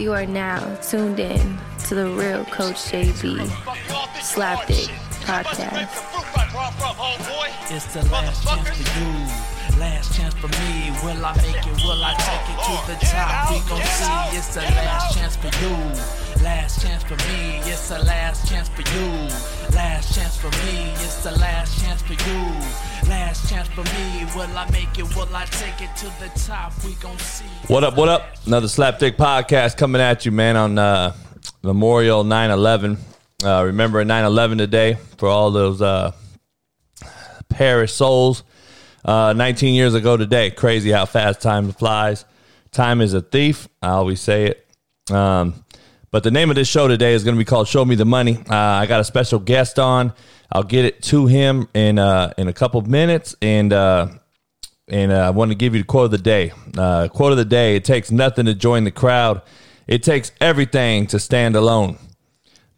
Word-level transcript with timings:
You 0.00 0.14
are 0.14 0.24
now 0.24 0.76
tuned 0.76 1.20
in 1.20 1.58
to 1.88 1.94
the 1.94 2.06
real 2.08 2.42
Coach 2.46 2.88
JB 2.88 3.36
Slapdick 4.24 4.88
podcast. 5.28 5.92
It's 7.68 7.92
the 7.92 8.00
last 8.10 8.48
chance 8.48 8.68
for 8.70 8.98
you, 8.98 9.78
last 9.78 10.16
chance 10.16 10.32
for 10.32 10.48
me. 10.48 10.90
Will 11.04 11.22
I 11.22 11.36
make 11.44 11.66
it? 11.66 11.84
Will 11.84 12.02
I 12.02 12.14
take 12.16 12.48
it 12.48 12.58
to 12.64 12.72
the 12.88 12.96
top? 13.12 13.50
We 13.52 13.60
gon' 13.68 13.84
see. 13.84 14.38
It's 14.38 14.54
the 14.54 14.62
last 14.62 15.18
chance 15.18 15.36
for 15.36 15.52
you, 15.60 15.76
last 16.42 16.82
chance 16.82 17.02
for 17.02 17.16
me. 17.28 17.58
It's 17.64 17.88
the 17.88 17.98
last 18.04 18.48
chance 18.48 18.68
for 18.68 18.82
you, 18.82 19.10
last 19.74 20.14
chance 20.14 20.36
for 20.36 20.48
me. 20.64 20.90
It's 20.94 21.22
the 21.22 21.32
last 21.32 21.82
chance 21.82 22.02
for 22.02 22.12
you, 22.12 23.08
last 23.08 23.48
chance 23.50 23.68
for 23.68 23.84
me. 23.84 24.26
Will 24.34 24.56
I 24.56 24.68
make 24.70 24.98
it? 24.98 25.14
Will 25.16 25.28
I 25.34 25.44
take 25.46 25.82
it 25.82 25.94
to 25.96 26.06
the 26.18 26.30
top? 26.46 26.72
We 26.84 26.94
gon' 26.94 27.18
see. 27.18 27.44
What 27.66 27.84
up, 27.84 27.96
what 27.96 28.08
up? 28.08 28.36
Another 28.46 28.68
Slapdick 28.68 29.16
podcast 29.16 29.76
coming 29.76 30.00
at 30.00 30.24
you, 30.24 30.32
man, 30.32 30.56
on 30.56 30.78
uh, 30.78 31.14
Memorial 31.62 32.24
9 32.24 32.50
11. 32.50 32.98
Uh, 33.42 33.64
remember 33.64 34.04
9 34.04 34.24
11 34.24 34.58
today 34.58 34.98
for 35.18 35.28
all 35.28 35.50
those 35.50 35.82
uh, 35.82 36.12
perished 37.48 37.96
souls. 37.96 38.44
Uh, 39.04 39.32
19 39.34 39.74
years 39.74 39.94
ago 39.94 40.16
today. 40.16 40.50
Crazy 40.50 40.90
how 40.90 41.06
fast 41.06 41.40
time 41.40 41.72
flies. 41.72 42.24
Time 42.70 43.00
is 43.00 43.14
a 43.14 43.22
thief. 43.22 43.68
I 43.82 43.88
always 43.88 44.20
say 44.20 44.46
it. 44.46 44.66
Um, 45.10 45.64
but 46.10 46.22
the 46.24 46.30
name 46.30 46.50
of 46.50 46.56
this 46.56 46.68
show 46.68 46.88
today 46.88 47.12
is 47.12 47.22
going 47.24 47.36
to 47.36 47.38
be 47.38 47.44
called 47.44 47.68
"Show 47.68 47.84
Me 47.84 47.94
the 47.94 48.04
Money." 48.04 48.36
Uh, 48.48 48.54
I 48.54 48.86
got 48.86 49.00
a 49.00 49.04
special 49.04 49.38
guest 49.38 49.78
on. 49.78 50.12
I'll 50.52 50.64
get 50.64 50.84
it 50.84 51.02
to 51.04 51.26
him 51.26 51.68
in 51.74 51.98
uh, 51.98 52.32
in 52.36 52.48
a 52.48 52.52
couple 52.52 52.80
minutes, 52.82 53.36
and 53.40 53.72
uh, 53.72 54.08
and 54.88 55.12
uh, 55.12 55.26
I 55.26 55.30
want 55.30 55.50
to 55.50 55.54
give 55.54 55.74
you 55.74 55.82
the 55.82 55.86
quote 55.86 56.06
of 56.06 56.10
the 56.10 56.18
day. 56.18 56.52
Uh, 56.76 57.08
quote 57.08 57.32
of 57.32 57.38
the 57.38 57.44
day: 57.44 57.76
It 57.76 57.84
takes 57.84 58.10
nothing 58.10 58.46
to 58.46 58.54
join 58.54 58.84
the 58.84 58.90
crowd. 58.90 59.42
It 59.86 60.02
takes 60.02 60.32
everything 60.40 61.06
to 61.08 61.18
stand 61.18 61.56
alone. 61.56 61.98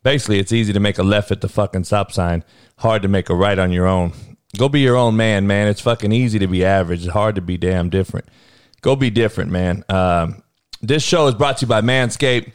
Basically, 0.03 0.39
it's 0.39 0.53
easy 0.53 0.73
to 0.73 0.81
make 0.81 0.99
a 0.99 1.03
left 1.03 1.31
at 1.31 1.41
the 1.41 1.49
fucking 1.49 1.85
stop 1.85 2.13
sign. 2.13 2.45
Hard 2.79 3.03
to 3.03 3.09
make 3.09 3.31
a 3.31 3.35
right 3.35 3.59
on 3.59 3.71
your 3.71 3.87
own. 3.87 4.13
Go 4.59 4.69
be 4.69 4.81
your 4.81 4.97
own 4.97 5.17
man, 5.17 5.47
man. 5.47 5.69
It's 5.69 5.81
fucking 5.81 6.13
easy 6.13 6.39
to 6.39 6.47
be 6.47 6.65
average. 6.65 7.05
It's 7.05 7.13
hard 7.13 7.37
to 7.37 7.41
be 7.41 7.57
damn 7.57 7.89
different. 7.89 8.29
Go 8.83 8.97
be 8.97 9.11
different, 9.11 9.51
man. 9.51 9.85
Um, 9.89 10.43
this 10.83 11.03
show 11.03 11.29
is 11.29 11.35
brought 11.35 11.59
to 11.59 11.67
you 11.67 11.69
by 11.69 11.81
Manscaped. 11.81 12.51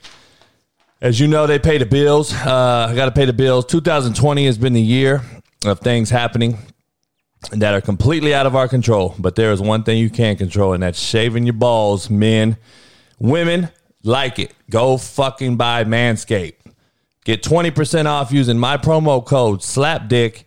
As 1.00 1.20
you 1.20 1.28
know, 1.28 1.46
they 1.46 1.60
pay 1.60 1.78
the 1.78 1.86
bills. 1.86 2.34
Uh, 2.34 2.88
I 2.90 2.96
got 2.96 3.06
to 3.06 3.12
pay 3.12 3.26
the 3.26 3.34
bills. 3.34 3.66
2020 3.66 4.46
has 4.48 4.58
been 4.58 4.74
the 4.74 4.82
year 4.82 5.22
of 5.64 5.80
things 5.80 6.10
happening 6.10 6.58
that 7.52 7.76
are 7.76 7.82
completely 7.82 8.34
out 8.34 8.48
of 8.48 8.56
our 8.56 8.68
control. 8.68 9.14
But 9.20 9.36
there 9.36 9.52
is 9.52 9.62
one 9.62 9.84
thing 9.84 10.00
you 10.00 10.10
can 10.10 10.38
control, 10.38 10.74
and 10.74 10.82
that's 10.82 11.00
shaving 11.00 11.46
your 11.46 11.54
balls, 11.54 12.10
men. 12.10 12.58
Women 13.20 13.70
like 14.04 14.40
it. 14.40 14.56
Go 14.72 14.98
fucking 14.98 15.56
buy 15.56 15.84
Manscaped. 15.84 16.56
Get 17.26 17.44
20% 17.44 18.06
off 18.06 18.32
using 18.32 18.58
my 18.58 18.78
promo 18.78 19.24
code 19.24 19.60
SLAPDICK 19.60 20.46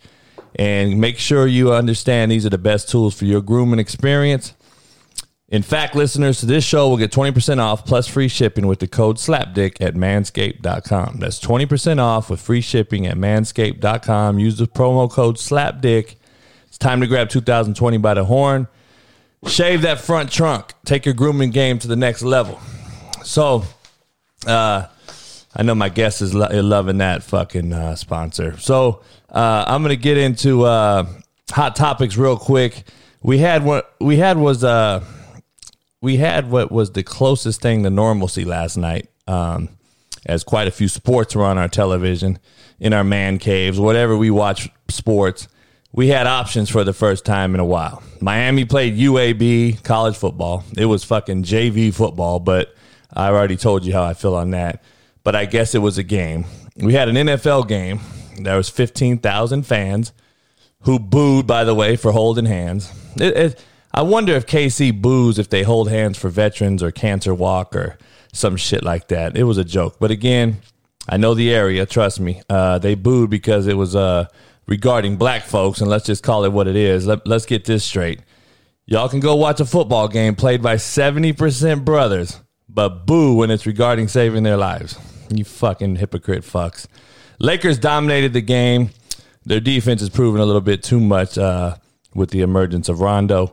and 0.57 1.01
make 1.01 1.19
sure 1.19 1.47
you 1.47 1.73
understand 1.73 2.33
these 2.33 2.45
are 2.45 2.51
the 2.51 2.59
best 2.59 2.89
tools 2.89 3.17
for 3.17 3.25
your 3.25 3.41
grooming 3.41 3.79
experience. 3.79 4.55
In 5.51 5.63
fact, 5.63 5.97
listeners 5.97 6.39
to 6.41 6.47
this 6.47 6.65
show 6.65 6.89
will 6.89 6.97
get 6.97 7.11
20% 7.11 7.59
off 7.59 7.85
plus 7.85 8.07
free 8.07 8.29
shipping 8.29 8.69
with 8.69 8.79
the 8.79 8.87
code 8.87 9.17
SLAPDICK 9.17 9.81
at 9.81 9.95
manscaped.com. 9.95 11.17
That's 11.19 11.41
20% 11.41 11.99
off 11.99 12.31
with 12.31 12.41
free 12.41 12.61
shipping 12.61 13.07
at 13.07 13.17
manscaped.com. 13.17 14.39
Use 14.39 14.59
the 14.59 14.67
promo 14.67 15.11
code 15.11 15.37
SLAPDICK. 15.37 16.15
It's 16.69 16.79
time 16.79 17.01
to 17.01 17.09
grab 17.09 17.29
2020 17.31 17.99
by 17.99 18.15
the 18.15 18.25
horn. 18.25 18.69
Shave 19.47 19.83
that 19.83 20.01
front 20.01 20.31
trunk. 20.31 20.73
Take 20.85 21.05
your 21.05 21.15
grooming 21.15 21.51
game 21.51 21.81
to 21.81 21.89
the 21.89 21.97
next 21.97 22.23
level. 22.23 22.61
So, 23.25 23.65
uh, 24.47 24.87
I 25.57 25.63
know 25.65 25.75
my 25.75 25.89
guest 25.89 26.23
is 26.23 26.33
lo- 26.33 26.49
loving 26.63 26.99
that 26.99 27.25
fucking 27.25 27.73
uh, 27.73 27.97
sponsor. 27.97 28.57
So 28.59 29.03
uh, 29.29 29.65
I'm 29.67 29.83
gonna 29.83 29.97
get 29.97 30.17
into 30.17 30.63
uh, 30.63 31.07
hot 31.51 31.75
topics 31.75 32.17
real 32.17 32.37
quick. 32.37 32.85
We 33.23 33.39
had 33.39 33.65
what 33.65 33.95
we 34.01 34.17
had 34.17 34.39
was 34.39 34.63
uh, 34.63 35.05
we 36.01 36.17
had 36.17 36.51
what 36.51 36.71
was 36.71 36.93
the 36.93 37.03
closest 37.03 37.61
thing 37.61 37.83
to 37.83 37.91
normalcy 37.91 38.45
last 38.45 38.77
night. 38.77 39.09
Um, 39.27 39.69
as 40.27 40.45
quite 40.45 40.69
a 40.69 40.71
few 40.71 40.89
sports 40.89 41.35
were 41.35 41.45
on 41.45 41.57
our 41.57 41.69
television 41.69 42.39
in 42.79 42.93
our 42.93 43.05
man 43.05 43.39
caves, 43.39 43.81
whatever 43.81 44.17
we 44.17 44.31
watch 44.31 44.69
sports. 44.89 45.49
We 45.93 46.09
had 46.09 46.27
options 46.27 46.69
for 46.69 46.85
the 46.85 46.93
first 46.93 47.25
time 47.25 47.55
in 47.55 47.61
a 47.61 47.65
while. 47.65 48.03
Miami 48.21 48.65
played 48.65 48.97
UAB 48.97 49.83
college 49.83 50.17
football. 50.17 50.63
It 50.77 50.85
was 50.85 51.05
fucking 51.05 51.45
JV 51.45 51.93
football, 51.93 52.39
but 52.39 52.75
I 53.13 53.29
already 53.29 53.57
told 53.57 53.85
you 53.85 53.93
how 53.95 54.05
I 54.05 54.15
feel 54.15 54.35
on 54.35 54.51
that 54.51 54.83
but 55.23 55.37
I 55.37 55.45
guess 55.45 55.75
it 55.75 55.79
was 55.79 55.99
a 55.99 56.03
game. 56.03 56.45
We 56.77 56.95
had 56.95 57.09
an 57.09 57.17
NFL 57.17 57.69
game. 57.69 58.01
There 58.39 58.57
was 58.57 58.69
15,000 58.69 59.65
fans 59.65 60.13
who 60.83 60.99
booed, 60.99 61.47
by 61.47 61.65
the 61.65 61.75
way, 61.75 61.97
for 61.97 62.13
holding 62.13 62.47
hands. 62.47 62.91
It, 63.17 63.37
it, 63.37 63.65
I 63.93 64.03
wonder 64.03 64.35
if 64.35 64.47
KC 64.47 65.01
boos 65.01 65.39
if 65.39 65.49
they 65.49 65.63
hold 65.63 65.91
hands 65.91 66.17
for 66.17 66.29
veterans 66.29 66.83
or 66.83 66.91
cancer 66.91 67.35
walk 67.35 67.75
or 67.75 67.99
some 68.33 68.57
shit 68.57 68.85
like 68.85 69.09
that. 69.09 69.37
It 69.37 69.45
was 69.45 69.59
a 69.59 69.65
joke. 69.65 69.97
But 69.99 70.11
again, 70.11 70.61
I 71.09 71.17
know 71.17 71.35
the 71.35 71.53
area, 71.53 71.87
trust 71.87 72.21
me. 72.21 72.43
Uh, 72.49 72.79
they 72.79 72.95
booed 72.95 73.31
because 73.31 73.67
it 73.67 73.77
was 73.77 73.97
uh, 73.97 74.27
regarding 74.67 75.17
black 75.17 75.43
folks, 75.43 75.81
and 75.81 75.91
let's 75.91 76.07
just 76.07 76.23
call 76.23 76.45
it 76.45 76.53
what 76.53 76.69
it 76.69 76.77
is. 76.77 77.07
Let, 77.07 77.27
let's 77.27 77.47
get 77.47 77.65
this 77.65 77.85
straight. 77.85 78.21
Y'all 78.87 79.09
can 79.09 79.21
go 79.21 79.35
watch 79.37 79.61
a 79.61 79.65
football 79.65 80.09
game 80.09 80.35
played 80.35 80.63
by 80.63 80.77
70% 80.77 81.85
brothers, 81.85 82.41
but 82.69 83.07
boo 83.07 83.35
when 83.35 83.51
it's 83.51 83.67
regarding 83.67 84.09
saving 84.09 84.43
their 84.43 84.57
lives. 84.57 84.99
You 85.31 85.45
fucking 85.45 85.97
hypocrite 85.97 86.43
fucks. 86.43 86.87
Lakers 87.39 87.79
dominated 87.79 88.33
the 88.33 88.41
game. 88.41 88.91
Their 89.45 89.61
defense 89.61 90.03
is 90.03 90.11
proving 90.11 90.41
a 90.41 90.45
little 90.45 90.61
bit 90.61 90.83
too 90.83 91.01
much 91.01 91.39
uh, 91.39 91.77
with 92.15 92.31
the 92.31 92.43
emergence 92.43 92.89
of 92.89 93.01
Rondo. 93.01 93.53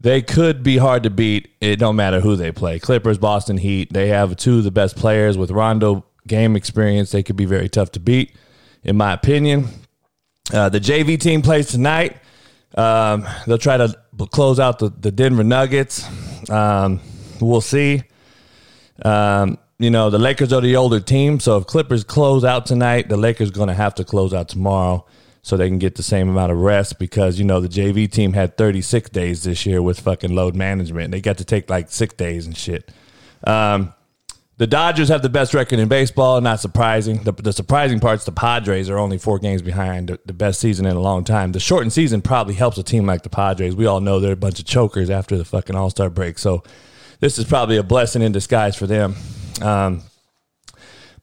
They 0.00 0.20
could 0.20 0.62
be 0.62 0.76
hard 0.76 1.04
to 1.04 1.10
beat. 1.10 1.48
It 1.60 1.76
don't 1.76 1.96
matter 1.96 2.20
who 2.20 2.36
they 2.36 2.52
play. 2.52 2.78
Clippers, 2.78 3.18
Boston 3.18 3.56
Heat. 3.56 3.92
They 3.92 4.08
have 4.08 4.36
two 4.36 4.58
of 4.58 4.64
the 4.64 4.70
best 4.70 4.96
players 4.96 5.38
with 5.38 5.50
Rondo 5.50 6.04
game 6.26 6.54
experience. 6.54 7.10
They 7.10 7.22
could 7.22 7.36
be 7.36 7.46
very 7.46 7.68
tough 7.68 7.92
to 7.92 8.00
beat, 8.00 8.36
in 8.82 8.96
my 8.96 9.12
opinion. 9.12 9.68
Uh, 10.52 10.68
the 10.68 10.80
JV 10.80 11.18
team 11.18 11.42
plays 11.42 11.68
tonight. 11.68 12.16
Um, 12.76 13.26
they'll 13.46 13.58
try 13.58 13.78
to 13.78 13.96
close 14.30 14.60
out 14.60 14.78
the, 14.78 14.90
the 14.90 15.10
Denver 15.10 15.44
Nuggets. 15.44 16.06
Um, 16.50 17.00
we'll 17.40 17.62
see. 17.62 18.02
Um, 19.02 19.58
you 19.78 19.90
know, 19.90 20.10
the 20.10 20.18
Lakers 20.18 20.52
are 20.52 20.60
the 20.60 20.76
older 20.76 21.00
team. 21.00 21.40
So 21.40 21.56
if 21.58 21.66
Clippers 21.66 22.04
close 22.04 22.44
out 22.44 22.66
tonight, 22.66 23.08
the 23.08 23.16
Lakers 23.16 23.50
going 23.50 23.68
to 23.68 23.74
have 23.74 23.94
to 23.96 24.04
close 24.04 24.34
out 24.34 24.48
tomorrow 24.48 25.06
so 25.46 25.56
they 25.56 25.68
can 25.68 25.78
get 25.78 25.94
the 25.94 26.02
same 26.02 26.28
amount 26.28 26.50
of 26.50 26.58
rest 26.58 26.98
because, 26.98 27.38
you 27.38 27.44
know, 27.44 27.60
the 27.60 27.68
JV 27.68 28.10
team 28.10 28.32
had 28.32 28.56
36 28.56 29.10
days 29.10 29.44
this 29.44 29.64
year 29.64 29.80
with 29.80 30.00
fucking 30.00 30.34
load 30.34 30.56
management. 30.56 31.12
They 31.12 31.20
got 31.20 31.38
to 31.38 31.44
take 31.44 31.70
like 31.70 31.88
six 31.88 32.14
days 32.14 32.46
and 32.46 32.56
shit. 32.56 32.90
Um, 33.46 33.94
the 34.56 34.66
Dodgers 34.66 35.08
have 35.08 35.22
the 35.22 35.28
best 35.28 35.54
record 35.54 35.78
in 35.78 35.86
baseball. 35.86 36.40
Not 36.40 36.58
surprising. 36.58 37.22
The, 37.22 37.30
the 37.30 37.52
surprising 37.52 38.00
part 38.00 38.18
is 38.18 38.24
the 38.24 38.32
Padres 38.32 38.90
are 38.90 38.98
only 38.98 39.18
four 39.18 39.38
games 39.38 39.62
behind 39.62 40.08
the, 40.08 40.18
the 40.26 40.32
best 40.32 40.58
season 40.58 40.84
in 40.84 40.96
a 40.96 41.00
long 41.00 41.22
time. 41.22 41.52
The 41.52 41.60
shortened 41.60 41.92
season 41.92 42.22
probably 42.22 42.54
helps 42.54 42.76
a 42.78 42.82
team 42.82 43.06
like 43.06 43.22
the 43.22 43.30
Padres. 43.30 43.76
We 43.76 43.86
all 43.86 44.00
know 44.00 44.18
they're 44.18 44.32
a 44.32 44.36
bunch 44.36 44.58
of 44.58 44.64
chokers 44.66 45.10
after 45.10 45.38
the 45.38 45.44
fucking 45.44 45.76
All 45.76 45.90
Star 45.90 46.10
break. 46.10 46.40
So 46.40 46.64
this 47.20 47.38
is 47.38 47.44
probably 47.44 47.76
a 47.76 47.84
blessing 47.84 48.20
in 48.20 48.32
disguise 48.32 48.74
for 48.74 48.88
them. 48.88 49.14
Um, 49.62 50.02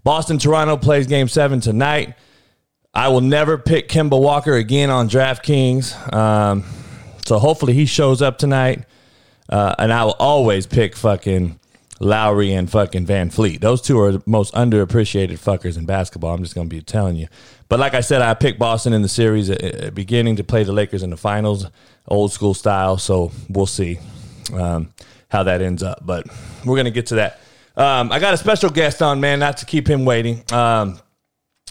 Boston 0.06 0.38
Toronto 0.38 0.78
plays 0.78 1.08
game 1.08 1.28
seven 1.28 1.60
tonight. 1.60 2.16
I 2.94 3.08
will 3.08 3.22
never 3.22 3.58
pick 3.58 3.90
Kemba 3.90 4.20
Walker 4.20 4.54
again 4.54 4.92
on 4.92 5.10
DraftKings. 5.10 6.14
Um, 6.14 6.64
so 7.26 7.40
hopefully 7.40 7.74
he 7.74 7.86
shows 7.86 8.22
up 8.22 8.38
tonight. 8.38 8.86
Uh, 9.50 9.74
and 9.80 9.92
I 9.92 10.06
will 10.06 10.16
always 10.20 10.68
pick 10.68 10.96
fucking 10.96 11.60
Lowry 12.00 12.54
and 12.54 12.70
fucking 12.70 13.06
VanVleet. 13.08 13.62
Those 13.62 13.82
two 13.82 14.00
are 14.00 14.12
the 14.12 14.24
most 14.26 14.54
underappreciated 14.54 15.40
fuckers 15.40 15.78
in 15.78 15.86
basketball. 15.86 16.36
I'm 16.36 16.44
just 16.44 16.54
going 16.54 16.70
to 16.70 16.76
be 16.76 16.82
telling 16.82 17.16
you. 17.16 17.28
But 17.68 17.80
like 17.80 17.94
I 17.96 18.02
said, 18.02 18.22
I 18.22 18.36
picked 18.36 18.60
Boston 18.60 18.94
in 18.94 19.02
the 19.02 19.10
series 19.10 19.50
at, 19.50 19.62
at 19.62 19.96
beginning 19.96 20.36
to 20.36 20.44
play 20.44 20.64
the 20.64 20.74
Lakers 20.74 21.02
in 21.02 21.10
the 21.10 21.18
finals, 21.18 21.66
old 22.08 22.32
school 22.32 22.54
style. 22.54 22.98
So 22.98 23.32
we'll 23.50 23.66
see 23.66 23.98
um, 24.54 24.94
how 25.30 25.44
that 25.44 25.62
ends 25.62 25.82
up. 25.82 26.06
But 26.06 26.28
we're 26.64 26.76
going 26.76 26.86
to 26.86 26.92
get 26.92 27.08
to 27.08 27.16
that. 27.16 27.40
Um, 27.76 28.12
I 28.12 28.20
got 28.20 28.36
a 28.36 28.38
special 28.38 28.70
guest 28.70 29.02
on, 29.02 29.20
man, 29.20 29.40
not 29.40 29.58
to 29.58 29.66
keep 29.66 29.88
him 29.88 30.06
waiting. 30.06 30.44
Um, 30.54 31.00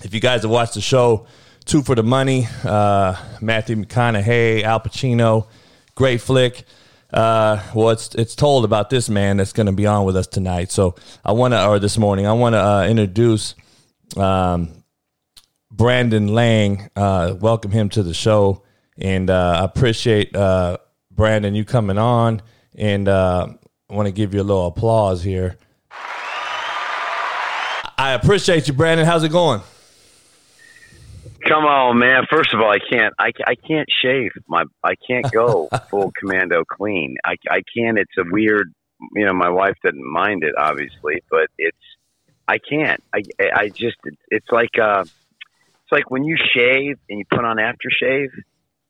if 0.01 0.15
you 0.15 0.21
guys 0.21 0.43
have 0.43 0.51
watched 0.51 0.75
the 0.75 0.81
show, 0.81 1.27
Two 1.65 1.83
for 1.83 1.95
the 1.95 2.03
Money, 2.03 2.49
uh, 2.65 3.15
Matthew 3.41 3.77
McConaughey, 3.77 4.65
Al 4.65 4.81
Pacino, 4.81 5.47
great 5.95 6.21
flick. 6.21 6.65
Uh, 7.13 7.63
well, 7.75 7.91
it's 7.91 8.15
it's 8.17 8.35
told 8.35 8.65
about 8.65 8.91
this 8.91 9.09
man 9.09 9.37
that's 9.37 9.53
going 9.53 9.67
to 9.67 9.73
be 9.73 9.87
on 9.87 10.05
with 10.05 10.17
us 10.17 10.27
tonight. 10.27 10.73
So 10.73 10.97
I 11.25 11.33
want 11.33 11.55
to, 11.55 11.65
or 11.65 11.79
this 11.79 11.99
morning, 11.99 12.27
I 12.27 12.33
want 12.33 12.55
to 12.55 12.59
uh, 12.59 12.87
introduce 12.89 13.55
um, 14.17 14.83
Brandon 15.71 16.29
Lang. 16.29 16.89
Uh, 16.97 17.35
welcome 17.39 17.71
him 17.71 17.89
to 17.91 18.03
the 18.03 18.15
show, 18.15 18.65
and 18.99 19.31
uh, 19.31 19.59
I 19.61 19.65
appreciate 19.65 20.35
uh, 20.35 20.79
Brandon 21.13 21.55
you 21.55 21.65
coming 21.65 21.99
on, 21.99 22.43
and 22.75 23.09
I 23.09 23.55
want 23.89 24.07
to 24.07 24.13
give 24.13 24.35
you 24.35 24.41
a 24.41 24.43
little 24.43 24.67
applause 24.67 25.23
here. 25.23 25.59
I 27.97 28.15
appreciate 28.15 28.67
you, 28.67 28.75
Brandon. 28.75 29.07
How's 29.07 29.23
it 29.23 29.31
going? 29.31 29.61
Come 31.49 31.65
on, 31.65 31.99
man. 31.99 32.25
First 32.31 32.55
of 32.55 32.61
all, 32.61 32.71
I 32.71 32.79
can't. 32.79 33.15
I, 33.19 33.33
I 33.47 33.55
can't 33.55 33.89
shave 34.03 34.31
my. 34.47 34.65
I 34.85 34.95
can't 35.07 35.31
go 35.33 35.69
full 35.91 36.13
commando 36.19 36.65
clean. 36.65 37.17
I, 37.25 37.37
I 37.51 37.63
can't. 37.77 37.99
It's 37.99 38.17
a 38.19 38.25
weird. 38.31 38.73
You 39.15 39.27
know, 39.27 39.33
my 39.33 39.49
wife 39.49 39.75
didn't 39.83 40.05
mind 40.05 40.45
it, 40.45 40.55
obviously, 40.57 41.23
but 41.31 41.49
it's. 41.59 41.77
I 42.47 42.59
can't. 42.59 43.03
I 43.15 43.23
I 43.55 43.69
just. 43.69 43.97
It's 44.29 44.47
like 44.51 44.79
uh, 44.81 45.03
it's 45.03 45.93
like 45.93 46.11
when 46.11 46.25
you 46.25 46.37
shave 46.55 46.99
and 47.09 47.19
you 47.19 47.25
put 47.29 47.45
on 47.45 47.57
aftershave. 47.57 48.29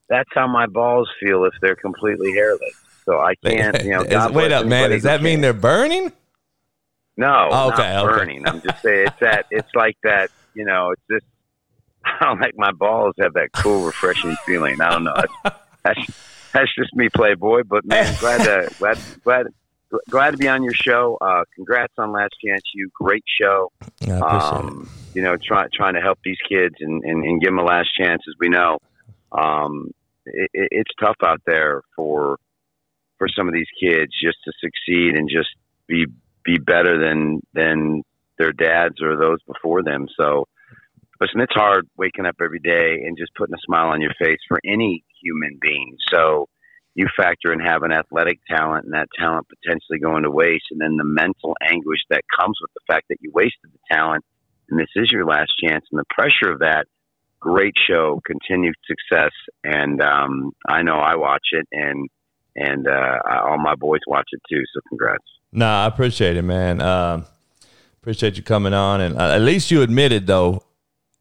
That's 0.09 0.29
how 0.35 0.47
my 0.47 0.67
balls 0.67 1.09
feel 1.21 1.45
if 1.45 1.55
they're 1.63 1.77
completely 1.77 2.33
hairless. 2.33 2.75
So 3.07 3.19
I 3.19 3.35
can't. 3.37 3.83
You 3.83 3.91
know. 3.93 4.01
Is, 4.03 4.31
wait 4.33 4.53
up, 4.53 4.67
man. 4.67 4.91
Does 4.91 5.05
that 5.05 5.23
mean 5.23 5.41
they're 5.41 5.55
burning? 5.55 6.13
No. 7.17 7.49
Oh, 7.51 7.69
okay. 7.73 7.95
Not 7.95 8.07
burning. 8.07 8.41
Okay. 8.47 8.51
I'm 8.51 8.61
just 8.63 8.83
saying 8.83 9.07
it's 9.07 9.21
that. 9.21 9.47
It's 9.51 9.75
like 9.75 9.97
that. 10.03 10.31
You 10.55 10.67
know. 10.67 10.91
It's 10.91 11.03
just 11.11 11.32
I 12.21 12.25
don't 12.25 12.41
like 12.41 12.57
my 12.57 12.73
balls 12.73 13.15
have 13.19 13.35
that 13.35 13.53
cool, 13.53 13.85
refreshing 13.85 14.35
feeling. 14.47 14.81
I 14.81 14.91
don't 14.91 15.05
know. 15.05 15.15
That's 15.15 15.57
that's, 15.85 16.07
that's 16.53 16.75
just 16.75 16.95
me, 16.95 17.09
Playboy. 17.09 17.63
But 17.65 17.85
man, 17.85 18.15
glad 18.21 18.45
to 18.45 18.75
glad 18.79 18.99
glad 19.25 19.47
glad 20.09 20.31
to 20.33 20.37
be 20.37 20.49
on 20.49 20.63
your 20.63 20.75
show. 20.75 21.19
Uh, 21.21 21.45
congrats 21.55 21.93
on 21.99 22.13
Last 22.13 22.35
Chance 22.45 22.63
U. 22.75 22.91
Great 22.95 23.25
show. 23.41 23.71
Um, 24.11 24.89
you 25.15 25.23
know, 25.23 25.37
trying 25.37 25.69
trying 25.73 25.95
to 25.95 26.01
help 26.01 26.19
these 26.25 26.39
kids 26.49 26.77
and, 26.81 27.03
and, 27.05 27.25
and, 27.25 27.41
give 27.41 27.49
them 27.49 27.59
a 27.59 27.65
last 27.65 27.91
chance. 27.99 28.23
As 28.27 28.35
we 28.41 28.49
know, 28.49 28.79
um, 29.33 29.91
it, 30.25 30.51
it's 30.53 30.91
tough 31.01 31.17
out 31.25 31.43
there 31.47 31.83
for 31.95 32.39
for 33.19 33.29
some 33.29 33.47
of 33.47 33.55
these 33.55 33.69
kids 33.81 34.13
just 34.23 34.39
to 34.45 34.53
succeed 34.61 35.15
and 35.15 35.29
just 35.29 35.51
be 35.87 36.07
be 36.45 36.59
better 36.59 36.99
than 36.99 37.41
than 37.53 38.03
their 38.39 38.53
dads 38.53 39.01
or 39.01 39.17
those 39.17 39.39
before 39.47 39.83
them. 39.83 40.09
So 40.17 40.49
listen, 41.23 41.41
it's 41.41 41.55
hard 41.55 41.89
waking 41.97 42.27
up 42.27 42.37
every 42.43 42.59
day 42.59 43.05
and 43.07 43.17
just 43.17 43.35
putting 43.35 43.55
a 43.55 43.65
smile 43.65 43.89
on 43.89 44.01
your 44.01 44.15
face 44.21 44.41
for 44.49 44.59
any 44.65 45.05
human 45.23 45.59
being. 45.61 45.97
So 46.13 46.49
you 46.95 47.07
factor 47.17 47.53
in 47.53 47.61
having 47.61 47.93
athletic 47.93 48.41
talent 48.49 48.85
and 48.85 48.95
that 48.95 49.09
talent 49.19 49.47
potentially 49.49 49.99
going 49.99 50.25
to 50.25 50.31
waste, 50.31 50.67
and 50.71 50.81
then 50.81 50.97
the 50.97 51.05
mental 51.05 51.55
anguish 51.63 52.01
that 52.11 52.23
comes 52.39 52.59
with 52.61 52.71
the 52.75 52.93
fact 52.93 53.07
that 53.09 53.19
you 53.21 53.31
wasted 53.33 53.71
the 53.73 53.95
talent 53.95 54.25
and 54.73 54.81
this 54.81 54.89
is 54.97 55.11
your 55.11 55.25
last 55.25 55.53
chance, 55.63 55.85
and 55.93 55.99
the 55.99 56.05
pressure 56.11 56.53
of 56.53 56.61
that. 56.61 56.87
Great 57.41 57.75
show, 57.89 58.21
continued 58.25 58.75
success, 58.87 59.33
and 59.65 60.01
um, 60.01 60.53
I 60.67 60.83
know 60.83 60.95
I 60.95 61.17
watch 61.17 61.49
it, 61.51 61.67
and 61.73 62.09
and 62.55 62.87
uh, 62.87 63.19
all 63.29 63.59
my 63.59 63.75
boys 63.75 64.01
watch 64.07 64.29
it 64.31 64.41
too. 64.49 64.63
So 64.73 64.81
congrats. 64.89 65.25
Nah, 65.51 65.85
I 65.85 65.87
appreciate 65.87 66.37
it, 66.37 66.43
man. 66.43 66.81
Uh, 66.81 67.25
appreciate 68.01 68.37
you 68.37 68.45
coming 68.45 68.73
on, 68.73 69.01
and 69.01 69.19
uh, 69.19 69.35
at 69.35 69.41
least 69.41 69.73
you 69.73 69.83
admitted 69.83 70.27
though 70.29 70.63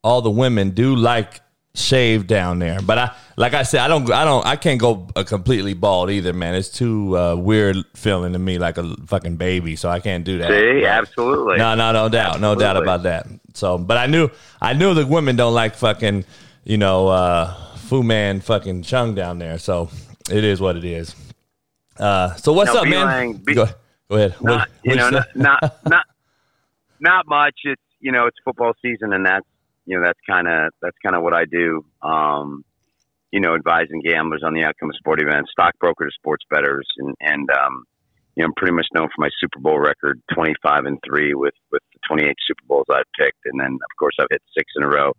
all 0.03 0.21
the 0.21 0.31
women 0.31 0.71
do 0.71 0.95
like 0.95 1.42
shave 1.74 2.27
down 2.27 2.59
there. 2.59 2.80
But 2.81 2.98
I, 2.98 3.15
like 3.38 3.53
I 3.53 3.63
said, 3.63 3.81
I 3.81 3.88
don't, 3.88 4.09
I 4.12 4.25
don't, 4.25 4.45
I 4.45 4.56
can't 4.56 4.80
go 4.80 5.07
a 5.15 5.24
completely 5.24 5.74
bald 5.74 6.09
either, 6.09 6.33
man. 6.33 6.56
It's 6.56 6.69
too 6.69 7.18
uh, 7.18 7.36
weird 7.36 7.77
feeling 7.95 8.33
to 8.33 8.39
me, 8.39 8.57
like 8.57 8.77
a 8.77 8.95
fucking 9.06 9.38
baby. 9.38 9.75
So 9.75 9.89
I 9.89 10.00
can't 10.00 10.24
do 10.24 10.38
that. 10.39 10.50
See, 10.50 10.86
absolutely. 10.86 11.57
No, 11.57 11.75
no, 11.75 11.92
no 11.92 12.09
doubt, 12.09 12.36
absolutely. 12.36 12.42
no 12.42 12.56
doubt 12.56 12.77
about 12.77 13.03
that. 13.03 13.27
So, 13.53 13.77
but 13.77 13.98
I 13.98 14.07
knew, 14.07 14.30
I 14.62 14.74
knew 14.74 14.94
the 14.94 15.06
women 15.06 15.36
don't 15.36 15.53
like 15.53 15.75
fucking, 15.75 16.25
you 16.63 16.77
know, 16.77 17.07
uh, 17.07 17.54
Fu 17.75 18.04
Man 18.04 18.39
fucking 18.42 18.83
Chung 18.83 19.15
down 19.15 19.39
there. 19.39 19.57
So 19.57 19.89
it 20.30 20.44
is 20.44 20.62
what 20.62 20.77
it 20.77 20.86
is. 20.86 21.15
Uh, 21.97 22.36
so 22.36 22.54
what's 22.54 22.71
up, 22.71 22.88
man? 22.88 23.33
Be, 23.33 23.54
go, 23.54 23.68
go, 24.09 24.15
ahead. 24.15 24.36
Not, 24.42 24.59
what, 24.59 24.69
you 24.83 24.95
know, 24.95 25.09
not, 25.09 25.36
not, 25.36 25.62
not, 25.86 26.06
not 27.00 27.27
much. 27.27 27.56
It's 27.63 27.81
you 28.00 28.12
know, 28.12 28.25
it's 28.25 28.38
football 28.44 28.74
season, 28.81 29.13
and 29.13 29.25
that's 29.25 29.45
you 29.92 30.00
know, 30.00 30.06
that's 30.06 30.20
kind 30.26 30.48
of 30.48 30.72
that's 30.82 30.96
kind 31.04 31.18
of 31.18 31.22
what 31.22 31.34
I 31.34 31.44
do. 31.44 31.84
Um, 32.02 32.64
you 33.30 33.42
know, 33.42 33.56
advising 33.56 34.02
gamblers 34.02 34.42
on 34.42 34.54
the 34.54 34.64
outcome 34.64 34.90
of 34.90 34.96
sporting 34.96 35.28
events, 35.28 35.52
stockbrokers, 35.52 36.16
sports 36.18 36.46
bettors, 36.50 36.88
and 36.98 37.14
and 37.20 37.50
um, 37.52 37.84
you 38.36 38.42
know, 38.42 38.48
I'm 38.48 38.54
pretty 38.56 38.74
much 38.74 38.88
known 38.94 39.10
for 39.14 39.20
my 39.20 39.30
Super 39.42 39.60
Bowl 39.60 39.80
record, 39.80 40.22
25 40.34 40.86
and 40.86 40.98
three 41.06 41.34
with 41.34 41.56
with 41.74 41.82
the 41.92 42.00
28 42.08 42.34
Super 42.48 42.64
Bowls 42.70 42.86
I've 42.90 43.04
picked, 43.20 43.46
and 43.46 43.60
then 43.60 43.74
of 43.74 43.98
course 44.00 44.16
I've 44.18 44.28
hit 44.32 44.42
six 44.58 44.72
in 44.78 44.84
a 44.84 44.88
row. 44.88 45.12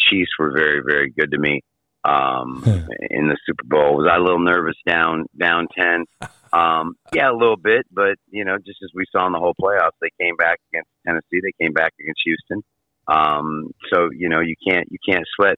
Chiefs 0.00 0.30
were 0.38 0.52
very 0.56 0.80
very 0.82 1.10
good 1.10 1.30
to 1.32 1.38
me 1.38 1.60
um, 2.06 2.62
in 3.10 3.28
the 3.28 3.36
Super 3.44 3.64
Bowl. 3.64 3.98
Was 3.98 4.08
I 4.10 4.16
a 4.16 4.20
little 4.20 4.42
nervous 4.42 4.76
down 4.86 5.26
down 5.38 5.68
10? 5.78 6.04
Um, 6.54 6.94
yeah, 7.12 7.32
a 7.32 7.34
little 7.34 7.56
bit, 7.56 7.84
but 7.90 8.14
you 8.30 8.44
know, 8.44 8.58
just 8.58 8.78
as 8.84 8.90
we 8.94 9.06
saw 9.10 9.26
in 9.26 9.32
the 9.32 9.40
whole 9.40 9.56
playoffs, 9.60 9.98
they 10.00 10.10
came 10.20 10.36
back 10.36 10.60
against 10.72 10.88
Tennessee, 11.04 11.42
they 11.42 11.50
came 11.60 11.72
back 11.72 11.92
against 11.98 12.20
Houston. 12.24 12.62
Um, 13.08 13.70
so 13.92 14.08
you 14.16 14.28
know 14.28 14.40
you 14.40 14.54
can't 14.66 14.88
you 14.90 14.98
can't 15.06 15.24
sweat 15.36 15.56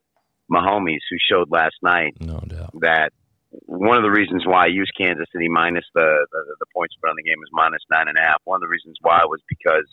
Mahomes, 0.51 0.99
who 1.11 1.17
showed 1.31 1.51
last 1.51 1.77
night 1.83 2.15
no 2.21 2.41
doubt. 2.41 2.71
that 2.81 3.11
one 3.51 3.97
of 3.97 4.03
the 4.03 4.11
reasons 4.11 4.45
why 4.45 4.65
I 4.65 4.67
used 4.67 4.93
Kansas 4.99 5.27
City 5.33 5.49
minus 5.49 5.85
the, 5.95 6.27
the 6.33 6.57
the 6.59 6.67
points 6.75 6.95
spread 6.95 7.11
on 7.11 7.17
the 7.17 7.23
game 7.23 7.39
is 7.43 7.51
minus 7.53 7.83
nine 7.91 8.09
and 8.09 8.19
a 8.19 8.23
half. 8.23 8.43
One 8.45 8.57
of 8.57 8.63
the 8.63 8.69
reasons 8.69 8.97
why 9.01 9.21
was 9.25 9.41
because 9.49 9.87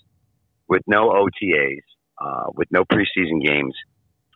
with 0.68 0.82
no 0.88 1.10
OTAs, 1.10 1.86
uh, 2.22 2.50
with 2.56 2.68
no 2.72 2.84
preseason 2.86 3.44
games, 3.44 3.76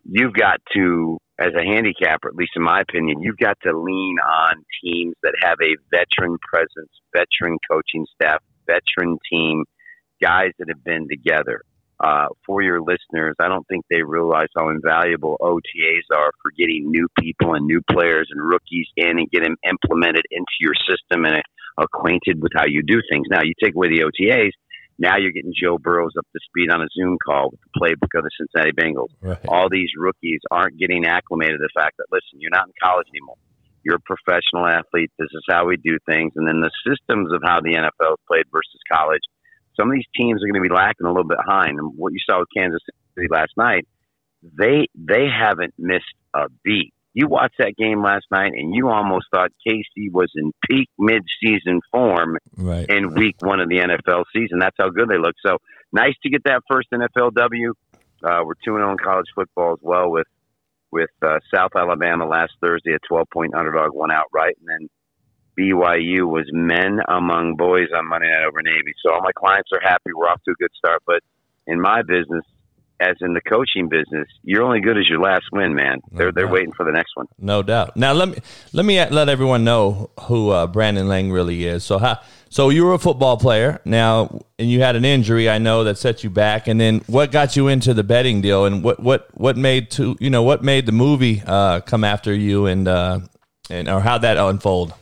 you've 0.03 0.33
got 0.33 0.59
to, 0.73 1.17
as 1.39 1.53
a 1.57 1.63
handicapper, 1.63 2.29
at 2.29 2.35
least 2.35 2.51
in 2.55 2.63
my 2.63 2.81
opinion, 2.81 3.21
you've 3.21 3.37
got 3.37 3.57
to 3.63 3.77
lean 3.77 4.17
on 4.19 4.63
teams 4.83 5.15
that 5.23 5.33
have 5.41 5.57
a 5.61 5.75
veteran 5.91 6.37
presence, 6.47 6.91
veteran 7.13 7.57
coaching 7.69 8.05
staff, 8.13 8.41
veteran 8.65 9.17
team, 9.29 9.63
guys 10.21 10.51
that 10.59 10.67
have 10.69 10.83
been 10.83 11.07
together 11.09 11.61
uh, 11.99 12.27
for 12.45 12.61
your 12.61 12.79
listeners, 12.81 13.35
I 13.39 13.47
don't 13.47 13.67
think 13.67 13.85
they 13.89 14.03
realize 14.03 14.47
how 14.55 14.69
invaluable 14.69 15.37
OTAs 15.41 16.15
are 16.15 16.31
for 16.41 16.51
getting 16.57 16.91
new 16.91 17.07
people 17.19 17.55
and 17.55 17.65
new 17.65 17.81
players 17.91 18.29
and 18.31 18.41
rookies 18.41 18.87
in 18.95 19.17
and 19.17 19.29
get 19.31 19.43
them 19.43 19.57
implemented 19.67 20.25
into 20.29 20.55
your 20.59 20.73
system 20.87 21.25
and 21.25 21.41
acquainted 21.77 22.41
with 22.41 22.51
how 22.55 22.65
you 22.67 22.83
do 22.85 23.01
things. 23.09 23.25
Now, 23.29 23.41
you 23.43 23.53
take 23.61 23.75
away 23.75 23.89
the 23.89 24.05
OTAs, 24.05 24.51
now 24.99 25.17
you're 25.17 25.31
getting 25.31 25.53
Joe 25.53 25.77
Burrows 25.77 26.13
up 26.17 26.25
to 26.33 26.39
speed 26.49 26.71
on 26.71 26.81
a 26.81 26.87
Zoom 26.93 27.17
call 27.23 27.51
with 27.51 27.59
the 27.61 27.79
playbook 27.79 28.17
of 28.17 28.25
the 28.25 28.31
Cincinnati 28.37 28.73
Bengals. 28.73 29.13
Right. 29.21 29.37
All 29.47 29.69
these 29.69 29.89
rookies 29.97 30.41
aren't 30.49 30.77
getting 30.77 31.05
acclimated 31.05 31.57
to 31.57 31.69
the 31.69 31.79
fact 31.79 31.97
that, 31.97 32.09
listen, 32.11 32.41
you're 32.41 32.53
not 32.53 32.65
in 32.65 32.73
college 32.81 33.05
anymore. 33.13 33.37
You're 33.83 34.01
a 34.01 34.05
professional 34.09 34.65
athlete. 34.65 35.11
This 35.17 35.29
is 35.31 35.45
how 35.49 35.65
we 35.65 35.77
do 35.77 35.97
things. 36.09 36.33
And 36.35 36.47
then 36.47 36.61
the 36.61 36.73
systems 36.81 37.31
of 37.31 37.41
how 37.45 37.61
the 37.61 37.77
NFL 37.77 38.13
is 38.13 38.25
played 38.27 38.45
versus 38.51 38.81
college– 38.91 39.21
some 39.79 39.89
of 39.89 39.95
these 39.95 40.05
teams 40.15 40.43
are 40.43 40.47
going 40.47 40.61
to 40.61 40.67
be 40.67 40.73
lacking 40.73 41.05
a 41.05 41.09
little 41.09 41.27
bit 41.27 41.37
behind. 41.37 41.79
And 41.79 41.93
what 41.95 42.13
you 42.13 42.19
saw 42.25 42.39
with 42.39 42.49
Kansas 42.55 42.81
City 43.15 43.27
last 43.29 43.51
night, 43.57 43.87
they 44.41 44.87
they 44.95 45.27
haven't 45.27 45.73
missed 45.77 46.05
a 46.33 46.47
beat. 46.63 46.93
You 47.13 47.27
watched 47.27 47.55
that 47.57 47.75
game 47.77 48.03
last 48.03 48.25
night, 48.29 48.53
and 48.53 48.75
you 48.75 48.89
almost 48.89 49.25
thought 49.33 49.51
KC 49.67 50.11
was 50.11 50.31
in 50.35 50.51
peak 50.69 50.87
midseason 50.99 51.79
form 51.91 52.37
right. 52.55 52.87
in 52.87 53.15
Week 53.15 53.35
One 53.39 53.59
of 53.59 53.69
the 53.69 53.77
NFL 53.77 54.25
season. 54.35 54.59
That's 54.59 54.75
how 54.77 54.89
good 54.89 55.09
they 55.09 55.17
look. 55.17 55.35
So 55.43 55.57
nice 55.91 56.13
to 56.23 56.29
get 56.29 56.43
that 56.45 56.61
first 56.69 56.89
NFL 56.93 57.33
W. 57.33 57.73
Uh, 58.23 58.41
we're 58.45 58.53
two 58.55 58.73
zero 58.73 58.89
oh 58.89 58.91
in 58.91 58.97
college 58.97 59.27
football 59.33 59.73
as 59.73 59.79
well 59.81 60.11
with 60.11 60.27
with 60.91 61.09
uh, 61.21 61.39
South 61.53 61.71
Alabama 61.75 62.27
last 62.27 62.53
Thursday, 62.61 62.93
a 62.93 62.99
twelve 63.07 63.27
point 63.31 63.53
underdog, 63.55 63.93
won 63.93 64.11
outright, 64.11 64.55
and 64.59 64.67
then 64.67 64.89
BYU 65.59 66.27
was 66.27 66.45
men 66.51 66.99
among 67.07 67.55
boys 67.55 67.87
on 67.95 68.07
Monday 68.07 68.29
Night 68.29 68.45
over 68.45 68.61
Navy. 68.61 68.93
So 69.03 69.13
all 69.13 69.21
my 69.21 69.31
clients 69.35 69.69
are 69.73 69.81
happy. 69.81 70.11
We're 70.15 70.27
off 70.27 70.41
to 70.45 70.51
a 70.51 70.55
good 70.55 70.71
start. 70.77 71.01
But 71.05 71.21
in 71.65 71.81
my 71.81 72.01
business, 72.03 72.43
as 72.99 73.15
in 73.21 73.33
the 73.33 73.41
coaching 73.41 73.89
business, 73.89 74.27
you're 74.43 74.63
only 74.63 74.81
good 74.81 74.97
as 74.97 75.07
your 75.07 75.19
last 75.19 75.45
win, 75.51 75.75
man. 75.75 75.99
No 76.11 76.17
they're 76.17 76.25
doubt. 76.27 76.35
they're 76.35 76.47
waiting 76.47 76.73
for 76.73 76.83
the 76.83 76.91
next 76.91 77.15
one. 77.15 77.27
No 77.37 77.61
doubt. 77.61 77.95
Now 77.95 78.13
let 78.13 78.29
me 78.29 78.37
let 78.73 78.85
me 78.85 79.03
let 79.09 79.29
everyone 79.29 79.63
know 79.63 80.09
who 80.21 80.49
uh, 80.49 80.67
Brandon 80.67 81.07
Lang 81.07 81.31
really 81.31 81.65
is. 81.65 81.83
So 81.83 81.99
how 81.99 82.19
so 82.49 82.69
you 82.69 82.85
were 82.85 82.93
a 82.93 82.99
football 82.99 83.37
player 83.37 83.81
now, 83.85 84.41
and 84.57 84.69
you 84.69 84.81
had 84.81 84.95
an 84.95 85.05
injury. 85.05 85.49
I 85.49 85.57
know 85.57 85.83
that 85.83 85.97
set 85.97 86.23
you 86.23 86.29
back. 86.29 86.67
And 86.67 86.79
then 86.79 87.01
what 87.07 87.31
got 87.31 87.55
you 87.55 87.67
into 87.67 87.93
the 87.93 88.03
betting 88.03 88.41
deal, 88.41 88.65
and 88.65 88.83
what 88.83 88.99
what 88.99 89.27
what 89.33 89.57
made 89.57 89.91
to 89.91 90.17
you 90.19 90.29
know 90.29 90.43
what 90.43 90.63
made 90.63 90.85
the 90.85 90.91
movie 90.91 91.43
uh, 91.45 91.81
come 91.81 92.03
after 92.03 92.33
you, 92.33 92.65
and 92.65 92.87
uh, 92.87 93.19
and 93.69 93.87
or 93.89 94.01
how 94.01 94.17
that 94.17 94.37
unfold. 94.37 94.93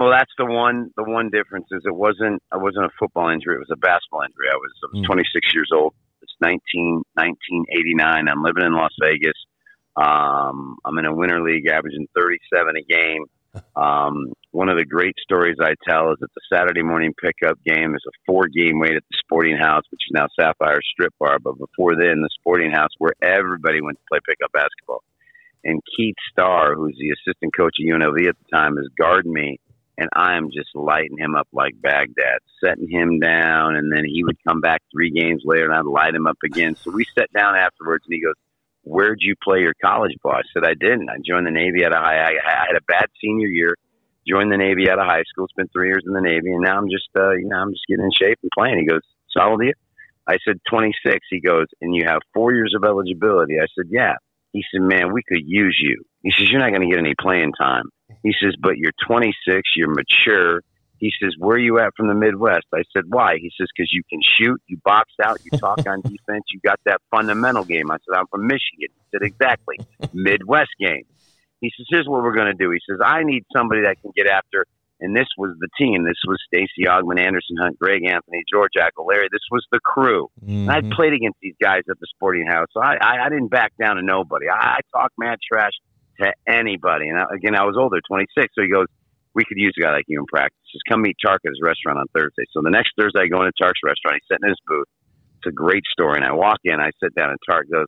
Well, 0.00 0.10
that's 0.10 0.32
the 0.38 0.46
one. 0.46 0.90
The 0.96 1.04
one 1.04 1.28
difference 1.28 1.66
is 1.70 1.82
it 1.84 1.94
wasn't. 1.94 2.42
I 2.50 2.56
wasn't 2.56 2.86
a 2.86 2.90
football 2.98 3.28
injury. 3.28 3.56
It 3.56 3.68
was 3.68 3.70
a 3.70 3.76
basketball 3.76 4.22
injury. 4.22 4.48
I 4.50 4.56
was, 4.56 4.72
I 4.82 4.96
was 4.96 5.04
mm. 5.04 5.12
26 5.12 5.52
years 5.52 5.68
old. 5.76 5.92
It's 6.22 6.32
19, 6.40 7.04
1989. 7.20 8.28
I'm 8.28 8.42
living 8.42 8.64
in 8.64 8.72
Las 8.72 8.96
Vegas. 8.98 9.36
Um, 10.00 10.78
I'm 10.86 10.96
in 10.96 11.04
a 11.04 11.14
winter 11.14 11.42
league, 11.42 11.68
averaging 11.68 12.08
37 12.16 12.76
a 12.76 12.82
game. 12.82 13.26
Um, 13.74 14.32
one 14.52 14.68
of 14.68 14.78
the 14.78 14.84
great 14.84 15.16
stories 15.20 15.56
I 15.60 15.74
tell 15.82 16.12
is 16.12 16.18
that 16.20 16.30
the 16.36 16.56
Saturday 16.56 16.82
morning 16.84 17.12
pickup 17.20 17.58
game 17.66 17.96
is 17.96 18.02
a 18.06 18.14
four 18.24 18.46
game 18.46 18.78
wait 18.78 18.94
at 18.94 19.02
the 19.10 19.18
Sporting 19.18 19.56
House, 19.56 19.82
which 19.90 20.02
is 20.06 20.14
now 20.14 20.28
Sapphire 20.38 20.78
Strip 20.92 21.12
Bar. 21.18 21.40
But 21.40 21.58
before 21.58 21.96
then, 21.96 22.22
the 22.22 22.28
Sporting 22.38 22.70
House, 22.70 22.90
where 22.98 23.12
everybody 23.20 23.80
went 23.80 23.98
to 23.98 24.04
play 24.08 24.20
pickup 24.24 24.52
basketball. 24.52 25.02
And 25.64 25.82
Keith 25.96 26.14
Starr, 26.30 26.76
who's 26.76 26.96
the 26.96 27.10
assistant 27.10 27.52
coach 27.56 27.74
at 27.80 27.92
UNLV 27.92 28.28
at 28.28 28.36
the 28.38 28.56
time, 28.56 28.78
is 28.78 28.88
guarding 28.96 29.32
me 29.32 29.58
and 30.00 30.08
I 30.14 30.36
am 30.36 30.50
just 30.50 30.70
lighting 30.74 31.18
him 31.18 31.36
up 31.36 31.46
like 31.52 31.74
Baghdad, 31.80 32.38
setting 32.64 32.88
him 32.88 33.20
down, 33.20 33.76
and 33.76 33.92
then 33.92 34.04
he 34.06 34.24
would 34.24 34.38
come 34.48 34.62
back 34.62 34.82
three 34.90 35.10
games 35.10 35.42
later, 35.44 35.66
and 35.66 35.74
I'd 35.74 35.84
light 35.84 36.14
him 36.14 36.26
up 36.26 36.38
again. 36.42 36.74
So 36.74 36.90
we 36.90 37.04
sat 37.14 37.30
down 37.34 37.54
afterwards, 37.54 38.06
and 38.06 38.14
he 38.14 38.22
goes, 38.22 38.34
"Where'd 38.82 39.18
you 39.20 39.34
play 39.44 39.60
your 39.60 39.74
college 39.84 40.16
ball?" 40.22 40.32
I 40.32 40.42
said, 40.54 40.64
"I 40.64 40.72
didn't. 40.72 41.10
I 41.10 41.18
joined 41.22 41.46
the 41.46 41.50
Navy 41.50 41.84
at 41.84 41.92
a 41.92 41.98
high. 41.98 42.32
I, 42.32 42.66
had 42.66 42.76
a 42.76 42.84
bad 42.88 43.06
senior 43.20 43.48
year." 43.48 43.76
Joined 44.26 44.52
the 44.52 44.56
Navy 44.56 44.88
out 44.88 44.98
of 44.98 45.06
high 45.06 45.24
school, 45.24 45.48
spent 45.48 45.70
three 45.72 45.88
years 45.88 46.04
in 46.06 46.12
the 46.12 46.20
Navy, 46.20 46.52
and 46.52 46.62
now 46.62 46.78
I'm 46.78 46.88
just, 46.88 47.08
uh, 47.16 47.32
you 47.32 47.48
know, 47.48 47.56
I'm 47.56 47.72
just 47.72 47.84
getting 47.88 48.04
in 48.04 48.10
shape 48.12 48.38
and 48.42 48.50
playing. 48.56 48.78
He 48.78 48.86
goes, 48.86 49.02
"So 49.28 49.40
how 49.40 49.50
old 49.50 49.60
are 49.60 49.64
you?" 49.64 49.74
I 50.26 50.38
said, 50.44 50.60
26. 50.68 51.26
He 51.28 51.40
goes, 51.40 51.66
"And 51.82 51.94
you 51.94 52.04
have 52.06 52.20
four 52.32 52.54
years 52.54 52.74
of 52.74 52.84
eligibility." 52.84 53.60
I 53.60 53.66
said, 53.74 53.88
"Yeah." 53.90 54.14
He 54.52 54.64
said, 54.72 54.80
"Man, 54.80 55.12
we 55.12 55.22
could 55.22 55.42
use 55.44 55.78
you." 55.78 56.04
He 56.22 56.32
says, 56.32 56.50
"You're 56.50 56.60
not 56.60 56.70
going 56.70 56.88
to 56.88 56.88
get 56.88 56.98
any 56.98 57.14
playing 57.18 57.52
time." 57.52 57.90
He 58.22 58.34
says, 58.42 58.54
"But 58.60 58.76
you're 58.76 58.92
26. 59.06 59.62
You're 59.76 59.94
mature." 59.94 60.62
He 60.98 61.10
says, 61.22 61.34
"Where 61.38 61.56
are 61.56 61.58
you 61.58 61.78
at 61.78 61.94
from 61.96 62.08
the 62.08 62.14
Midwest?" 62.14 62.66
I 62.74 62.82
said, 62.94 63.04
"Why?" 63.08 63.36
He 63.38 63.50
says, 63.58 63.68
"Because 63.74 63.92
you 63.92 64.02
can 64.10 64.20
shoot, 64.22 64.60
you 64.66 64.78
box 64.84 65.12
out, 65.24 65.38
you 65.44 65.58
talk 65.58 65.86
on 65.86 66.00
defense, 66.02 66.44
you 66.52 66.60
got 66.64 66.78
that 66.84 67.00
fundamental 67.10 67.64
game." 67.64 67.90
I 67.90 67.96
said, 67.96 68.18
"I'm 68.18 68.26
from 68.26 68.46
Michigan." 68.46 68.88
He 68.88 69.04
said, 69.12 69.22
"Exactly, 69.22 69.78
Midwest 70.12 70.70
game." 70.78 71.04
He 71.60 71.72
says, 71.76 71.86
"Here's 71.88 72.06
what 72.06 72.22
we're 72.22 72.34
going 72.34 72.54
to 72.54 72.64
do." 72.64 72.70
He 72.70 72.80
says, 72.88 73.00
"I 73.04 73.22
need 73.22 73.44
somebody 73.54 73.82
that 73.82 74.00
can 74.00 74.12
get 74.14 74.26
after." 74.26 74.66
And 75.02 75.16
this 75.16 75.28
was 75.38 75.56
the 75.58 75.68
team. 75.78 76.04
This 76.04 76.20
was 76.26 76.38
Stacey 76.46 76.84
Augmon, 76.86 77.18
Anderson 77.18 77.56
Hunt, 77.58 77.78
Greg 77.78 78.04
Anthony, 78.04 78.44
George 78.52 78.72
Aguilera. 78.76 79.28
This 79.32 79.40
was 79.50 79.66
the 79.72 79.80
crew. 79.80 80.28
Mm-hmm. 80.44 80.68
And 80.68 80.70
I'd 80.70 80.90
played 80.90 81.14
against 81.14 81.38
these 81.40 81.54
guys 81.60 81.82
at 81.90 81.98
the 81.98 82.06
sporting 82.14 82.46
house. 82.46 82.66
So 82.72 82.82
I, 82.82 82.96
I, 83.00 83.24
I 83.24 83.28
didn't 83.30 83.48
back 83.48 83.72
down 83.80 83.96
to 83.96 84.02
nobody. 84.02 84.46
I, 84.48 84.76
I 84.76 84.78
talked 84.92 85.14
mad 85.18 85.38
trash 85.50 85.72
to 86.20 86.32
anybody. 86.46 87.08
And 87.08 87.18
I, 87.18 87.24
again, 87.34 87.54
I 87.54 87.64
was 87.64 87.76
older, 87.78 88.00
26. 88.06 88.54
So 88.54 88.62
he 88.62 88.70
goes, 88.70 88.86
we 89.34 89.44
could 89.44 89.58
use 89.58 89.74
a 89.78 89.82
guy 89.82 89.92
like 89.92 90.04
you 90.08 90.18
in 90.20 90.26
practice. 90.26 90.58
Just 90.72 90.84
come 90.88 91.02
meet 91.02 91.16
Tark 91.24 91.40
at 91.44 91.50
his 91.50 91.60
restaurant 91.62 91.98
on 91.98 92.06
Thursday. 92.14 92.44
So 92.52 92.60
the 92.62 92.70
next 92.70 92.92
Thursday, 92.98 93.20
I 93.22 93.28
go 93.28 93.40
into 93.40 93.52
Tark's 93.60 93.80
restaurant. 93.84 94.18
He's 94.20 94.26
sitting 94.28 94.44
in 94.44 94.50
his 94.50 94.62
booth. 94.66 94.88
It's 95.38 95.48
a 95.48 95.54
great 95.54 95.84
story. 95.90 96.16
And 96.16 96.24
I 96.24 96.32
walk 96.32 96.58
in, 96.64 96.80
I 96.80 96.90
sit 97.02 97.14
down, 97.14 97.30
and 97.30 97.38
Tark 97.48 97.70
goes, 97.70 97.86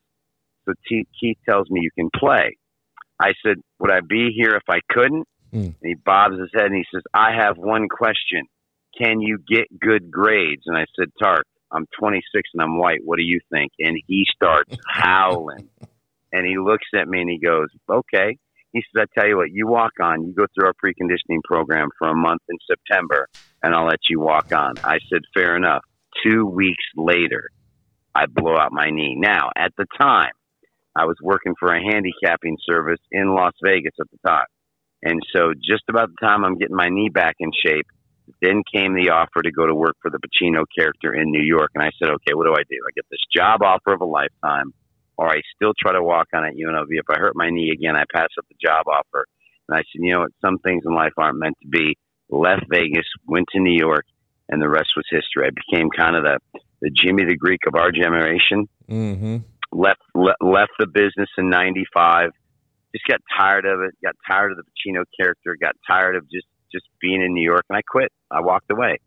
so 0.65 0.75
T- 0.89 1.07
Keith 1.19 1.39
tells 1.49 1.69
me 1.71 1.81
you 1.83 1.91
can 1.99 2.11
play. 2.15 2.57
I 3.21 3.33
said, 3.45 3.57
would 3.79 3.91
I 3.91 4.01
be 4.01 4.31
here 4.35 4.55
if 4.55 4.63
I 4.69 4.79
couldn't? 4.89 5.27
Mm. 5.53 5.67
And 5.67 5.75
he 5.83 5.95
bobs 5.95 6.39
his 6.39 6.51
head 6.55 6.67
and 6.67 6.77
he 6.77 6.85
says, 6.93 7.03
I 7.13 7.35
have 7.37 7.57
one 7.59 7.89
question. 7.89 8.47
Can 8.97 9.21
you 9.21 9.39
get 9.39 9.67
good 9.81 10.11
grades? 10.11 10.63
And 10.67 10.77
I 10.77 10.87
said, 10.99 11.11
Tark, 11.21 11.47
I'm 11.71 11.87
26 11.99 12.51
and 12.55 12.63
I'm 12.63 12.79
white. 12.79 13.01
What 13.05 13.17
do 13.17 13.23
you 13.23 13.41
think? 13.51 13.73
And 13.79 13.97
he 14.07 14.27
starts 14.35 14.77
howling. 14.89 15.69
And 16.33 16.47
he 16.47 16.59
looks 16.59 16.87
at 16.95 17.09
me 17.09 17.21
and 17.21 17.31
he 17.31 17.39
goes, 17.39 17.69
Okay. 17.89 18.39
He 18.73 18.81
says, 18.81 19.07
I 19.07 19.21
tell 19.21 19.29
you 19.29 19.37
what, 19.37 19.51
you 19.53 19.67
walk 19.67 19.93
on. 20.01 20.25
You 20.25 20.33
go 20.33 20.47
through 20.55 20.67
our 20.67 20.73
preconditioning 20.73 21.43
program 21.45 21.91
for 21.99 22.09
a 22.09 22.15
month 22.15 22.41
in 22.49 22.57
September, 22.67 23.29
and 23.63 23.75
I'll 23.75 23.85
let 23.85 24.01
you 24.09 24.19
walk 24.19 24.53
on. 24.53 24.75
I 24.83 24.99
said, 25.11 25.23
Fair 25.35 25.57
enough. 25.57 25.83
Two 26.25 26.47
weeks 26.47 26.85
later, 26.97 27.51
I 28.15 28.27
blow 28.27 28.57
out 28.57 28.73
my 28.73 28.91
knee. 28.91 29.17
Now, 29.19 29.51
at 29.57 29.73
the 29.77 29.87
time, 29.99 30.33
I 30.95 31.07
was 31.07 31.17
working 31.23 31.55
for 31.59 31.75
a 31.75 31.83
handicapping 31.83 32.59
service 32.67 33.01
in 33.11 33.35
Las 33.35 33.53
Vegas 33.63 33.95
at 34.01 34.07
the 34.11 34.29
time. 34.29 34.47
And 35.03 35.21
so, 35.35 35.53
just 35.55 35.85
about 35.89 36.11
the 36.11 36.27
time 36.27 36.45
I'm 36.45 36.59
getting 36.59 36.77
my 36.77 36.89
knee 36.89 37.09
back 37.09 37.37
in 37.41 37.51
shape, 37.65 37.87
then 38.41 38.63
came 38.73 38.95
the 38.95 39.11
offer 39.11 39.43
to 39.43 39.51
go 39.51 39.67
to 39.67 39.75
work 39.75 39.97
for 40.01 40.11
the 40.11 40.19
Pacino 40.19 40.65
character 40.77 41.15
in 41.15 41.31
New 41.31 41.43
York. 41.43 41.71
And 41.75 41.83
I 41.83 41.91
said, 41.99 42.11
okay, 42.11 42.35
what 42.35 42.47
do 42.47 42.53
I 42.53 42.63
do? 42.69 42.77
I 42.87 42.93
get 42.95 43.05
this 43.11 43.21
job 43.35 43.63
offer 43.63 43.93
of 43.93 44.01
a 44.01 44.07
lifetime, 44.07 44.73
or 45.23 45.31
I 45.31 45.41
still 45.55 45.73
try 45.81 45.93
to 45.93 46.03
walk 46.03 46.27
on 46.35 46.45
at 46.45 46.55
UNLV. 46.55 46.89
If 46.91 47.07
I 47.09 47.19
hurt 47.21 47.37
my 47.37 47.49
knee 47.49 47.71
again, 47.73 47.95
I 47.95 48.03
pass 48.13 48.29
up 48.37 48.45
the 48.49 48.57
job 48.61 48.89
offer. 48.89 49.27
And 49.69 49.79
I 49.79 49.83
said, 49.83 50.01
you 50.01 50.13
know 50.13 50.21
what? 50.21 50.33
Some 50.45 50.59
things 50.59 50.83
in 50.85 50.93
life 50.93 51.13
aren't 51.17 51.39
meant 51.39 51.57
to 51.63 51.69
be. 51.69 51.97
Left 52.29 52.65
Vegas, 52.69 53.07
went 53.29 53.47
to 53.53 53.61
New 53.61 53.77
York, 53.79 54.05
and 54.49 54.61
the 54.61 54.69
rest 54.69 54.91
was 54.97 55.05
history. 55.11 55.47
I 55.47 55.51
became 55.51 55.91
kind 55.97 56.17
of 56.17 56.25
the, 56.25 56.61
the 56.81 56.91
Jimmy 56.91 57.25
the 57.25 57.37
Greek 57.37 57.61
of 57.69 57.77
our 57.77 57.93
generation. 57.93 58.69
Mm-hmm. 58.91 59.37
Left 59.71 60.01
le- 60.15 60.35
left 60.41 60.73
the 60.79 60.89
business 60.89 61.29
in 61.39 61.51
'95 61.51 62.31
just 62.93 63.07
got 63.07 63.21
tired 63.39 63.65
of 63.65 63.81
it. 63.81 63.95
Got 64.05 64.17
tired 64.29 64.53
of 64.53 64.59
the 64.59 64.65
Pacino 64.65 65.05
character. 65.19 65.57
Got 65.61 65.77
tired 65.89 66.17
of 66.17 66.25
just 66.31 66.47
just 66.73 66.85
being 67.01 67.23
in 67.23 67.33
New 67.33 67.45
York, 67.45 67.65
and 67.71 67.77
I 67.77 67.83
quit. 67.83 68.11
I 68.31 68.41
walked 68.41 68.71
away. 68.71 68.99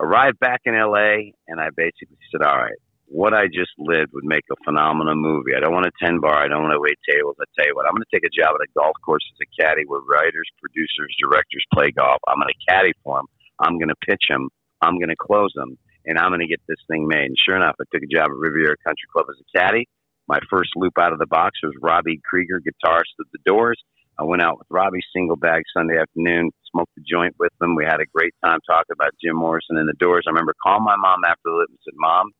Arrived 0.00 0.38
back 0.38 0.62
in 0.64 0.74
L.A., 0.74 1.34
and 1.46 1.60
I 1.60 1.68
basically 1.76 2.16
said, 2.32 2.42
"All 2.42 2.56
right, 2.56 2.78
what 3.10 3.34
I 3.34 3.46
just 3.46 3.74
lived 3.78 4.14
would 4.14 4.24
make 4.24 4.44
a 4.50 4.56
phenomenal 4.64 5.16
movie. 5.16 5.54
I 5.56 5.60
don't 5.60 5.74
want 5.74 5.86
a 5.86 5.92
ten 6.00 6.20
bar. 6.20 6.38
I 6.38 6.48
don't 6.48 6.62
want 6.62 6.74
to 6.74 6.80
wait 6.80 6.98
tables. 7.04 7.36
I 7.40 7.44
tell 7.58 7.66
you 7.66 7.74
what, 7.74 7.86
I'm 7.86 7.94
going 7.94 8.06
to 8.06 8.14
take 8.14 8.24
a 8.24 8.32
job 8.32 8.54
at 8.54 8.64
a 8.64 8.70
golf 8.78 8.96
course 9.04 9.26
as 9.34 9.42
a 9.42 9.48
caddy, 9.60 9.84
where 9.86 10.00
writers, 10.06 10.48
producers, 10.62 11.14
directors 11.20 11.64
play 11.74 11.90
golf. 11.90 12.22
I'm 12.28 12.38
going 12.38 12.54
to 12.54 12.64
caddy 12.70 12.94
for 13.04 13.18
them. 13.18 13.26
I'm 13.58 13.78
going 13.78 13.92
to 13.92 14.00
pitch 14.06 14.24
them. 14.30 14.48
I'm 14.80 14.96
going 14.96 15.10
to 15.10 15.20
close 15.20 15.52
them, 15.54 15.76
and 16.06 16.18
I'm 16.18 16.30
going 16.30 16.40
to 16.40 16.48
get 16.48 16.62
this 16.68 16.80
thing 16.88 17.06
made. 17.06 17.26
And 17.26 17.36
sure 17.38 17.56
enough, 17.56 17.76
I 17.80 17.84
took 17.92 18.02
a 18.02 18.08
job 18.08 18.30
at 18.30 18.38
Riviera 18.38 18.76
Country 18.86 19.10
Club 19.12 19.26
as 19.28 19.36
a 19.36 19.58
caddy 19.58 19.86
my 20.30 20.38
first 20.48 20.70
loop 20.76 20.94
out 20.96 21.12
of 21.12 21.18
the 21.18 21.26
box 21.26 21.58
was 21.60 21.74
Robby 21.82 22.20
Krieger, 22.22 22.62
guitarist 22.62 23.18
of 23.18 23.26
the 23.32 23.40
Doors. 23.44 23.82
I 24.16 24.22
went 24.22 24.42
out 24.42 24.58
with 24.58 24.68
Robby 24.70 25.00
single 25.12 25.34
bag 25.34 25.62
Sunday 25.76 25.98
afternoon, 25.98 26.50
smoked 26.70 26.92
a 26.96 27.02
joint 27.02 27.34
with 27.40 27.50
them. 27.58 27.74
We 27.74 27.84
had 27.84 28.00
a 28.00 28.06
great 28.14 28.32
time 28.44 28.60
talking 28.64 28.94
about 28.94 29.10
Jim 29.22 29.34
Morrison 29.34 29.76
and 29.76 29.88
the 29.88 29.98
Doors. 29.98 30.24
I 30.26 30.30
remember 30.30 30.54
calling 30.62 30.84
my 30.84 30.94
mom 30.94 31.24
after 31.26 31.50
the 31.50 31.66
and 31.68 31.78
said, 31.84 31.94
"Mom, 31.96 32.30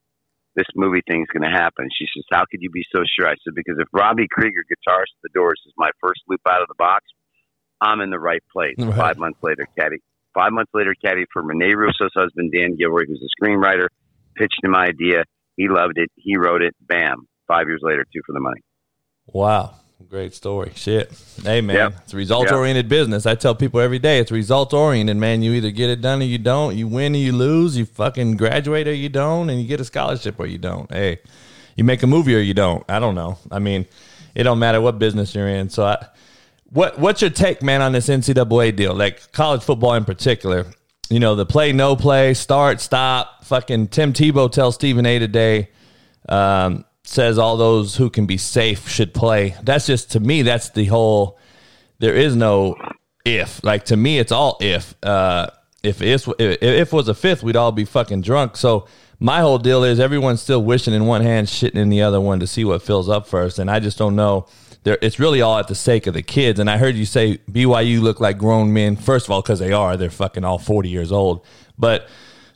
this 0.55 0.67
movie 0.75 1.01
thing's 1.07 1.27
going 1.33 1.49
to 1.49 1.55
happen." 1.55 1.87
She 1.97 2.05
says, 2.13 2.23
"How 2.31 2.45
could 2.49 2.61
you 2.61 2.69
be 2.69 2.85
so 2.91 3.03
sure?" 3.03 3.27
I 3.27 3.35
said, 3.43 3.55
"Because 3.55 3.77
if 3.79 3.87
Robby 3.91 4.27
Krieger, 4.29 4.63
guitarist 4.69 5.15
of 5.17 5.23
the 5.23 5.29
Doors, 5.33 5.61
is 5.65 5.73
my 5.77 5.91
first 6.01 6.21
loop 6.27 6.41
out 6.47 6.61
of 6.61 6.67
the 6.67 6.75
box, 6.77 7.05
I'm 7.79 8.01
in 8.01 8.09
the 8.09 8.19
right 8.19 8.43
place." 8.51 8.75
Right. 8.77 8.95
Five 8.95 9.17
months 9.17 9.39
later, 9.41 9.67
caddy. 9.77 9.97
Five 10.33 10.53
months 10.53 10.71
later, 10.73 10.95
caddy 11.03 11.25
for 11.33 11.41
Rene 11.41 11.73
Russo's 11.73 12.13
husband 12.15 12.53
Dan 12.53 12.75
Gilroy, 12.77 13.03
who's 13.07 13.21
a 13.21 13.43
screenwriter, 13.43 13.87
pitched 14.35 14.63
him 14.63 14.75
idea. 14.75 15.25
He 15.57 15.67
loved 15.67 15.97
it. 15.97 16.09
He 16.15 16.37
wrote 16.37 16.61
it. 16.61 16.73
Bam 16.79 17.27
five 17.51 17.67
years 17.67 17.81
later, 17.83 18.05
two 18.13 18.21
for 18.25 18.33
the 18.33 18.39
money. 18.39 18.61
Wow. 19.27 19.75
Great 20.09 20.33
story. 20.33 20.71
Shit. 20.75 21.11
Hey, 21.43 21.61
man, 21.61 21.75
Yep. 21.75 21.93
it's 22.03 22.13
results 22.13 22.51
oriented 22.51 22.89
business. 22.89 23.25
I 23.25 23.35
tell 23.35 23.55
people 23.55 23.79
every 23.79 23.99
day 23.99 24.19
it's 24.19 24.31
results 24.31 24.73
oriented, 24.73 25.17
man. 25.17 25.41
You 25.41 25.53
either 25.53 25.71
get 25.71 25.89
it 25.89 26.01
done 26.01 26.21
or 26.21 26.25
you 26.25 26.37
don't. 26.37 26.75
You 26.75 26.87
win 26.87 27.13
or 27.13 27.17
you 27.17 27.31
lose. 27.33 27.77
You 27.77 27.85
fucking 27.85 28.37
graduate 28.37 28.87
or 28.87 28.93
you 28.93 29.09
don't. 29.09 29.49
And 29.49 29.61
you 29.61 29.67
get 29.67 29.79
a 29.79 29.85
scholarship 29.85 30.39
or 30.39 30.47
you 30.47 30.57
don't. 30.57 30.91
Hey, 30.91 31.19
you 31.75 31.83
make 31.83 32.03
a 32.03 32.07
movie 32.07 32.35
or 32.35 32.39
you 32.39 32.53
don't. 32.53 32.83
I 32.89 32.99
don't 32.99 33.15
know. 33.15 33.37
I 33.51 33.59
mean, 33.59 33.85
it 34.35 34.43
don't 34.43 34.59
matter 34.59 34.81
what 34.81 34.99
business 34.99 35.33
you're 35.35 35.47
in. 35.47 35.69
So, 35.69 35.83
I, 35.85 36.05
what 36.69 36.97
what's 36.99 37.21
your 37.21 37.31
take, 37.31 37.61
man, 37.61 37.81
on 37.81 37.91
this 37.91 38.07
NCAA 38.07 38.75
deal? 38.75 38.93
Like 38.93 39.31
college 39.33 39.61
football 39.63 39.93
in 39.95 40.05
particular. 40.05 40.65
You 41.09 41.19
know, 41.19 41.35
the 41.35 41.45
play, 41.45 41.73
no 41.73 41.95
play, 41.97 42.33
start, 42.33 42.79
stop. 42.79 43.43
Fucking 43.43 43.89
Tim 43.89 44.13
Tebow 44.13 44.49
tells 44.49 44.75
Stephen 44.75 45.05
A 45.05 45.19
today. 45.19 45.69
Um, 46.29 46.85
says 47.11 47.37
all 47.37 47.57
those 47.57 47.97
who 47.97 48.09
can 48.09 48.25
be 48.25 48.37
safe 48.37 48.87
should 48.87 49.13
play. 49.13 49.55
That's 49.61 49.85
just 49.85 50.11
to 50.11 50.19
me. 50.19 50.41
That's 50.41 50.69
the 50.69 50.85
whole. 50.85 51.37
There 51.99 52.15
is 52.15 52.35
no 52.35 52.75
if. 53.25 53.63
Like 53.63 53.85
to 53.85 53.97
me, 53.97 54.17
it's 54.17 54.31
all 54.31 54.57
if. 54.61 54.95
Uh, 55.03 55.47
if 55.83 56.01
if 56.01 56.27
if 56.39 56.93
was 56.93 57.07
a 57.07 57.13
fifth, 57.13 57.43
we'd 57.43 57.55
all 57.55 57.71
be 57.71 57.85
fucking 57.85 58.21
drunk. 58.21 58.55
So 58.55 58.87
my 59.19 59.41
whole 59.41 59.57
deal 59.57 59.83
is 59.83 59.99
everyone's 59.99 60.41
still 60.41 60.63
wishing 60.63 60.93
in 60.93 61.05
one 61.05 61.21
hand, 61.21 61.47
shitting 61.47 61.75
in 61.75 61.89
the 61.89 62.01
other 62.01 62.21
one 62.21 62.39
to 62.39 62.47
see 62.47 62.65
what 62.65 62.81
fills 62.81 63.09
up 63.09 63.27
first. 63.27 63.59
And 63.59 63.69
I 63.69 63.79
just 63.79 63.97
don't 63.97 64.15
know. 64.15 64.47
There, 64.83 64.97
it's 65.01 65.19
really 65.19 65.41
all 65.41 65.59
at 65.59 65.67
the 65.67 65.75
sake 65.75 66.07
of 66.07 66.15
the 66.15 66.23
kids. 66.23 66.59
And 66.59 66.69
I 66.69 66.77
heard 66.77 66.95
you 66.95 67.05
say 67.05 67.37
BYU 67.51 68.01
look 68.01 68.19
like 68.19 68.37
grown 68.37 68.73
men. 68.73 68.95
First 68.95 69.27
of 69.27 69.31
all, 69.31 69.41
because 69.41 69.59
they 69.59 69.73
are. 69.73 69.97
They're 69.97 70.09
fucking 70.09 70.43
all 70.43 70.57
forty 70.57 70.89
years 70.89 71.11
old. 71.11 71.45
But 71.77 72.07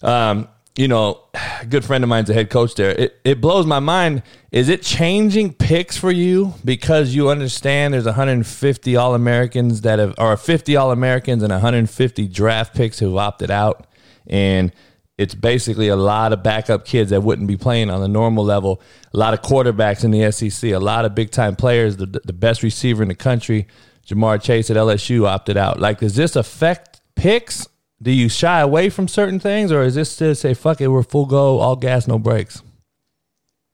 um, 0.01 0.47
you 0.77 0.87
know, 0.87 1.21
a 1.33 1.65
good 1.69 1.85
friend 1.85 2.03
of 2.03 2.09
mine's 2.09 2.29
a 2.29 2.33
head 2.33 2.49
coach 2.49 2.75
there. 2.75 2.91
It, 2.91 3.19
it 3.23 3.41
blows 3.41 3.65
my 3.65 3.79
mind. 3.79 4.23
Is 4.51 4.69
it 4.69 4.81
changing 4.81 5.53
picks 5.53 5.97
for 5.97 6.11
you 6.11 6.53
because 6.63 7.15
you 7.15 7.29
understand 7.29 7.93
there's 7.93 8.05
150 8.05 8.95
All 8.95 9.15
Americans 9.15 9.81
that 9.81 9.99
have, 9.99 10.15
or 10.17 10.35
50 10.37 10.75
All 10.75 10.91
Americans 10.91 11.43
and 11.43 11.51
150 11.51 12.27
draft 12.27 12.75
picks 12.75 12.99
who've 12.99 13.17
opted 13.17 13.51
out, 13.51 13.87
and 14.27 14.71
it's 15.17 15.35
basically 15.35 15.87
a 15.87 15.95
lot 15.95 16.33
of 16.33 16.43
backup 16.43 16.85
kids 16.85 17.11
that 17.11 17.21
wouldn't 17.21 17.47
be 17.47 17.55
playing 17.55 17.89
on 17.89 18.01
the 18.01 18.07
normal 18.07 18.43
level. 18.43 18.81
A 19.13 19.17
lot 19.17 19.33
of 19.33 19.41
quarterbacks 19.41 20.03
in 20.03 20.11
the 20.11 20.29
SEC, 20.31 20.71
a 20.71 20.77
lot 20.77 21.05
of 21.05 21.15
big 21.15 21.31
time 21.31 21.55
players. 21.55 21.97
The, 21.97 22.05
the 22.05 22.33
best 22.33 22.63
receiver 22.63 23.01
in 23.01 23.07
the 23.07 23.15
country, 23.15 23.67
Ja'Marr 24.07 24.41
Chase 24.41 24.69
at 24.69 24.75
LSU, 24.75 25.25
opted 25.25 25.55
out. 25.55 25.79
Like, 25.79 25.99
does 25.99 26.15
this 26.15 26.35
affect 26.35 26.99
picks? 27.15 27.65
Do 28.01 28.11
you 28.11 28.27
shy 28.27 28.59
away 28.59 28.89
from 28.89 29.07
certain 29.07 29.39
things, 29.39 29.71
or 29.71 29.81
is 29.83 29.95
this 29.95 30.17
to 30.17 30.35
say, 30.35 30.53
fuck 30.53 30.81
it, 30.81 30.87
we're 30.87 31.03
full 31.03 31.25
go, 31.25 31.59
all 31.59 31.75
gas, 31.75 32.07
no 32.07 32.19
brakes? 32.19 32.61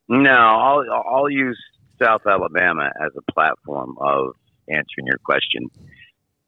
No, 0.07 0.31
I'll, 0.31 0.83
I'll 1.09 1.29
use 1.29 1.59
South 2.01 2.21
Alabama 2.27 2.91
as 3.03 3.11
a 3.17 3.31
platform 3.31 3.97
of 3.99 4.35
answering 4.67 5.07
your 5.07 5.17
question. 5.23 5.69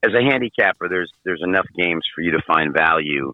As 0.03 0.11
a 0.13 0.21
handicapper, 0.21 0.89
there's 0.89 1.11
there's 1.23 1.41
enough 1.43 1.65
games 1.77 2.03
for 2.13 2.21
you 2.21 2.31
to 2.31 2.41
find 2.45 2.73
value 2.73 3.31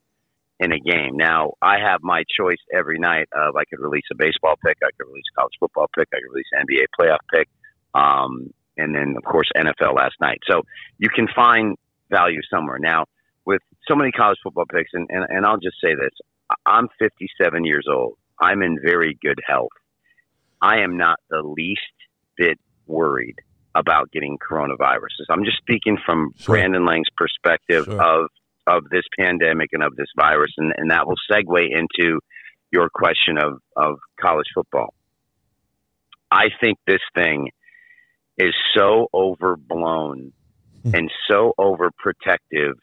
in 0.59 0.71
a 0.71 0.79
game. 0.79 1.15
Now, 1.15 1.53
I 1.61 1.79
have 1.79 2.01
my 2.03 2.23
choice 2.37 2.59
every 2.73 2.99
night 2.99 3.27
of 3.33 3.55
I 3.55 3.63
could 3.65 3.79
release 3.79 4.03
a 4.11 4.15
baseball 4.15 4.55
pick, 4.63 4.77
I 4.83 4.89
could 4.97 5.07
release 5.07 5.25
a 5.33 5.39
college 5.39 5.53
football 5.59 5.87
pick, 5.97 6.07
I 6.13 6.17
could 6.17 6.31
release 6.31 6.47
NBA 6.53 6.85
playoff 6.99 7.19
pick, 7.33 7.47
um, 7.93 8.53
and 8.77 8.93
then 8.93 9.15
of 9.17 9.23
course 9.23 9.49
NFL 9.57 9.95
last 9.95 10.15
night. 10.21 10.39
So 10.49 10.61
you 10.97 11.09
can 11.09 11.27
find 11.35 11.75
value 12.11 12.41
somewhere. 12.51 12.77
Now, 12.79 13.05
so 13.89 13.95
many 13.95 14.11
college 14.11 14.37
football 14.43 14.65
picks, 14.65 14.91
and, 14.93 15.07
and, 15.09 15.25
and 15.29 15.45
I'll 15.45 15.57
just 15.57 15.77
say 15.83 15.95
this 15.95 16.11
I'm 16.65 16.87
57 16.99 17.65
years 17.65 17.85
old. 17.91 18.17
I'm 18.39 18.61
in 18.61 18.77
very 18.81 19.17
good 19.21 19.39
health. 19.45 19.71
I 20.61 20.79
am 20.79 20.97
not 20.97 21.19
the 21.29 21.41
least 21.41 21.81
bit 22.37 22.59
worried 22.87 23.35
about 23.75 24.11
getting 24.11 24.37
coronaviruses. 24.37 25.25
I'm 25.29 25.45
just 25.45 25.57
speaking 25.57 25.97
from 26.05 26.31
sure. 26.37 26.55
Brandon 26.55 26.85
Lang's 26.85 27.07
perspective 27.15 27.85
sure. 27.85 28.01
of 28.01 28.29
of 28.67 28.83
this 28.91 29.03
pandemic 29.17 29.69
and 29.73 29.81
of 29.81 29.95
this 29.95 30.09
virus, 30.15 30.51
and, 30.57 30.71
and 30.77 30.91
that 30.91 31.07
will 31.07 31.15
segue 31.31 31.69
into 31.71 32.19
your 32.71 32.87
question 32.93 33.37
of, 33.37 33.59
of 33.75 33.97
college 34.21 34.45
football. 34.53 34.93
I 36.29 36.49
think 36.61 36.77
this 36.85 37.01
thing 37.15 37.49
is 38.37 38.53
so 38.75 39.07
overblown 39.11 40.33
hmm. 40.83 40.95
and 40.95 41.11
so 41.27 41.53
overprotective 41.59 42.73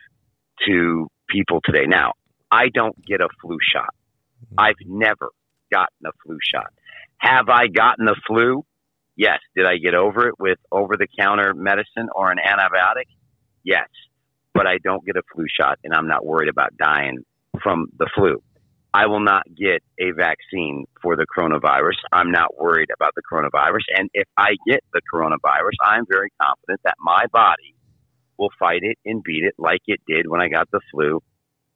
to 0.66 1.08
people 1.28 1.60
today. 1.64 1.86
Now, 1.86 2.12
I 2.50 2.68
don't 2.72 2.96
get 3.04 3.20
a 3.20 3.28
flu 3.40 3.58
shot. 3.72 3.94
Hmm. 4.50 4.54
I've 4.58 4.86
never 4.86 5.30
gotten 5.72 6.06
a 6.06 6.12
flu 6.24 6.38
shot. 6.54 6.72
Have 7.18 7.48
I 7.48 7.66
gotten 7.68 8.06
the 8.06 8.16
flu? 8.26 8.64
Yes. 9.16 9.38
Did 9.56 9.66
I 9.66 9.78
get 9.78 9.94
over 9.94 10.28
it 10.28 10.34
with 10.38 10.58
over 10.70 10.96
the 10.96 11.06
counter 11.18 11.54
medicine 11.54 12.08
or 12.14 12.30
an 12.30 12.38
antibiotic? 12.38 13.06
Yes. 13.64 13.88
But 14.54 14.66
I 14.66 14.78
don't 14.82 15.04
get 15.04 15.16
a 15.16 15.22
flu 15.34 15.46
shot 15.48 15.78
and 15.84 15.94
I'm 15.94 16.08
not 16.08 16.24
worried 16.24 16.48
about 16.48 16.76
dying 16.76 17.18
from 17.62 17.86
the 17.98 18.08
flu. 18.14 18.42
I 18.92 19.06
will 19.06 19.20
not 19.20 19.42
get 19.54 19.82
a 20.00 20.12
vaccine 20.12 20.86
for 21.02 21.16
the 21.16 21.26
coronavirus. 21.26 21.96
I'm 22.12 22.30
not 22.30 22.56
worried 22.58 22.88
about 22.94 23.12
the 23.14 23.22
coronavirus. 23.30 23.84
And 23.94 24.08
if 24.14 24.26
I 24.38 24.56
get 24.66 24.80
the 24.94 25.02
coronavirus, 25.12 25.76
I'm 25.84 26.06
very 26.10 26.30
confident 26.40 26.80
that 26.84 26.94
my 26.98 27.26
body 27.30 27.75
will 28.38 28.50
fight 28.58 28.80
it 28.82 28.98
and 29.04 29.22
beat 29.22 29.44
it 29.44 29.54
like 29.58 29.82
it 29.86 30.00
did 30.06 30.28
when 30.28 30.40
I 30.40 30.48
got 30.48 30.70
the 30.70 30.80
flu. 30.90 31.20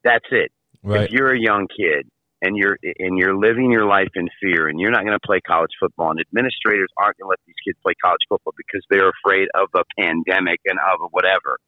That's 0.05 0.27
it. 0.31 0.53
Right. 0.83 1.05
If 1.05 1.11
you're 1.11 1.33
a 1.33 1.39
young 1.39 1.67
kid 1.69 2.09
and 2.43 2.57
you're 2.57 2.79
and 2.99 3.19
you're 3.19 3.37
living 3.37 3.71
your 3.71 3.85
life 3.85 4.11
in 4.15 4.29
fear 4.41 4.69
and 4.69 4.81
you're 4.81 4.91
not 4.91 5.05
going 5.05 5.19
to 5.19 5.27
play 5.27 5.41
college 5.41 5.73
football 5.79 6.11
and 6.11 6.21
administrators 6.21 6.89
aren't 6.97 7.19
going 7.19 7.27
to 7.27 7.31
let 7.31 7.41
these 7.47 7.57
kids 7.67 7.79
play 7.83 7.93
college 8.03 8.23
football 8.29 8.55
because 8.57 8.85
they're 8.89 9.11
afraid 9.11 9.49
of 9.55 9.69
a 9.75 9.85
pandemic 10.01 10.61
and 10.65 10.79
of 10.79 11.09
whatever 11.11 11.59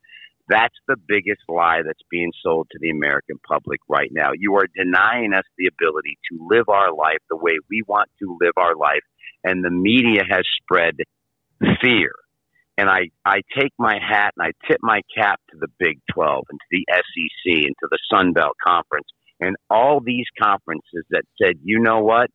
that's 0.49 0.75
the 0.89 0.97
biggest 0.97 1.43
lie 1.49 1.83
that's 1.85 2.03
being 2.11 2.33
sold 2.43 2.69
to 2.73 2.79
the 2.81 2.91
American 2.91 3.39
public 3.47 3.81
right 3.89 4.11
now. 4.13 4.31
You 4.37 4.57
are 4.57 4.67
denying 4.75 5.33
us 5.33 5.45
the 5.57 5.67
ability 5.67 6.19
to 6.31 6.47
live 6.51 6.69
our 6.69 6.93
life 6.95 7.19
the 7.31 7.37
way 7.37 7.53
we 7.71 7.83
want 7.87 8.11
to 8.21 8.37
live 8.41 8.53
our 8.57 8.75
life. 8.77 9.03
And 9.45 9.65
the 9.65 9.71
media 9.71 10.23
has 10.29 10.45
spread 10.63 10.97
fear. 11.81 12.13
And 12.83 12.91
I, 12.91 13.11
I 13.25 13.43
take 13.57 13.71
my 13.79 14.01
hat 14.01 14.35
and 14.37 14.45
I 14.45 14.67
tip 14.67 14.79
my 14.83 15.03
cap 15.17 15.39
to 15.53 15.57
the 15.57 15.69
Big 15.79 16.01
12 16.13 16.47
and 16.51 16.59
to 16.59 16.67
the 16.73 16.85
SEC 16.91 17.65
and 17.65 17.77
to 17.79 17.87
the 17.89 17.99
Sun 18.11 18.33
Belt 18.33 18.57
Conference 18.67 19.07
and 19.39 19.55
all 19.71 20.01
these 20.01 20.27
conferences 20.37 21.05
that 21.11 21.23
said, 21.41 21.61
you 21.63 21.79
know 21.79 22.01
what? 22.01 22.29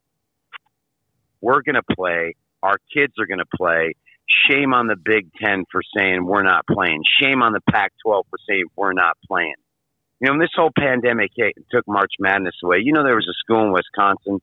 We're 1.42 1.64
going 1.64 1.76
to 1.76 1.96
play. 1.98 2.36
Our 2.64 2.78
kids 2.94 3.12
are 3.20 3.26
going 3.26 3.40
to 3.40 3.58
play 3.58 3.92
Shame 4.30 4.74
on 4.74 4.88
the 4.88 4.96
Big 4.96 5.28
Ten 5.34 5.66
for 5.70 5.82
saying 5.98 6.26
we're 6.26 6.44
not 6.44 6.66
playing. 6.66 7.04
Shame 7.22 7.42
on 7.42 7.52
the 7.52 7.62
Pac 7.70 7.92
12 8.06 8.26
for 8.30 8.40
saying 8.48 8.68
we're 8.78 8.94
not 8.94 9.18
playing. 9.28 9.56
You 10.22 10.28
know, 10.28 10.32
when 10.32 10.40
this 10.40 10.56
whole 10.56 10.72
pandemic 10.80 11.32
hit, 11.36 11.56
took 11.70 11.84
March 11.90 12.14
Madness 12.22 12.56
away, 12.64 12.78
you 12.82 12.94
know, 12.94 13.04
there 13.04 13.16
was 13.16 13.28
a 13.30 13.36
school 13.44 13.66
in 13.66 13.74
Wisconsin, 13.74 14.40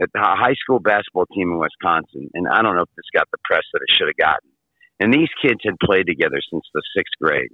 a 0.00 0.06
high 0.16 0.54
school 0.54 0.80
basketball 0.80 1.26
team 1.26 1.52
in 1.52 1.58
Wisconsin, 1.58 2.30
and 2.32 2.48
I 2.48 2.62
don't 2.62 2.74
know 2.74 2.82
if 2.84 2.94
this 2.96 3.04
got 3.14 3.28
the 3.30 3.38
press 3.44 3.64
that 3.74 3.82
it 3.86 3.94
should 3.94 4.08
have 4.08 4.16
gotten. 4.16 4.51
And 5.02 5.12
these 5.12 5.28
kids 5.44 5.58
had 5.64 5.74
played 5.82 6.06
together 6.06 6.38
since 6.48 6.62
the 6.72 6.82
sixth 6.96 7.18
grade. 7.20 7.50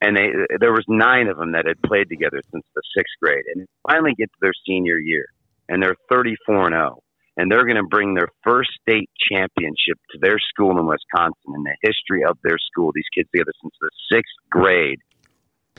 And 0.00 0.16
they, 0.16 0.30
there 0.58 0.72
was 0.72 0.84
nine 0.88 1.28
of 1.28 1.36
them 1.36 1.52
that 1.52 1.64
had 1.64 1.80
played 1.80 2.08
together 2.08 2.42
since 2.50 2.64
the 2.74 2.82
sixth 2.96 3.14
grade, 3.22 3.44
and 3.54 3.68
finally 3.88 4.14
get 4.18 4.26
to 4.32 4.38
their 4.40 4.52
senior 4.66 4.98
year, 4.98 5.26
and 5.68 5.80
they're 5.80 5.94
34 6.10 6.66
and 6.66 6.74
0 6.74 7.02
and 7.36 7.52
they're 7.52 7.64
going 7.64 7.76
to 7.76 7.84
bring 7.84 8.14
their 8.14 8.28
first 8.42 8.70
state 8.80 9.10
championship 9.30 10.00
to 10.10 10.18
their 10.20 10.38
school 10.38 10.78
in 10.78 10.86
Wisconsin 10.86 11.54
in 11.54 11.62
the 11.62 11.76
history 11.82 12.24
of 12.24 12.38
their 12.42 12.56
school. 12.58 12.92
These 12.94 13.12
kids 13.14 13.28
together 13.30 13.52
since 13.60 13.74
the 13.80 13.90
sixth 14.10 14.34
grade, 14.50 15.00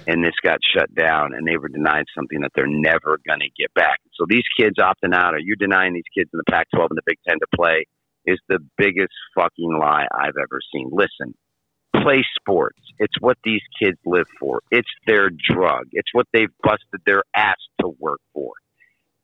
and 0.06 0.24
this 0.24 0.38
got 0.44 0.60
shut 0.62 0.94
down, 0.94 1.34
and 1.34 1.48
they 1.48 1.58
were 1.58 1.68
denied 1.68 2.06
something 2.16 2.42
that 2.42 2.52
they're 2.56 2.68
never 2.68 3.20
going 3.28 3.42
to 3.42 3.50
get 3.58 3.74
back. 3.74 3.98
So 4.14 4.26
these 4.30 4.46
kids 4.58 4.78
opting 4.78 5.14
out, 5.14 5.34
or 5.34 5.40
you 5.40 5.56
denying 5.56 5.94
these 5.94 6.10
kids 6.16 6.30
in 6.32 6.38
the 6.38 6.52
Pac-12 6.52 6.88
and 6.90 6.98
the 6.98 7.08
Big 7.08 7.18
Ten 7.28 7.40
to 7.40 7.48
play, 7.56 7.86
is 8.28 8.40
the 8.48 8.60
biggest 8.78 9.14
fucking 9.36 9.78
lie 9.80 10.06
I've 10.14 10.38
ever 10.38 10.60
seen. 10.72 10.92
Listen, 10.92 11.34
play 11.96 12.24
sports. 12.40 12.80
It's 13.00 13.20
what 13.20 13.38
these 13.44 13.62
kids 13.82 13.98
live 14.06 14.28
for. 14.40 14.62
It's 14.70 14.90
their 15.08 15.30
drug. 15.30 15.86
It's 15.94 16.14
what 16.14 16.28
they've 16.32 16.52
busted 16.62 17.02
their 17.06 17.24
ass 17.36 17.58
to 17.82 17.88
work 18.00 18.20
for 18.34 18.54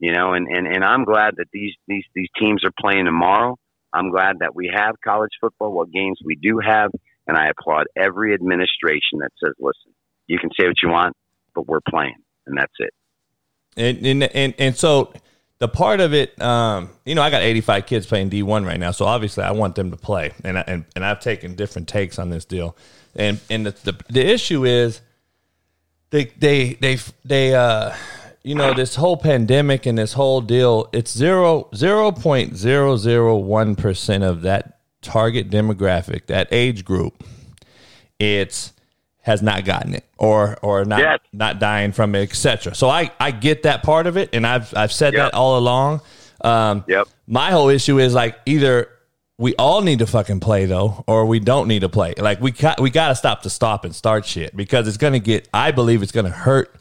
you 0.04 0.12
know, 0.12 0.34
and, 0.34 0.48
and, 0.50 0.68
and 0.68 0.84
I'm 0.84 1.06
glad 1.06 1.36
that 1.38 1.48
these, 1.54 1.72
these, 1.88 2.04
these 2.14 2.28
teams 2.38 2.66
are 2.66 2.74
playing 2.78 3.06
tomorrow. 3.06 3.58
I'm 3.94 4.10
glad 4.12 4.40
that 4.40 4.54
we 4.54 4.70
have 4.74 4.96
college 5.02 5.32
football, 5.40 5.72
what 5.72 5.94
games 5.94 6.20
we 6.26 6.36
do 6.36 6.60
have, 6.60 6.92
and 7.26 7.38
I 7.38 7.48
applaud 7.48 7.86
every 7.96 8.34
administration 8.34 9.20
that 9.20 9.30
says, 9.42 9.54
listen, 9.60 9.94
you 10.28 10.40
can 10.40 10.50
say 10.60 10.68
what 10.68 10.76
you 10.84 10.90
want, 10.90 11.16
but 11.56 11.68
we're 11.68 11.80
playing, 11.90 12.18
and 12.46 12.58
that's 12.58 12.74
it. 12.80 12.94
And, 13.78 14.06
and, 14.06 14.24
and, 14.36 14.54
and 14.60 14.76
so 14.76 15.14
the 15.60 15.68
part 15.68 16.00
of 16.00 16.14
it, 16.14 16.40
um, 16.42 16.90
you 17.06 17.16
know, 17.16 17.22
I 17.22 17.30
got 17.30 17.42
85 17.42 17.86
kids 17.86 18.06
playing 18.06 18.30
D1 18.30 18.66
right 18.66 18.80
now, 18.80 18.92
so 18.92 19.06
obviously 19.06 19.44
I 19.44 19.52
want 19.52 19.76
them 19.76 19.92
to 19.92 19.98
play, 19.98 20.34
and, 20.44 20.58
I, 20.58 20.64
and, 20.68 20.86
and 20.96 21.06
I've 21.06 21.20
taken 21.20 21.56
different 21.56 21.88
takes 21.88 22.20
on 22.20 22.30
this 22.30 22.46
deal. 22.46 22.76
And, 23.16 23.40
and 23.50 23.66
the, 23.66 23.72
the, 23.72 23.98
the 24.10 24.26
issue 24.26 24.66
is 24.66 25.02
they, 26.10 26.26
they, 26.26 26.74
they, 26.74 26.98
they, 27.24 27.56
uh, 27.56 27.96
you 28.44 28.56
know 28.56 28.74
this 28.74 28.96
whole 28.96 29.16
pandemic 29.16 29.86
and 29.86 29.98
this 29.98 30.14
whole 30.14 30.42
deal 30.42 30.90
it's 30.92 31.16
zero 31.16 31.70
zero 31.74 32.12
point 32.12 32.58
zero 32.58 32.98
zero 32.98 33.38
one 33.38 33.76
percent 33.76 34.24
of 34.24 34.42
that 34.42 34.80
target 35.02 35.50
demographic 35.50 36.26
that 36.28 36.48
age 36.52 36.84
group 36.84 37.24
it's 38.20 38.73
has 39.24 39.42
not 39.42 39.66
gotten 39.66 39.94
it 39.94 40.06
or 40.18 40.58
or 40.62 40.86
not 40.86 41.00
yes. 41.00 41.20
not 41.34 41.60
dying 41.60 41.92
from 41.92 42.14
it 42.16 42.22
etc 42.22 42.74
so 42.76 42.88
i 42.88 43.12
i 43.20 43.32
get 43.32 43.64
that 43.64 43.84
part 43.84 44.08
of 44.08 44.16
it 44.16 44.30
and 44.34 44.46
i've 44.46 44.74
i've 44.76 44.94
said 44.94 45.14
yep. 45.14 45.32
that 45.32 45.38
all 45.38 45.58
along 45.58 46.00
um 46.42 46.84
yep 46.88 47.08
my 47.28 47.52
whole 47.52 47.70
issue 47.70 48.00
is 48.00 48.14
like 48.14 48.38
either 48.46 48.90
we 49.40 49.56
all 49.56 49.82
need 49.82 50.00
to 50.00 50.06
fucking 50.06 50.40
play 50.40 50.66
though, 50.66 51.04
or 51.08 51.26
we 51.26 51.40
don't 51.40 51.68
need 51.68 51.80
to 51.80 51.90
play. 51.90 52.14
Like 52.16 52.40
we 52.40 52.52
got 52.52 52.80
we 52.80 52.92
got 52.92 53.08
to 53.08 53.16
stop 53.16 53.42
the 53.42 53.50
stop 53.50 53.84
and 53.84 53.94
start 53.94 54.28
shit 54.28 54.56
because 54.56 54.88
it's 54.88 54.96
gonna 54.96 55.20
get. 55.20 55.50
I 55.52 55.72
believe 55.72 56.04
it's 56.04 56.12
gonna 56.12 56.30
hurt 56.30 56.74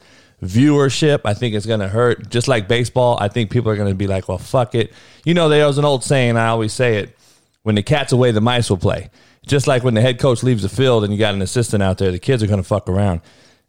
viewership. 0.42 1.20
I 1.24 1.34
think 1.34 1.54
it's 1.54 1.66
going 1.66 1.80
to 1.80 1.88
hurt. 1.88 2.28
Just 2.28 2.48
like 2.48 2.68
baseball, 2.68 3.16
I 3.20 3.28
think 3.28 3.50
people 3.50 3.70
are 3.70 3.76
going 3.76 3.88
to 3.88 3.94
be 3.94 4.06
like, 4.06 4.28
well, 4.28 4.38
fuck 4.38 4.74
it. 4.74 4.92
You 5.24 5.34
know, 5.34 5.48
there 5.48 5.66
was 5.66 5.78
an 5.78 5.84
old 5.84 6.04
saying, 6.04 6.36
I 6.36 6.48
always 6.48 6.72
say 6.72 6.96
it 6.96 7.16
when 7.62 7.76
the 7.76 7.82
cat's 7.82 8.12
away, 8.12 8.32
the 8.32 8.40
mice 8.40 8.68
will 8.68 8.76
play. 8.76 9.10
Just 9.46 9.66
like 9.66 9.82
when 9.82 9.94
the 9.94 10.00
head 10.00 10.18
coach 10.18 10.42
leaves 10.42 10.62
the 10.62 10.68
field 10.68 11.04
and 11.04 11.12
you 11.12 11.18
got 11.18 11.34
an 11.34 11.42
assistant 11.42 11.82
out 11.82 11.98
there, 11.98 12.10
the 12.10 12.18
kids 12.18 12.42
are 12.42 12.46
going 12.46 12.62
to 12.62 12.68
fuck 12.68 12.88
around. 12.88 13.20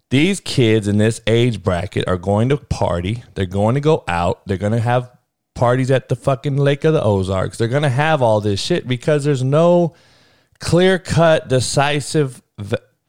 These 0.09 0.39
kids 0.39 0.87
in 0.87 0.99
this 0.99 1.21
age 1.25 1.63
bracket 1.63 2.07
are 2.07 2.17
going 2.17 2.49
to 2.49 2.57
party. 2.57 3.23
They're 3.33 3.45
going 3.45 3.75
to 3.75 3.81
go 3.81 4.03
out. 4.07 4.45
They're 4.45 4.57
going 4.57 4.73
to 4.73 4.79
have 4.79 5.11
parties 5.55 5.89
at 5.89 6.09
the 6.09 6.15
fucking 6.15 6.57
Lake 6.57 6.83
of 6.83 6.93
the 6.93 7.03
Ozarks. 7.03 7.57
They're 7.57 7.67
going 7.67 7.83
to 7.83 7.89
have 7.89 8.21
all 8.21 8.39
this 8.39 8.61
shit 8.61 8.87
because 8.87 9.23
there's 9.23 9.43
no 9.43 9.95
clear 10.59 10.99
cut, 10.99 11.47
decisive 11.47 12.41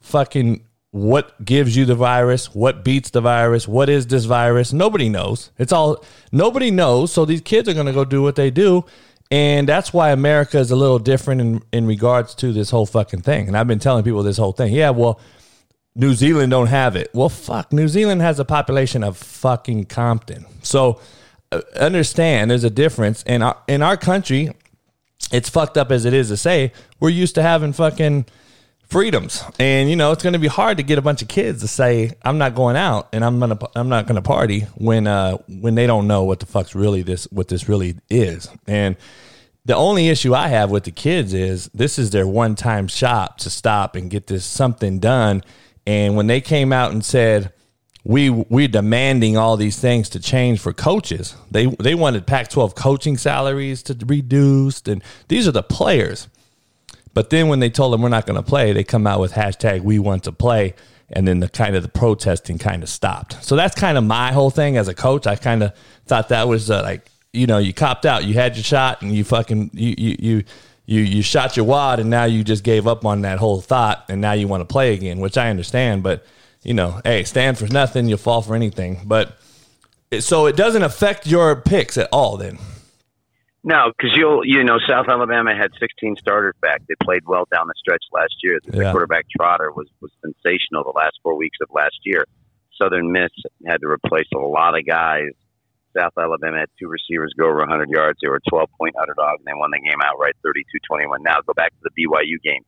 fucking 0.01 0.65
what 0.91 1.45
gives 1.45 1.77
you 1.77 1.85
the 1.85 1.95
virus, 1.95 2.55
what 2.55 2.85
beats 2.85 3.11
the 3.11 3.21
virus, 3.21 3.67
what 3.67 3.89
is 3.89 4.07
this 4.07 4.27
virus? 4.27 4.73
Nobody 4.73 5.09
knows. 5.09 5.51
It's 5.59 5.73
all 5.73 6.05
nobody 6.31 6.71
knows. 6.71 7.13
So 7.13 7.25
these 7.25 7.41
kids 7.41 7.69
are 7.69 7.75
going 7.75 7.87
to 7.87 7.93
go 7.93 8.05
do 8.05 8.23
what 8.23 8.37
they 8.37 8.51
do. 8.51 8.85
And 9.35 9.69
that's 9.69 9.93
why 9.93 10.13
America 10.13 10.59
is 10.59 10.71
a 10.71 10.77
little 10.77 11.01
different 11.01 11.41
in, 11.41 11.63
in 11.73 11.87
regards 11.89 12.37
to 12.37 12.53
this 12.53 12.71
whole 12.71 12.87
fucking 12.87 13.23
thing. 13.23 13.49
And 13.49 13.57
I've 13.57 13.67
been 13.67 13.81
telling 13.81 14.05
people 14.05 14.23
this 14.23 14.37
whole 14.37 14.53
thing. 14.53 14.73
Yeah, 14.73 14.91
well, 14.91 15.19
New 15.97 16.15
Zealand 16.15 16.53
don't 16.53 16.69
have 16.69 16.95
it. 16.95 17.11
Well, 17.13 17.29
fuck, 17.29 17.73
New 17.73 17.89
Zealand 17.89 18.23
has 18.23 18.39
a 18.39 18.45
population 18.45 19.03
of 19.03 19.17
fucking 19.17 19.87
Compton. 19.87 20.47
So 20.63 21.01
uh, 21.51 21.63
understand 21.75 22.53
there's 22.53 22.63
a 22.63 22.71
difference. 22.71 23.25
And 23.25 23.43
our, 23.43 23.57
in 23.67 23.83
our 23.83 23.97
country, 23.97 24.53
it's 25.33 25.49
fucked 25.49 25.77
up 25.77 25.91
as 25.91 26.05
it 26.05 26.15
is 26.15 26.29
to 26.29 26.37
say, 26.37 26.73
we're 27.01 27.09
used 27.09 27.35
to 27.35 27.43
having 27.43 27.73
fucking– 27.73 28.27
freedoms. 28.89 29.43
And 29.59 29.91
you 29.91 29.97
know, 29.97 30.13
it's 30.13 30.23
going 30.23 30.35
to 30.35 30.39
be 30.39 30.47
hard 30.49 30.79
to 30.79 30.83
get 30.83 30.99
a 30.99 31.03
bunch 31.03 31.23
of 31.23 31.29
kids 31.29 31.61
to 31.63 31.69
say 31.69 32.13
I'm 32.23 32.39
not 32.39 32.55
going 32.55 32.77
out 32.77 33.09
and 33.13 33.25
I'm 33.25 33.41
to 33.41 33.71
I'm 33.75 33.89
not 33.89 34.07
to 34.07 34.23
party 34.23 34.61
when 34.77 35.07
uh 35.07 35.39
when 35.49 35.75
they 35.75 35.87
don't 35.87 36.07
know 36.07 36.25
what 36.25 36.41
the 36.41 36.47
fuck's 36.47 36.75
really 36.75 37.03
this 37.03 37.25
what 37.31 37.49
this 37.49 37.69
really 37.69 37.97
is. 38.09 38.49
And 38.67 38.97
the 39.65 39.75
only 39.75 40.09
issue 40.09 40.35
I 40.35 40.49
have 40.49 40.71
with 40.71 40.85
the 40.85 40.91
kids 40.91 41.33
is 41.33 41.71
this 41.75 41.99
is 41.99 42.11
their 42.11 42.27
one 42.27 42.55
time 42.55 42.87
shop 42.87 43.39
to 43.39 43.51
stop 43.51 43.97
and 43.97 44.11
get 44.11 44.27
this 44.27 44.45
something 44.45 44.99
done. 44.99 45.43
And 45.87 46.17
when 46.17 46.27
they 46.27 46.41
came 46.41 46.73
out 46.73 46.93
and 46.93 47.05
said 47.05 47.53
we 48.05 48.29
we're 48.29 48.69
demanding 48.69 49.37
all 49.37 49.57
these 49.57 49.79
things 49.79 50.11
to 50.11 50.21
change 50.21 50.61
for 50.61 50.73
coaches. 50.73 51.37
They 51.51 51.67
they 51.67 51.95
wanted 51.95 52.27
Pac-12 52.27 52.75
coaching 52.75 53.17
salaries 53.17 53.83
to 53.85 53.97
reduced, 54.07 54.89
and 54.89 55.03
these 55.29 55.49
are 55.49 55.53
the 55.53 55.63
players. 55.63 56.29
But 57.15 57.31
then 57.31 57.49
when 57.49 57.61
they 57.61 57.71
told 57.71 57.93
them 57.93 58.03
we're 58.03 58.09
not 58.09 58.27
going 58.27 58.37
to 58.37 58.49
play, 58.49 58.73
they 58.73 58.85
come 58.85 59.07
out 59.07 59.21
with 59.21 59.33
hashtag 59.33 59.83
we 59.83 59.99
want 59.99 60.25
to 60.25 60.33
play. 60.33 60.75
and 61.11 61.29
then 61.29 61.41
the 61.41 61.49
kind 61.49 61.77
of 61.77 61.83
the 61.83 61.89
protesting 61.89 62.59
kind 62.59 62.83
of 62.83 62.89
stopped. 62.89 63.43
So 63.45 63.57
that's 63.57 63.75
kind 63.75 63.97
of 63.99 64.05
my 64.05 64.33
whole 64.33 64.51
thing 64.51 64.77
as 64.77 64.89
a 64.89 64.95
coach. 64.95 65.27
I 65.27 65.37
kind 65.37 65.63
of 65.63 65.73
thought 66.07 66.31
that 66.31 66.49
was 66.49 66.71
uh, 66.71 66.83
like 66.83 67.09
you 67.33 67.47
know 67.47 67.59
you 67.59 67.73
copped 67.73 68.07
out, 68.07 68.25
you 68.25 68.35
had 68.35 68.57
your 68.57 68.65
shot, 68.65 69.03
and 69.03 69.13
you 69.13 69.25
fucking 69.25 69.71
you 69.73 69.95
you 69.97 70.17
you. 70.19 70.45
You, 70.87 71.01
you 71.01 71.23
shot 71.23 71.57
your 71.57 71.65
wad 71.65 71.99
and 71.99 72.11
now 72.11 72.25
you 72.25 72.45
just 72.45 72.63
gave 72.63 72.87
up 72.87 73.07
on 73.07 73.23
that 73.23 73.39
whole 73.39 73.63
thought 73.63 74.05
and 74.11 74.21
now 74.21 74.33
you 74.33 74.47
want 74.47 74.61
to 74.61 74.67
play 74.67 74.93
again, 74.93 75.19
which 75.19 75.39
I 75.39 75.49
understand. 75.49 76.03
But 76.03 76.27
you 76.63 76.75
know, 76.75 77.01
hey, 77.05 77.25
stand 77.25 77.57
for 77.57 77.67
nothing, 77.69 78.07
you'll 78.07 78.19
fall 78.19 78.43
for 78.43 78.55
anything. 78.55 79.01
But 79.07 79.35
so 80.21 80.45
it 80.45 80.57
doesn't 80.57 80.83
affect 80.83 81.27
your 81.27 81.57
picks 81.57 81.97
at 81.97 82.11
all 82.13 82.37
then. 82.37 82.59
No, 83.65 83.91
because 83.97 84.15
you'll 84.15 84.45
you 84.45 84.63
know 84.63 84.77
South 84.87 85.07
Alabama 85.09 85.57
had 85.57 85.73
16 85.81 86.17
starters 86.21 86.55
back. 86.61 86.83
They 86.87 86.95
played 87.03 87.25
well 87.27 87.49
down 87.51 87.67
the 87.67 87.75
stretch 87.79 88.05
last 88.13 88.35
year. 88.43 88.61
The 88.63 88.77
yeah. 88.77 88.93
quarterback 88.93 89.25
Trotter 89.35 89.73
was 89.73 89.89
was 90.03 90.13
sensational 90.21 90.85
the 90.85 90.93
last 90.95 91.19
four 91.23 91.35
weeks 91.35 91.57
of 91.63 91.69
last 91.75 91.97
year. 92.05 92.27
Southern 92.81 93.11
Miss 93.11 93.33
had 93.67 93.81
to 93.81 93.89
replace 93.89 94.29
a 94.35 94.39
lot 94.39 94.79
of 94.79 94.85
guys. 94.87 95.33
South 95.97 96.13
Alabama 96.19 96.59
had 96.59 96.69
two 96.79 96.89
receivers 96.89 97.33
go 97.39 97.47
over 97.47 97.61
100 97.61 97.89
yards. 97.89 98.19
They 98.21 98.29
were 98.29 98.43
a 98.45 98.51
12 98.51 98.69
point 98.79 98.97
underdog, 99.01 99.39
and 99.39 99.47
they 99.47 99.57
won 99.57 99.71
the 99.71 99.81
game 99.81 100.01
outright 100.05 100.35
32-21. 100.45 101.25
Now 101.25 101.41
go 101.47 101.55
back 101.55 101.71
to 101.71 101.89
the 101.89 102.05
BYU 102.05 102.43
game. 102.43 102.65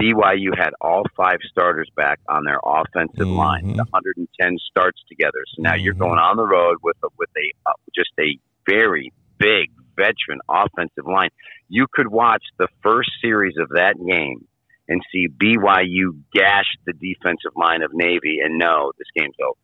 BYU 0.00 0.56
had 0.56 0.72
all 0.80 1.04
five 1.14 1.38
starters 1.50 1.88
back 1.94 2.18
on 2.28 2.44
their 2.44 2.58
offensive 2.64 3.28
mm-hmm. 3.28 3.36
line, 3.36 3.76
110 3.76 4.58
starts 4.70 5.00
together. 5.06 5.44
So 5.54 5.62
now 5.62 5.74
mm-hmm. 5.74 5.84
you're 5.84 5.94
going 5.94 6.18
on 6.18 6.36
the 6.36 6.46
road 6.46 6.78
with 6.82 6.96
a, 7.04 7.08
with 7.18 7.28
a 7.36 7.70
uh, 7.70 7.74
just 7.94 8.10
a 8.18 8.38
very 8.66 9.12
big 9.38 9.70
veteran 9.96 10.40
offensive 10.48 11.06
line. 11.06 11.30
You 11.68 11.86
could 11.92 12.08
watch 12.08 12.42
the 12.58 12.68
first 12.82 13.10
series 13.22 13.54
of 13.58 13.70
that 13.70 13.94
game 13.96 14.46
and 14.88 15.00
see 15.12 15.28
BYU 15.28 16.20
gash 16.34 16.66
the 16.86 16.92
defensive 16.92 17.52
line 17.56 17.82
of 17.82 17.90
Navy 17.94 18.40
and 18.44 18.58
know 18.58 18.92
this 18.98 19.08
game's 19.16 19.36
over. 19.42 19.58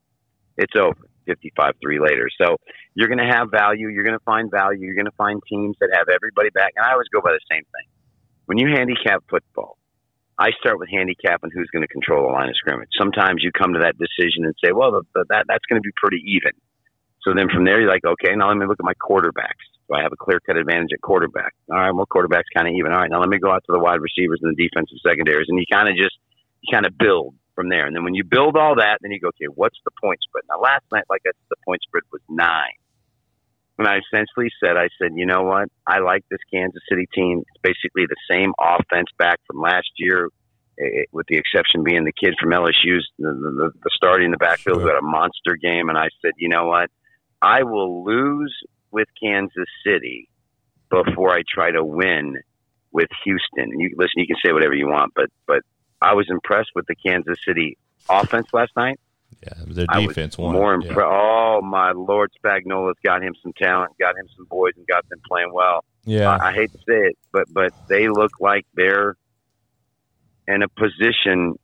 It's 0.56 0.74
over. 0.76 1.08
55 1.26 1.74
3 1.80 2.00
later. 2.00 2.28
So 2.40 2.56
you're 2.94 3.08
going 3.08 3.20
to 3.20 3.30
have 3.30 3.50
value. 3.50 3.88
You're 3.88 4.04
going 4.04 4.18
to 4.18 4.24
find 4.24 4.50
value. 4.50 4.80
You're 4.80 4.96
going 4.96 5.12
to 5.12 5.18
find 5.20 5.40
teams 5.46 5.76
that 5.80 5.90
have 5.92 6.08
everybody 6.08 6.48
back. 6.50 6.72
And 6.74 6.84
I 6.84 6.92
always 6.92 7.08
go 7.12 7.20
by 7.20 7.32
the 7.32 7.44
same 7.52 7.62
thing. 7.62 7.86
When 8.46 8.56
you 8.56 8.72
handicap 8.72 9.22
football, 9.28 9.76
I 10.38 10.50
start 10.58 10.78
with 10.78 10.88
handicapping 10.88 11.50
who's 11.52 11.68
going 11.70 11.82
to 11.82 11.92
control 11.92 12.26
the 12.26 12.32
line 12.32 12.48
of 12.48 12.56
scrimmage. 12.56 12.88
Sometimes 12.96 13.42
you 13.44 13.52
come 13.52 13.74
to 13.74 13.80
that 13.80 13.98
decision 13.98 14.46
and 14.46 14.54
say, 14.64 14.72
well, 14.72 14.92
the, 14.92 15.02
the, 15.14 15.24
that 15.28 15.44
that's 15.48 15.66
going 15.68 15.82
to 15.82 15.84
be 15.84 15.92
pretty 15.96 16.22
even. 16.38 16.52
So 17.22 17.34
then 17.34 17.50
from 17.52 17.64
there, 17.64 17.80
you're 17.80 17.90
like, 17.90 18.06
okay, 18.06 18.34
now 18.34 18.48
let 18.48 18.56
me 18.56 18.64
look 18.66 18.78
at 18.80 18.86
my 18.86 18.96
quarterbacks. 18.96 19.66
Do 19.88 19.94
I 19.96 20.02
have 20.02 20.12
a 20.12 20.16
clear 20.16 20.40
cut 20.40 20.56
advantage 20.56 20.90
at 20.92 21.00
quarterback? 21.00 21.54
All 21.70 21.78
right, 21.78 21.92
well, 21.92 22.06
quarterback's 22.06 22.48
kind 22.54 22.68
of 22.68 22.74
even. 22.74 22.92
All 22.92 22.98
right, 22.98 23.10
now 23.10 23.20
let 23.20 23.28
me 23.28 23.38
go 23.38 23.50
out 23.50 23.64
to 23.66 23.72
the 23.72 23.78
wide 23.78 24.00
receivers 24.00 24.40
and 24.42 24.54
the 24.54 24.68
defensive 24.68 24.98
secondaries, 25.06 25.46
and 25.48 25.58
you 25.58 25.64
kind 25.70 25.88
of 25.88 25.96
just 25.96 26.16
you 26.60 26.74
kind 26.74 26.86
of 26.86 26.96
build 26.98 27.34
from 27.54 27.68
there. 27.68 27.86
And 27.86 27.96
then 27.96 28.04
when 28.04 28.14
you 28.14 28.22
build 28.22 28.56
all 28.56 28.76
that, 28.76 28.98
then 29.02 29.10
you 29.10 29.18
go, 29.18 29.28
okay, 29.28 29.50
what's 29.54 29.78
the 29.84 29.90
point 30.00 30.20
spread? 30.22 30.44
Now, 30.48 30.60
last 30.60 30.84
night, 30.92 31.04
like 31.10 31.22
I 31.26 31.30
said, 31.30 31.48
the 31.50 31.56
point 31.66 31.82
spread 31.82 32.04
was 32.12 32.22
nine. 32.28 32.76
And 33.78 33.86
I 33.86 33.98
essentially 33.98 34.50
said, 34.62 34.76
I 34.76 34.88
said, 35.00 35.12
you 35.14 35.26
know 35.26 35.42
what? 35.42 35.68
I 35.86 36.00
like 36.00 36.24
this 36.30 36.40
Kansas 36.52 36.82
City 36.88 37.08
team. 37.14 37.42
It's 37.42 37.62
basically 37.62 38.06
the 38.06 38.16
same 38.30 38.52
offense 38.60 39.08
back 39.18 39.38
from 39.46 39.60
last 39.60 39.90
year, 39.96 40.30
it, 40.76 41.08
with 41.12 41.26
the 41.28 41.36
exception 41.36 41.84
being 41.84 42.04
the 42.04 42.12
kid 42.12 42.34
from 42.40 42.50
LSU's 42.50 43.08
the, 43.18 43.30
the, 43.30 43.70
the 43.82 43.90
starting 43.94 44.26
in 44.26 44.30
the 44.32 44.38
backfield 44.38 44.80
who 44.80 44.88
had 44.88 44.96
a 44.96 45.02
monster 45.02 45.56
game. 45.60 45.88
And 45.88 45.98
I 45.98 46.08
said, 46.22 46.32
you 46.36 46.48
know 46.48 46.66
what? 46.66 46.90
I 47.40 47.62
will 47.62 48.04
lose 48.04 48.54
with 48.90 49.08
Kansas 49.22 49.68
City 49.84 50.28
before 50.90 51.34
I 51.34 51.42
try 51.52 51.70
to 51.70 51.84
win 51.84 52.36
with 52.92 53.08
Houston. 53.24 53.70
And 53.72 53.80
you 53.80 53.94
listen, 53.96 54.14
you 54.16 54.26
can 54.26 54.36
say 54.44 54.52
whatever 54.52 54.74
you 54.74 54.88
want, 54.88 55.12
but 55.14 55.26
but 55.46 55.62
I 56.00 56.14
was 56.14 56.26
impressed 56.30 56.70
with 56.74 56.86
the 56.86 56.94
Kansas 56.94 57.38
City 57.46 57.76
offense 58.08 58.48
last 58.52 58.72
night. 58.76 58.98
Yeah, 59.42 59.52
their 59.66 59.86
defense 59.86 60.38
won. 60.38 60.54
More 60.54 60.74
impressed. 60.74 60.96
Yeah. 60.96 61.04
Oh 61.06 61.60
my 61.62 61.92
Lord, 61.92 62.30
Spagnuolo's 62.42 62.98
got 63.04 63.22
him 63.22 63.34
some 63.42 63.52
talent, 63.52 63.92
got 64.00 64.16
him 64.16 64.26
some 64.36 64.46
boys, 64.46 64.72
and 64.76 64.86
got 64.86 65.08
them 65.08 65.20
playing 65.28 65.52
well. 65.52 65.84
Yeah, 66.04 66.30
I, 66.30 66.48
I 66.48 66.52
hate 66.52 66.72
to 66.72 66.78
say 66.78 67.08
it, 67.08 67.18
but 67.32 67.44
but 67.52 67.72
they 67.88 68.08
look 68.08 68.32
like 68.40 68.66
they're 68.74 69.16
in 70.48 70.62
a 70.62 70.68
position 70.68 71.58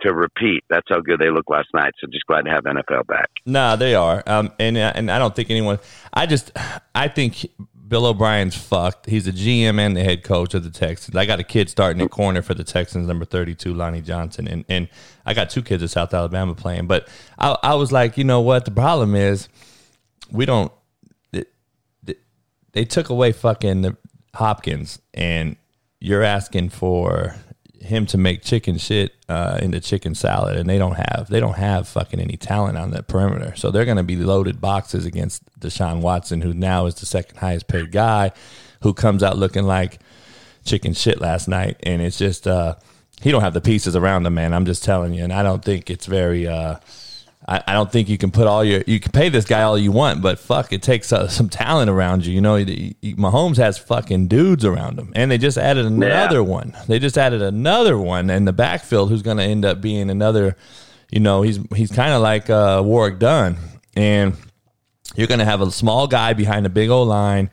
to 0.00 0.12
repeat. 0.12 0.64
That's 0.68 0.86
how 0.88 1.00
good 1.00 1.20
they 1.20 1.30
looked 1.30 1.50
last 1.50 1.68
night. 1.74 1.92
So 2.00 2.06
just 2.10 2.26
glad 2.26 2.42
to 2.42 2.50
have 2.50 2.64
NFL 2.64 3.06
back. 3.06 3.30
Nah, 3.44 3.76
they 3.76 3.94
are. 3.94 4.22
Um, 4.26 4.52
and 4.58 4.76
and 4.76 5.10
I 5.10 5.18
don't 5.18 5.34
think 5.34 5.50
anyone. 5.50 5.78
I 6.12 6.26
just 6.26 6.52
I 6.94 7.08
think 7.08 7.46
Bill 7.88 8.06
O'Brien's 8.06 8.56
fucked. 8.56 9.06
He's 9.06 9.26
the 9.26 9.32
GM 9.32 9.78
and 9.78 9.96
the 9.96 10.02
head 10.02 10.24
coach 10.24 10.54
of 10.54 10.64
the 10.64 10.70
Texans. 10.70 11.16
I 11.16 11.26
got 11.26 11.40
a 11.40 11.44
kid 11.44 11.70
starting 11.70 12.02
at 12.02 12.10
corner 12.10 12.42
for 12.42 12.54
the 12.54 12.64
Texans, 12.64 13.06
number 13.06 13.24
thirty-two, 13.24 13.74
Lonnie 13.74 14.02
Johnson, 14.02 14.48
and 14.48 14.64
and 14.68 14.88
I 15.24 15.34
got 15.34 15.50
two 15.50 15.62
kids 15.62 15.82
at 15.82 15.90
South 15.90 16.12
Alabama 16.12 16.54
playing. 16.54 16.86
But 16.86 17.08
I, 17.38 17.56
I 17.62 17.74
was 17.74 17.92
like, 17.92 18.18
you 18.18 18.24
know 18.24 18.40
what? 18.40 18.64
The 18.64 18.70
problem 18.70 19.14
is 19.14 19.48
we 20.30 20.46
don't. 20.46 20.72
They, 21.32 21.44
they 22.72 22.84
took 22.84 23.08
away 23.08 23.32
fucking 23.32 23.96
Hopkins, 24.34 25.00
and 25.14 25.56
you're 26.00 26.22
asking 26.22 26.70
for 26.70 27.36
him 27.86 28.06
to 28.06 28.18
make 28.18 28.42
chicken 28.42 28.78
shit 28.78 29.14
uh, 29.28 29.58
into 29.62 29.80
chicken 29.80 30.14
salad, 30.14 30.56
and 30.56 30.68
they 30.68 30.78
don't 30.78 30.96
have 30.96 31.26
they 31.30 31.40
don't 31.40 31.56
have 31.56 31.88
fucking 31.88 32.20
any 32.20 32.36
talent 32.36 32.76
on 32.76 32.90
that 32.90 33.08
perimeter. 33.08 33.54
So 33.56 33.70
they're 33.70 33.84
going 33.84 33.96
to 33.96 34.02
be 34.02 34.16
loaded 34.16 34.60
boxes 34.60 35.06
against 35.06 35.42
Deshaun 35.58 36.00
Watson, 36.00 36.40
who 36.40 36.52
now 36.52 36.86
is 36.86 36.96
the 36.96 37.06
second 37.06 37.38
highest 37.38 37.68
paid 37.68 37.92
guy, 37.92 38.32
who 38.82 38.92
comes 38.94 39.22
out 39.22 39.38
looking 39.38 39.64
like 39.64 40.00
chicken 40.64 40.92
shit 40.92 41.20
last 41.20 41.48
night, 41.48 41.78
and 41.82 42.02
it's 42.02 42.18
just 42.18 42.46
uh, 42.46 42.74
he 43.22 43.30
don't 43.30 43.42
have 43.42 43.54
the 43.54 43.60
pieces 43.60 43.96
around 43.96 44.26
him, 44.26 44.34
man. 44.34 44.52
I'm 44.52 44.66
just 44.66 44.84
telling 44.84 45.14
you, 45.14 45.24
and 45.24 45.32
I 45.32 45.42
don't 45.42 45.64
think 45.64 45.90
it's 45.90 46.06
very. 46.06 46.46
Uh, 46.46 46.76
I, 47.48 47.62
I, 47.66 47.72
don't 47.74 47.90
think 47.90 48.08
you 48.08 48.18
can 48.18 48.30
put 48.30 48.46
all 48.46 48.64
your 48.64 48.82
you 48.86 48.98
can 48.98 49.12
pay 49.12 49.28
this 49.28 49.44
guy 49.44 49.62
all 49.62 49.78
you 49.78 49.92
want, 49.92 50.20
but 50.20 50.38
fuck, 50.38 50.72
it 50.72 50.82
takes 50.82 51.12
uh, 51.12 51.28
some 51.28 51.48
talent 51.48 51.90
around 51.90 52.26
you. 52.26 52.34
You 52.34 52.40
know, 52.40 52.56
he, 52.56 52.96
he, 53.00 53.14
Mahomes 53.14 53.56
has 53.56 53.78
fucking 53.78 54.28
dudes 54.28 54.64
around 54.64 54.98
him, 54.98 55.12
and 55.14 55.30
they 55.30 55.38
just 55.38 55.58
added 55.58 55.86
another 55.86 56.36
yeah. 56.36 56.40
one. 56.40 56.76
They 56.88 56.98
just 56.98 57.16
added 57.16 57.42
another 57.42 57.98
one 57.98 58.30
in 58.30 58.44
the 58.44 58.52
backfield 58.52 59.10
who's 59.10 59.22
going 59.22 59.36
to 59.38 59.44
end 59.44 59.64
up 59.64 59.80
being 59.80 60.10
another. 60.10 60.56
You 61.10 61.20
know, 61.20 61.42
he's 61.42 61.60
he's 61.74 61.92
kind 61.92 62.12
of 62.12 62.22
like 62.22 62.50
uh, 62.50 62.82
Warrick 62.84 63.18
Dunn, 63.18 63.56
and 63.94 64.36
you're 65.14 65.28
going 65.28 65.38
to 65.38 65.44
have 65.44 65.60
a 65.60 65.70
small 65.70 66.06
guy 66.08 66.32
behind 66.32 66.66
a 66.66 66.70
big 66.70 66.90
old 66.90 67.08
line 67.08 67.50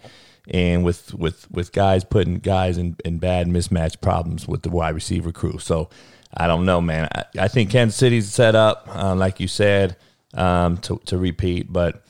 and 0.50 0.84
with 0.84 1.14
with 1.14 1.50
with 1.52 1.72
guys 1.72 2.04
putting 2.04 2.36
guys 2.36 2.78
in, 2.78 2.96
in 3.06 3.18
bad 3.18 3.48
mismatch 3.48 4.02
problems 4.02 4.48
with 4.48 4.64
the 4.64 4.70
wide 4.70 4.96
receiver 4.96 5.32
crew. 5.32 5.58
So 5.60 5.90
I 6.36 6.48
don't 6.48 6.66
know, 6.66 6.82
man. 6.82 7.08
I, 7.14 7.24
I 7.40 7.48
think 7.48 7.70
Kansas 7.70 7.98
City's 7.98 8.32
set 8.32 8.56
up, 8.56 8.88
uh, 8.92 9.16
like 9.16 9.40
you 9.40 9.48
said, 9.48 9.98
um, 10.34 10.78
to, 10.78 11.00
to 11.06 11.18
repeat, 11.18 11.72
but 11.72 12.04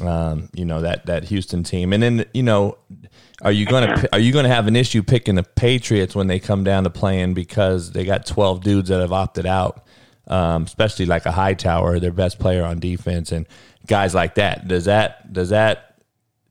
um, 0.00 0.50
you 0.52 0.64
know 0.64 0.82
that 0.82 1.06
that 1.06 1.24
Houston 1.24 1.62
team, 1.62 1.92
and 1.92 2.02
then 2.02 2.24
you 2.34 2.42
know, 2.42 2.78
are 3.42 3.52
you 3.52 3.66
gonna 3.66 4.06
are 4.12 4.18
you 4.18 4.32
gonna 4.32 4.48
have 4.48 4.66
an 4.66 4.76
issue 4.76 5.02
picking 5.02 5.36
the 5.36 5.42
Patriots 5.42 6.14
when 6.14 6.26
they 6.26 6.38
come 6.38 6.64
down 6.64 6.84
to 6.84 6.90
playing 6.90 7.34
because 7.34 7.92
they 7.92 8.04
got 8.04 8.26
twelve 8.26 8.62
dudes 8.62 8.88
that 8.88 9.00
have 9.00 9.12
opted 9.12 9.46
out, 9.46 9.86
um, 10.26 10.64
especially 10.64 11.06
like 11.06 11.24
a 11.26 11.32
Hightower, 11.32 11.98
their 11.98 12.12
best 12.12 12.38
player 12.38 12.64
on 12.64 12.78
defense, 12.78 13.32
and 13.32 13.46
guys 13.86 14.14
like 14.14 14.34
that. 14.34 14.68
Does 14.68 14.84
that 14.84 15.32
does 15.32 15.48
that 15.50 16.02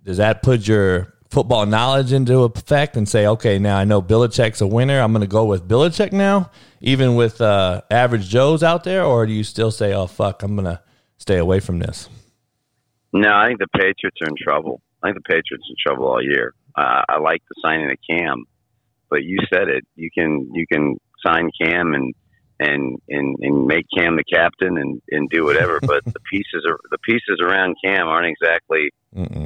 does 0.04 0.18
that 0.18 0.42
put 0.42 0.68
your 0.68 1.16
football 1.30 1.66
knowledge 1.66 2.14
into 2.14 2.44
effect 2.44 2.96
and 2.96 3.10
say, 3.10 3.28
okay, 3.28 3.60
now 3.60 3.78
I 3.78 3.84
know 3.84 4.02
Belichick's 4.02 4.62
a 4.62 4.68
winner. 4.68 5.02
I'm 5.02 5.12
going 5.12 5.22
to 5.22 5.28
go 5.28 5.44
with 5.44 5.68
Belichick 5.68 6.14
now, 6.14 6.50
even 6.86 7.16
with 7.16 7.42
uh, 7.42 7.82
average 7.90 8.30
Joes 8.30 8.62
out 8.62 8.84
there? 8.84 9.04
Or 9.04 9.26
do 9.26 9.34
you 9.34 9.44
still 9.44 9.72
say, 9.72 9.94
oh, 9.94 10.06
fuck, 10.06 10.44
I'm 10.44 10.56
going 10.56 10.66
to 10.66 10.80
stay 11.18 11.38
away 11.38 11.60
from 11.60 11.80
this? 11.80 12.08
No, 13.12 13.34
I 13.34 13.48
think 13.48 13.60
the 13.60 13.68
Patriots 13.76 14.18
are 14.22 14.30
in 14.30 14.36
trouble. 14.42 14.82
I 15.02 15.08
think 15.08 15.18
the 15.18 15.34
Patriots 15.34 15.66
are 15.68 15.72
in 15.72 15.76
trouble 15.84 16.08
all 16.08 16.22
year. 16.22 16.54
Uh, 16.78 17.02
I 17.10 17.20
like 17.20 17.42
the 17.50 17.56
signing 17.62 17.90
of 17.90 17.98
Cam, 18.08 18.46
but 19.10 19.24
you 19.24 19.40
said 19.52 19.68
it. 19.68 19.84
You 19.96 20.10
can 20.16 20.52
you 20.54 20.66
can 20.72 20.98
sign 21.26 21.50
Cam 21.60 21.94
and 21.94 22.14
and 22.60 23.00
and, 23.10 23.36
and 23.40 23.66
make 23.66 23.86
Cam 23.96 24.18
the 24.18 24.24
captain 24.24 24.78
and, 24.78 25.02
and 25.10 25.30
do 25.30 25.46
whatever. 25.46 25.80
but 25.80 26.04
the 26.06 26.20
pieces 26.30 26.66
are 26.68 26.78
the 26.92 26.98
pieces 27.00 27.40
around 27.42 27.78
Cam 27.84 28.08
aren't 28.08 28.28
exactly 28.28 28.92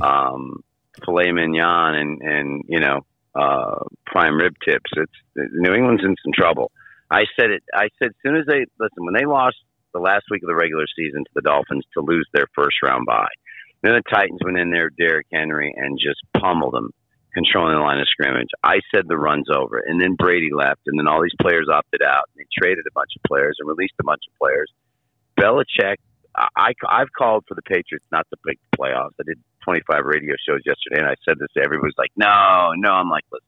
um, 0.01 0.63
filet 1.05 1.31
mignon 1.31 1.95
and 1.95 2.21
and 2.21 2.63
you 2.67 2.79
know 2.79 3.01
uh, 3.35 3.83
prime 4.07 4.35
rib 4.35 4.55
tips. 4.67 4.89
It's 4.97 5.51
New 5.53 5.73
England's 5.73 6.03
in 6.03 6.15
some 6.23 6.33
trouble. 6.33 6.71
I 7.11 7.25
said 7.39 7.51
it. 7.51 7.63
I 7.73 7.89
said 8.01 8.09
as 8.09 8.19
soon 8.25 8.35
as 8.35 8.45
they 8.45 8.65
listen 8.79 9.05
when 9.05 9.15
they 9.15 9.25
lost 9.25 9.57
the 9.93 9.99
last 9.99 10.25
week 10.29 10.43
of 10.43 10.47
the 10.47 10.55
regular 10.55 10.85
season 10.95 11.23
to 11.23 11.31
the 11.33 11.41
Dolphins 11.41 11.83
to 11.93 12.01
lose 12.01 12.27
their 12.33 12.45
first 12.55 12.77
round 12.83 13.05
bye. 13.05 13.33
Then 13.81 13.93
the 13.93 14.03
Titans 14.09 14.39
went 14.43 14.57
in 14.57 14.71
there, 14.71 14.89
Derrick 14.89 15.27
Henry, 15.31 15.73
and 15.75 15.97
just 15.97 16.19
pummeled 16.37 16.73
them, 16.73 16.91
controlling 17.33 17.75
the 17.75 17.81
line 17.81 17.99
of 17.99 18.07
scrimmage. 18.09 18.49
I 18.63 18.81
said 18.93 19.05
the 19.07 19.17
run's 19.17 19.47
over, 19.49 19.79
and 19.79 20.01
then 20.01 20.15
Brady 20.15 20.49
left, 20.53 20.81
and 20.85 20.99
then 20.99 21.07
all 21.07 21.21
these 21.21 21.37
players 21.41 21.67
opted 21.71 22.01
out. 22.01 22.25
And 22.35 22.43
they 22.43 22.47
traded 22.61 22.85
a 22.85 22.93
bunch 22.93 23.11
of 23.15 23.23
players 23.23 23.55
and 23.59 23.69
released 23.69 23.95
a 23.99 24.03
bunch 24.03 24.21
of 24.27 24.37
players. 24.37 24.69
Belichick, 25.39 25.95
I, 26.35 26.73
I've 26.87 27.11
called 27.17 27.45
for 27.47 27.55
the 27.55 27.61
Patriots 27.63 28.05
not 28.11 28.27
to 28.29 28.37
make 28.45 28.59
the 28.71 28.77
playoffs. 28.77 29.15
I 29.19 29.23
did 29.25 29.39
25 29.63 30.03
radio 30.03 30.35
shows 30.47 30.59
yesterday, 30.65 30.99
and 30.99 31.07
I 31.07 31.15
said 31.23 31.39
this. 31.39 31.49
Everybody's 31.57 31.97
like, 31.97 32.11
"No, 32.15 32.73
no." 32.75 32.91
I'm 32.91 33.09
like, 33.09 33.23
"Listen, 33.31 33.47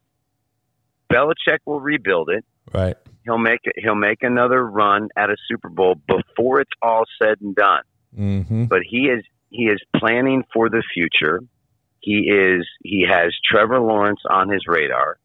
Belichick 1.12 1.60
will 1.66 1.82
rebuild 1.82 2.30
it, 2.30 2.46
right? 2.74 2.96
He'll 3.24 3.38
make 3.38 3.62
he'll 3.78 3.96
make 3.96 4.24
another 4.24 4.66
run 4.66 5.10
at 5.16 5.30
a 5.30 5.36
Super 5.48 5.70
Bowl 5.70 5.96
before 6.08 6.62
it's 6.62 6.72
all 6.82 7.04
said 7.22 7.40
and 7.42 7.56
done. 7.56 7.84
Mm-hmm. 8.18 8.66
But 8.66 8.82
he 8.88 9.08
is 9.08 9.24
he 9.50 9.64
is 9.64 9.80
planning 9.96 10.44
for 10.54 10.70
the 10.70 10.84
future. 10.94 11.42
He 12.00 12.30
is 12.30 12.68
he 12.84 13.06
has 13.08 13.34
Trevor 13.46 13.80
Lawrence 13.80 14.22
on 14.30 14.50
his 14.50 14.64
radar. 14.68 15.18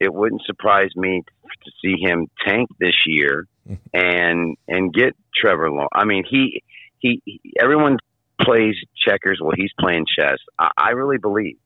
It 0.00 0.12
wouldn't 0.12 0.42
surprise 0.44 0.90
me 0.96 1.22
to 1.64 1.70
see 1.82 1.94
him 2.00 2.28
tank 2.46 2.68
this 2.80 2.96
year 3.06 3.46
and 3.94 4.56
and 4.68 4.92
get 4.92 5.14
Trevor 5.34 5.70
Lawrence. 5.70 5.90
I 5.94 6.04
mean, 6.04 6.24
he 6.28 6.62
he, 6.98 7.22
he 7.24 7.40
everyone 7.60 7.98
plays 8.40 8.74
checkers. 9.06 9.38
Well, 9.40 9.54
he's 9.56 9.72
playing 9.78 10.06
chess. 10.18 10.38
I, 10.58 10.70
I 10.76 10.90
really 10.90 11.18
believe 11.18 11.56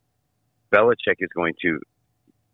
Belichick 0.73 1.17
is 1.21 1.31
going 1.35 1.55
to. 1.63 1.81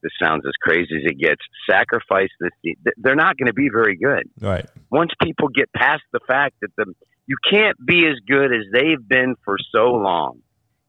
This 0.05 0.13
sounds 0.23 0.45
as 0.47 0.53
crazy 0.61 0.97
as 0.97 1.03
it 1.11 1.19
gets. 1.19 1.41
Sacrifice 1.69 2.29
this. 2.39 2.75
They're 2.99 3.17
not 3.17 3.39
going 3.39 3.47
to 3.47 3.55
be 3.55 3.71
very 3.73 3.97
good. 3.97 4.31
Right. 4.39 4.67
Once 4.91 5.13
people 5.21 5.49
get 5.49 5.73
past 5.73 6.03
the 6.13 6.21
fact 6.29 6.57
that 6.61 6.69
the 6.77 6.93
you 7.27 7.37
can't 7.51 7.79
be 7.85 8.07
as 8.07 8.19
good 8.29 8.53
as 8.53 8.67
they've 8.71 9.09
been 9.09 9.35
for 9.47 9.57
so 9.73 9.93
long, 9.93 10.41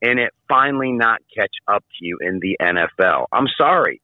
and 0.02 0.20
it 0.20 0.32
finally 0.50 0.92
not 0.92 1.22
catch 1.34 1.54
up 1.66 1.86
to 1.98 2.06
you 2.06 2.18
in 2.20 2.40
the 2.42 2.58
NFL. 2.62 3.28
I'm 3.32 3.48
sorry. 3.58 4.02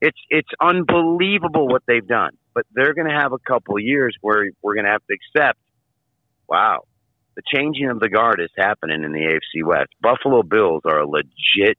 It's 0.00 0.18
it's 0.30 0.48
unbelievable 0.60 1.68
what 1.68 1.82
they've 1.86 2.06
done, 2.06 2.38
but 2.54 2.64
they're 2.74 2.94
going 2.94 3.08
to 3.08 3.14
have 3.14 3.32
a 3.32 3.38
couple 3.38 3.78
years 3.78 4.16
where 4.22 4.50
we're 4.62 4.74
going 4.74 4.86
to 4.86 4.92
have 4.92 5.06
to 5.10 5.14
accept. 5.14 5.58
Wow, 6.48 6.84
the 7.36 7.42
changing 7.54 7.90
of 7.90 8.00
the 8.00 8.08
guard 8.08 8.40
is 8.40 8.50
happening 8.56 9.04
in 9.04 9.12
the 9.12 9.20
AFC 9.20 9.66
West. 9.66 9.90
Buffalo 10.00 10.42
Bills 10.42 10.82
are 10.86 11.00
a 11.00 11.06
legit 11.06 11.78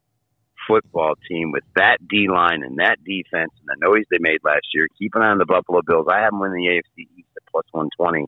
football 0.68 1.14
team 1.28 1.52
with 1.52 1.64
that 1.76 1.98
D 2.08 2.28
line 2.30 2.64
and 2.64 2.80
that 2.80 2.98
defense 3.04 3.52
and 3.60 3.68
the 3.68 3.78
noise 3.80 4.06
they 4.10 4.18
made 4.20 4.40
last 4.44 4.68
year. 4.74 4.88
Keep 4.98 5.16
an 5.16 5.22
eye 5.22 5.32
on 5.32 5.38
the 5.38 5.46
Buffalo 5.46 5.82
Bills. 5.86 6.08
I 6.10 6.22
have 6.22 6.32
them 6.32 6.44
in 6.44 6.54
the 6.54 6.68
AFC 6.68 7.08
East 7.18 7.30
at 7.36 7.44
plus 7.52 7.66
120, 7.72 8.26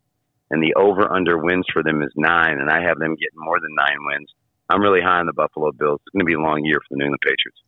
and 0.51 0.63
the 0.63 0.73
over 0.75 1.11
under 1.11 1.37
wins 1.37 1.65
for 1.71 1.83
them 1.83 2.01
is 2.01 2.11
nine, 2.15 2.59
and 2.59 2.69
I 2.69 2.81
have 2.81 2.99
them 2.99 3.15
getting 3.15 3.37
more 3.37 3.59
than 3.59 3.75
nine 3.75 3.97
wins. 4.01 4.29
I'm 4.69 4.81
really 4.81 5.01
high 5.01 5.19
on 5.19 5.25
the 5.25 5.33
Buffalo 5.33 5.71
Bills. 5.71 5.99
It's 6.05 6.13
going 6.13 6.21
to 6.21 6.25
be 6.25 6.33
a 6.33 6.39
long 6.39 6.63
year 6.63 6.79
for 6.79 6.87
the 6.91 6.97
New 6.97 7.05
England 7.05 7.21
Patriots. 7.21 7.61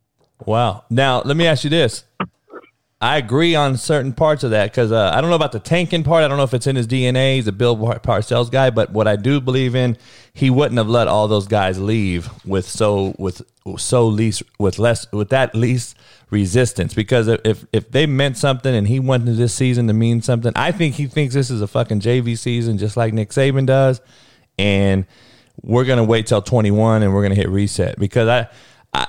Wow. 0.46 0.84
Now, 0.90 1.22
let 1.22 1.38
me 1.38 1.48
ask 1.48 1.64
you 1.64 1.70
this. 1.70 2.04
I 3.02 3.18
agree 3.18 3.56
on 3.56 3.78
certain 3.78 4.12
parts 4.12 4.44
of 4.44 4.52
that 4.52 4.72
because 4.72 4.92
uh, 4.92 5.12
I 5.14 5.22
don't 5.22 5.30
know 5.30 5.38
about 5.38 5.54
the 5.54 5.60
tanking 5.60 6.04
part. 6.04 6.26
I 6.26 6.28
don't 6.28 6.36
know 6.36 6.44
if 6.44 6.54
it's 6.54 6.68
in 6.68 6.76
his 6.76 6.86
DNA. 6.86 7.36
He's 7.36 7.48
a 7.48 7.54
Bill 7.54 7.78
Parcells 7.78 8.52
guy, 8.52 8.72
but 8.72 8.92
what 8.92 9.08
I 9.08 9.16
do 9.16 9.40
believe 9.40 9.74
in, 9.74 9.98
he 10.34 10.50
wouldn't 10.50 10.78
have 10.78 10.90
let 10.90 11.08
all 11.08 11.30
those 11.30 11.48
guys 11.48 11.80
leave 11.80 12.30
with 12.46 12.68
so 12.68 13.16
with 13.18 13.42
so 13.78 14.06
least 14.08 14.44
with 14.58 14.80
less 14.80 15.10
with 15.14 15.30
that 15.30 15.56
least 15.56 15.96
resistance. 16.30 16.94
Because 16.94 17.30
if 17.30 17.66
if 17.72 17.90
they 17.90 18.06
meant 18.06 18.36
something 18.36 18.76
and 18.76 18.86
he 18.86 19.00
wanted 19.00 19.38
this 19.38 19.54
season 19.54 19.88
to 19.88 19.94
mean 19.94 20.22
something, 20.22 20.52
I 20.58 20.74
think 20.74 20.96
he 20.96 21.08
thinks 21.08 21.34
this 21.34 21.50
is 21.50 21.62
a 21.62 21.68
fucking 21.68 22.02
JV 22.02 22.38
season, 22.38 22.78
just 22.78 22.98
like 22.98 23.14
Nick 23.14 23.30
Saban 23.30 23.66
does, 23.66 24.02
and 24.58 25.06
we're 25.62 25.86
gonna 25.86 26.04
wait 26.04 26.28
till 26.28 26.42
twenty 26.42 26.72
one 26.72 27.02
and 27.02 27.14
we're 27.14 27.22
gonna 27.22 27.36
hit 27.36 27.48
reset 27.48 27.98
because 27.98 28.28
I 28.28 28.50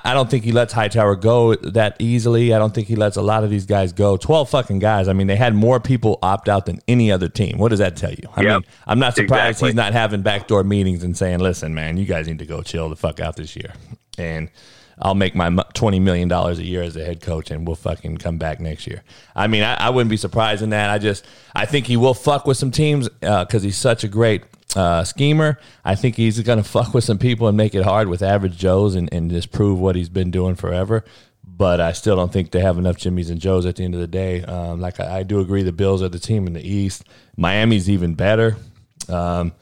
I, 0.05 0.15
don't 0.15 0.31
think 0.31 0.45
he 0.45 0.53
lets 0.53 0.73
Hightower 0.73 1.17
go 1.17 1.55
that 1.57 1.97
easily. 1.99 2.53
I 2.55 2.59
don't 2.59 2.75
think 2.75 2.89
he 2.89 2.97
lets 2.97 3.17
a 3.17 3.23
lot 3.23 3.45
of 3.45 3.51
these 3.51 3.67
guys 3.67 3.93
go. 3.93 4.17
Twelve 4.17 4.49
fucking 4.51 4.79
guys. 4.79 5.09
I 5.09 5.13
mean, 5.13 5.27
they 5.27 5.37
had 5.37 5.55
more 5.55 5.81
people 5.81 6.19
opt 6.23 6.49
out 6.49 6.67
than 6.67 6.81
any 6.89 7.11
other 7.11 7.29
team. 7.29 7.59
What 7.59 7.69
does 7.71 7.79
that 7.81 7.97
tell 7.97 8.13
you? 8.13 8.29
I 8.37 8.43
Yep. 8.43 8.53
mean, 8.63 8.71
I'm 8.87 8.99
not 8.99 9.15
surprised 9.17 9.49
Exactly. 9.51 9.69
he's 9.71 9.75
not 9.77 9.93
having 9.93 10.23
backdoor 10.23 10.65
meetings 10.65 11.03
and 11.05 11.17
saying, 11.17 11.39
"Listen, 11.41 11.75
man, 11.75 11.97
you 11.97 12.05
guys 12.05 12.27
need 12.29 12.39
to 12.41 12.47
go 12.47 12.63
chill 12.63 12.89
the 12.89 12.97
fuck 12.97 13.21
out 13.21 13.37
this 13.37 13.57
year." 13.57 13.73
And 14.19 14.51
I'll 15.03 15.15
make 15.15 15.35
my 15.35 15.49
twenty 15.73 15.99
million 15.99 16.29
dollars 16.29 16.59
a 16.59 16.65
year 16.65 16.83
as 16.83 16.95
a 16.97 17.05
head 17.05 17.21
coach, 17.23 17.51
and 17.51 17.67
we'll 17.67 17.77
fucking 17.77 18.19
come 18.19 18.37
back 18.37 18.61
next 18.61 18.87
year. 18.87 19.03
I 19.35 19.47
mean, 19.47 19.63
I, 19.63 19.75
I 19.75 19.91
wouldn't 19.91 20.11
be 20.11 20.19
surprised 20.19 20.63
in 20.63 20.71
that. 20.71 20.91
I 20.91 20.99
just, 20.99 21.25
I 21.55 21.65
think 21.65 21.87
he 21.87 21.97
will 21.97 22.13
fuck 22.15 22.47
with 22.47 22.59
some 22.59 22.71
teams 22.71 23.09
uh, 23.23 23.45
because 23.47 23.63
he's 23.63 23.79
such 23.79 24.05
a 24.05 24.09
great 24.09 24.43
uh, 24.77 25.05
schemer. 25.05 25.59
I 25.85 25.95
think 25.95 26.17
he's 26.17 26.41
going 26.41 26.59
to 26.63 26.69
fuck 26.69 26.95
with 26.95 27.05
some 27.05 27.19
people 27.19 27.49
and 27.49 27.57
make 27.57 27.75
it 27.75 27.85
hard 27.85 28.09
with 28.09 28.23
average 28.23 28.57
Joes 28.57 28.95
and, 28.95 29.13
and 29.13 29.31
just 29.31 29.53
prove 29.53 29.79
what 29.79 29.97
he's 29.97 30.09
been 30.09 30.31
doing 30.31 30.55
forever. 30.55 31.05
But 31.45 31.81
I 31.81 31.93
still 31.93 32.17
don't 32.17 32.33
think 32.33 32.53
they 32.53 32.61
have 32.61 32.79
enough 32.79 32.97
Jimmys 32.97 33.31
and 33.31 33.41
Joes 33.41 33.67
at 33.67 33.77
the 33.77 33.85
end 33.85 33.95
of 33.95 34.01
the 34.01 34.07
day. 34.07 34.43
Um, 34.43 34.81
like 34.81 34.99
I, 34.99 35.19
I 35.19 35.23
do 35.25 35.41
agree, 35.41 35.63
the 35.63 35.73
Bills 35.73 36.03
are 36.03 36.09
the 36.09 36.19
team 36.19 36.47
in 36.47 36.55
the 36.55 36.67
East. 36.67 37.05
Miami's 37.37 37.91
even 37.91 38.15
better. 38.15 38.57
Um, 39.09 39.53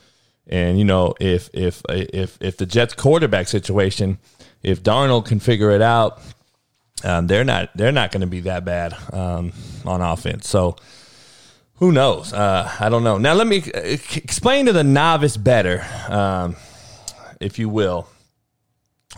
and 0.47 0.79
you 0.79 0.85
know, 0.85 1.15
if 1.21 1.51
if 1.53 1.83
if 1.89 2.39
if 2.41 2.57
the 2.57 2.67
Jets 2.67 2.95
quarterback 2.95 3.49
situation, 3.49 4.19
if 4.63 4.83
Darnold 4.83 5.27
can 5.27 5.41
figure 5.41 5.71
it 5.71 5.83
out, 5.83 6.23
um, 7.05 7.27
they're 7.27 7.45
not 7.45 7.71
they're 7.77 7.93
not 7.93 8.13
going 8.13 8.23
to 8.23 8.27
be 8.27 8.41
that 8.41 8.65
bad 8.65 8.97
um, 9.13 9.53
on 9.85 10.01
offense. 10.01 10.49
So 10.49 10.77
who 11.79 11.93
knows? 11.93 12.33
Uh, 12.33 12.71
I 12.81 12.89
don't 12.89 13.05
know. 13.05 13.19
Now 13.19 13.35
let 13.35 13.47
me 13.47 13.63
uh, 13.75 13.81
explain 13.81 14.67
to 14.67 14.73
the 14.73 14.85
novice 14.85 15.37
bettor, 15.37 15.87
um, 16.09 16.57
if 17.41 17.59
you 17.59 17.69
will. 17.69 18.09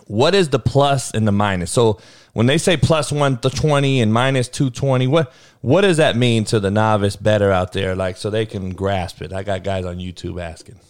What 0.07 0.35
is 0.35 0.49
the 0.49 0.59
plus 0.59 1.12
and 1.12 1.27
the 1.27 1.33
minus? 1.33 1.70
So 1.70 2.01
when 2.33 2.46
they 2.46 2.59
say 2.59 2.77
plus 2.77 3.12
one 3.12 3.38
to 3.38 3.51
twenty 3.51 4.01
and 4.01 4.12
minus 4.12 4.49
two 4.49 4.70
twenty, 4.70 5.07
what 5.07 5.33
what 5.61 5.83
does 5.83 5.96
that 5.99 6.16
mean 6.16 6.44
to 6.44 6.61
the 6.61 6.70
novice 6.70 7.16
bettor 7.16 7.51
out 7.51 7.73
there? 7.73 7.94
Like 7.94 8.16
so 8.16 8.31
they 8.31 8.46
can 8.46 8.70
grasp 8.70 9.23
it. 9.23 9.33
I 9.33 9.42
got 9.42 9.64
guys 9.64 9.85
on 9.85 9.96
YouTube 9.99 10.42
asking. 10.42 10.81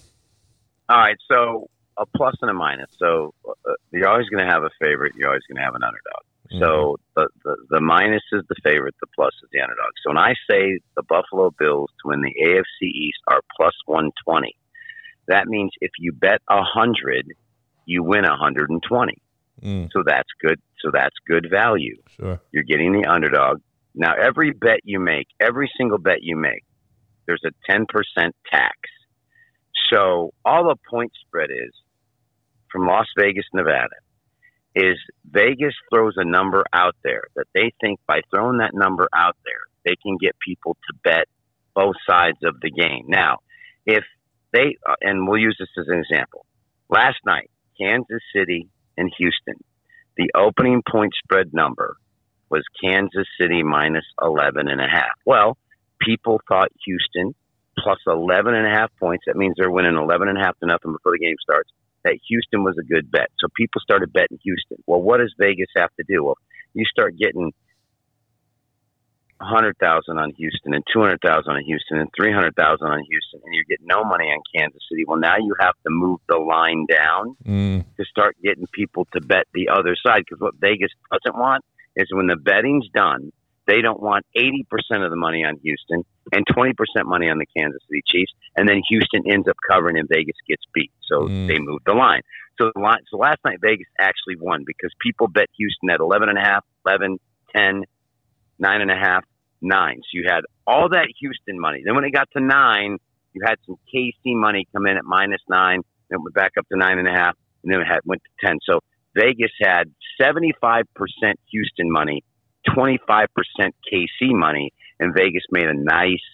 All 0.88 0.98
right, 0.98 1.16
so 1.28 1.68
a 1.98 2.06
plus 2.06 2.34
and 2.40 2.50
a 2.50 2.54
minus. 2.54 2.90
So 2.98 3.32
uh, 3.48 3.72
you're 3.92 4.08
always 4.08 4.28
going 4.28 4.44
to 4.44 4.50
have 4.50 4.64
a 4.64 4.70
favorite. 4.80 5.14
You're 5.16 5.28
always 5.28 5.44
going 5.48 5.56
to 5.58 5.62
have 5.62 5.74
an 5.74 5.82
underdog. 5.82 6.22
So 6.58 6.96
the, 7.14 7.28
the 7.44 7.56
the 7.70 7.80
minus 7.80 8.22
is 8.32 8.42
the 8.48 8.56
favorite. 8.64 8.94
The 9.00 9.06
plus 9.14 9.32
is 9.42 9.48
the 9.52 9.60
underdog. 9.60 9.92
So 10.02 10.10
when 10.10 10.18
I 10.18 10.34
say 10.50 10.80
the 10.96 11.02
Buffalo 11.08 11.52
Bills 11.58 11.90
to 12.02 12.08
win 12.08 12.22
the 12.22 12.34
AFC 12.44 12.86
East 12.88 13.18
are 13.28 13.40
plus 13.56 13.74
one 13.86 14.10
twenty, 14.24 14.56
that 15.28 15.46
means 15.46 15.70
if 15.80 15.92
you 15.98 16.12
bet 16.12 16.40
a 16.48 16.62
hundred, 16.62 17.26
you 17.86 18.02
win 18.02 18.24
a 18.24 18.36
hundred 18.36 18.70
and 18.70 18.82
twenty. 18.82 19.18
Mm, 19.62 19.90
So 19.92 20.02
that's 20.04 20.28
good. 20.40 20.58
So 20.80 20.90
that's 20.92 21.14
good 21.28 21.48
value. 21.50 21.96
sure. 22.16 22.40
You're 22.52 22.64
getting 22.64 22.92
the 23.00 23.06
underdog. 23.08 23.60
Now, 23.94 24.14
every 24.14 24.52
bet 24.52 24.80
you 24.84 24.98
make, 24.98 25.26
every 25.38 25.70
single 25.76 25.98
bet 25.98 26.22
you 26.22 26.36
make, 26.36 26.64
there's 27.26 27.42
a 27.44 27.50
10% 27.70 27.84
tax. 28.50 28.72
So 29.92 30.32
all 30.44 30.64
the 30.64 30.76
point 30.88 31.12
spread 31.26 31.50
is 31.50 31.72
from 32.70 32.86
Las 32.86 33.06
Vegas, 33.18 33.44
Nevada, 33.52 33.96
is 34.74 34.96
Vegas 35.28 35.74
throws 35.92 36.14
a 36.16 36.24
number 36.24 36.64
out 36.72 36.96
there 37.02 37.24
that 37.36 37.46
they 37.54 37.72
think 37.80 38.00
by 38.06 38.20
throwing 38.30 38.58
that 38.58 38.72
number 38.74 39.08
out 39.14 39.36
there, 39.44 39.60
they 39.84 39.96
can 40.02 40.16
get 40.20 40.36
people 40.38 40.76
to 40.88 40.98
bet 41.02 41.26
both 41.74 41.96
sides 42.08 42.38
of 42.44 42.60
the 42.60 42.70
game. 42.70 43.06
Now, 43.08 43.38
if 43.86 44.04
they, 44.52 44.76
uh, 44.88 44.94
and 45.00 45.26
we'll 45.26 45.40
use 45.40 45.56
this 45.58 45.68
as 45.78 45.88
an 45.88 45.98
example. 45.98 46.44
Last 46.88 47.18
night, 47.24 47.50
Kansas 47.80 48.22
City 48.34 48.68
and 48.96 49.10
Houston, 49.18 49.62
the 50.16 50.30
opening 50.36 50.82
point 50.88 51.12
spread 51.22 51.54
number 51.54 51.96
was 52.50 52.62
Kansas 52.82 53.26
City 53.40 53.62
minus 53.62 54.04
11 54.20 54.68
and 54.68 54.80
a 54.80 54.88
half. 54.88 55.14
Well, 55.24 55.56
people 56.00 56.40
thought 56.48 56.68
Houston 56.84 57.34
plus 57.78 57.98
11 58.06 58.54
and 58.54 58.66
a 58.66 58.70
half 58.70 58.90
points. 58.98 59.24
That 59.26 59.36
means 59.36 59.54
they're 59.56 59.70
winning 59.70 59.96
11 59.96 60.28
and 60.28 60.36
a 60.36 60.40
half 60.40 60.58
to 60.58 60.66
nothing 60.66 60.92
before 60.92 61.12
the 61.12 61.24
game 61.24 61.36
starts. 61.40 61.70
That 62.04 62.18
Houston 62.28 62.64
was 62.64 62.76
a 62.78 62.84
good 62.84 63.10
bet. 63.10 63.28
So 63.38 63.48
people 63.56 63.80
started 63.80 64.12
betting 64.12 64.38
Houston. 64.42 64.78
Well, 64.86 65.02
what 65.02 65.18
does 65.18 65.34
Vegas 65.38 65.68
have 65.76 65.90
to 65.96 66.04
do? 66.08 66.24
Well, 66.24 66.38
you 66.72 66.84
start 66.86 67.18
getting 67.18 67.52
100,000 69.40 70.18
on 70.18 70.32
Houston 70.36 70.74
and 70.74 70.84
200,000 70.92 71.50
on 71.50 71.64
Houston 71.64 71.98
and 71.98 72.10
300,000 72.14 72.86
on 72.86 73.02
Houston 73.08 73.40
and 73.44 73.54
you 73.54 73.64
get 73.68 73.80
no 73.82 74.04
money 74.04 74.26
on 74.26 74.40
Kansas 74.54 74.82
City. 74.90 75.04
Well, 75.06 75.18
now 75.18 75.36
you 75.38 75.54
have 75.60 75.74
to 75.84 75.90
move 75.90 76.20
the 76.28 76.36
line 76.36 76.86
down 76.90 77.36
Mm, 77.46 77.84
to 77.96 78.04
start 78.04 78.36
getting 78.42 78.66
people 78.72 79.06
to 79.12 79.20
bet 79.20 79.46
the 79.54 79.68
other 79.68 79.96
side. 80.06 80.24
Because 80.26 80.40
what 80.40 80.54
Vegas 80.60 80.90
doesn't 81.10 81.38
want 81.38 81.64
is 81.96 82.08
when 82.12 82.26
the 82.26 82.36
betting's 82.36 82.86
done, 82.94 83.32
they 83.70 83.80
don't 83.80 84.02
want 84.02 84.26
80% 84.36 84.64
of 85.04 85.10
the 85.10 85.16
money 85.16 85.44
on 85.44 85.56
Houston 85.62 86.02
and 86.32 86.44
20% 86.46 86.74
money 87.04 87.28
on 87.30 87.38
the 87.38 87.46
Kansas 87.56 87.80
City 87.88 88.02
Chiefs. 88.06 88.32
And 88.56 88.68
then 88.68 88.82
Houston 88.88 89.22
ends 89.30 89.46
up 89.48 89.56
covering 89.70 89.96
and 89.96 90.08
Vegas 90.08 90.36
gets 90.48 90.64
beat. 90.74 90.90
So 91.02 91.28
Mm. 91.28 91.46
they 91.46 91.58
moved 91.58 91.84
the 91.86 91.94
line. 91.94 92.22
So 92.58 92.72
the 92.74 92.80
line, 92.80 92.98
so 93.08 93.16
last 93.16 93.38
night 93.44 93.58
Vegas 93.62 93.86
actually 94.00 94.36
won 94.36 94.64
because 94.66 94.90
people 95.00 95.28
bet 95.28 95.46
Houston 95.56 95.88
at 95.90 96.00
11 96.00 96.28
and 96.28 96.36
a 96.38 96.42
half, 96.42 96.64
11, 96.84 97.18
10, 97.54 97.84
nine 98.58 98.80
and 98.80 98.90
a 98.90 98.96
half, 98.96 99.24
nine. 99.62 100.00
So 100.02 100.10
you 100.18 100.24
had 100.28 100.42
all 100.66 100.88
that 100.90 101.06
Houston 101.20 101.58
money. 101.58 101.82
Then 101.84 101.94
when 101.94 102.04
it 102.04 102.10
got 102.10 102.28
to 102.36 102.40
nine, 102.42 102.98
you 103.32 103.42
had 103.46 103.56
some 103.66 103.76
KC 103.94 104.34
money 104.34 104.66
come 104.72 104.86
in 104.86 104.96
at 104.96 105.04
minus 105.04 105.40
nine. 105.48 105.80
Then 106.08 106.18
it 106.18 106.22
went 106.22 106.34
back 106.34 106.52
up 106.58 106.66
to 106.72 106.76
nine 106.76 106.98
and 106.98 107.06
a 107.08 107.12
half, 107.12 107.36
and 107.62 107.72
then 107.72 107.80
it 107.80 107.86
had, 107.86 108.00
went 108.04 108.22
to 108.24 108.46
ten. 108.46 108.58
So 108.64 108.80
Vegas 109.14 109.52
had 109.62 109.84
seventy 110.20 110.52
five 110.60 110.84
percent 110.94 111.38
Houston 111.50 111.90
money, 111.90 112.22
twenty 112.74 112.98
five 113.06 113.28
percent 113.34 113.74
KC 113.92 114.30
money, 114.32 114.72
and 114.98 115.14
Vegas 115.14 115.44
made 115.50 115.66
a 115.66 115.74
nice 115.74 116.24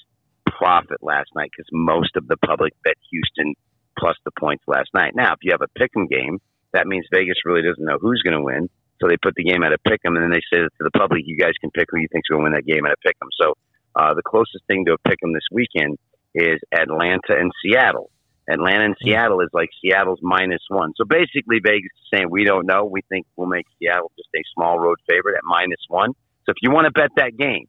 profit 0.46 1.02
last 1.02 1.30
night 1.34 1.50
because 1.50 1.68
most 1.72 2.16
of 2.16 2.26
the 2.28 2.36
public 2.38 2.72
bet 2.84 2.96
Houston 3.10 3.54
plus 3.98 4.16
the 4.24 4.30
points 4.38 4.64
last 4.66 4.90
night. 4.94 5.12
Now, 5.14 5.32
if 5.32 5.38
you 5.42 5.52
have 5.52 5.62
a 5.62 5.78
pick'em 5.78 6.08
game, 6.08 6.38
that 6.72 6.86
means 6.86 7.06
Vegas 7.12 7.36
really 7.44 7.62
doesn't 7.62 7.84
know 7.84 7.98
who's 8.00 8.22
going 8.22 8.36
to 8.36 8.42
win. 8.42 8.68
So 9.00 9.08
they 9.08 9.16
put 9.22 9.34
the 9.34 9.44
game 9.44 9.62
at 9.62 9.72
a 9.72 9.78
pick 9.78 10.00
'em, 10.04 10.16
and 10.16 10.22
then 10.24 10.30
they 10.30 10.40
say 10.52 10.62
to 10.62 10.70
the 10.80 10.90
public, 10.90 11.22
"You 11.26 11.36
guys 11.36 11.52
can 11.60 11.70
pick 11.70 11.86
who 11.90 11.98
you 12.00 12.08
think's 12.12 12.28
going 12.28 12.40
to 12.40 12.44
win 12.44 12.52
that 12.54 12.66
game 12.66 12.86
at 12.86 12.92
a 12.92 12.96
pick 13.04 13.16
'em." 13.22 13.28
So 13.40 13.54
Uh, 13.98 14.12
the 14.12 14.22
closest 14.22 14.62
thing 14.66 14.84
to 14.84 14.92
a 14.92 14.98
pick 15.08 15.18
'em 15.24 15.32
this 15.32 15.48
weekend 15.50 15.96
is 16.34 16.60
Atlanta 16.70 17.32
and 17.32 17.50
Seattle. 17.62 18.10
Atlanta 18.48 18.84
and 18.84 18.96
Seattle 19.02 19.40
is 19.40 19.48
like 19.52 19.70
Seattle's 19.82 20.20
minus 20.22 20.62
one. 20.68 20.92
So 20.96 21.04
basically, 21.04 21.58
Vegas 21.62 21.90
is 21.94 22.08
saying 22.12 22.30
we 22.30 22.44
don't 22.44 22.66
know. 22.66 22.84
We 22.84 23.00
think 23.08 23.26
we'll 23.36 23.48
make 23.48 23.66
Seattle 23.78 24.12
just 24.16 24.28
a 24.34 24.42
small 24.54 24.78
road 24.78 24.98
favorite 25.08 25.36
at 25.36 25.44
minus 25.44 25.80
one. 25.88 26.12
So 26.44 26.50
if 26.50 26.56
you 26.62 26.70
want 26.70 26.86
to 26.86 26.92
bet 26.92 27.10
that 27.16 27.36
game, 27.36 27.66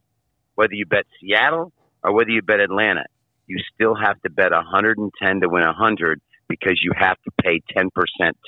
whether 0.55 0.73
you 0.73 0.85
bet 0.85 1.05
Seattle 1.19 1.71
or 2.03 2.13
whether 2.13 2.29
you 2.29 2.41
bet 2.41 2.59
Atlanta, 2.59 3.05
you 3.47 3.57
still 3.73 3.95
have 3.95 4.21
to 4.21 4.29
bet 4.29 4.51
110 4.51 5.41
to 5.41 5.49
win 5.49 5.63
100 5.63 6.21
because 6.47 6.79
you 6.81 6.91
have 6.97 7.17
to 7.23 7.31
pay 7.43 7.61
10% 7.75 7.89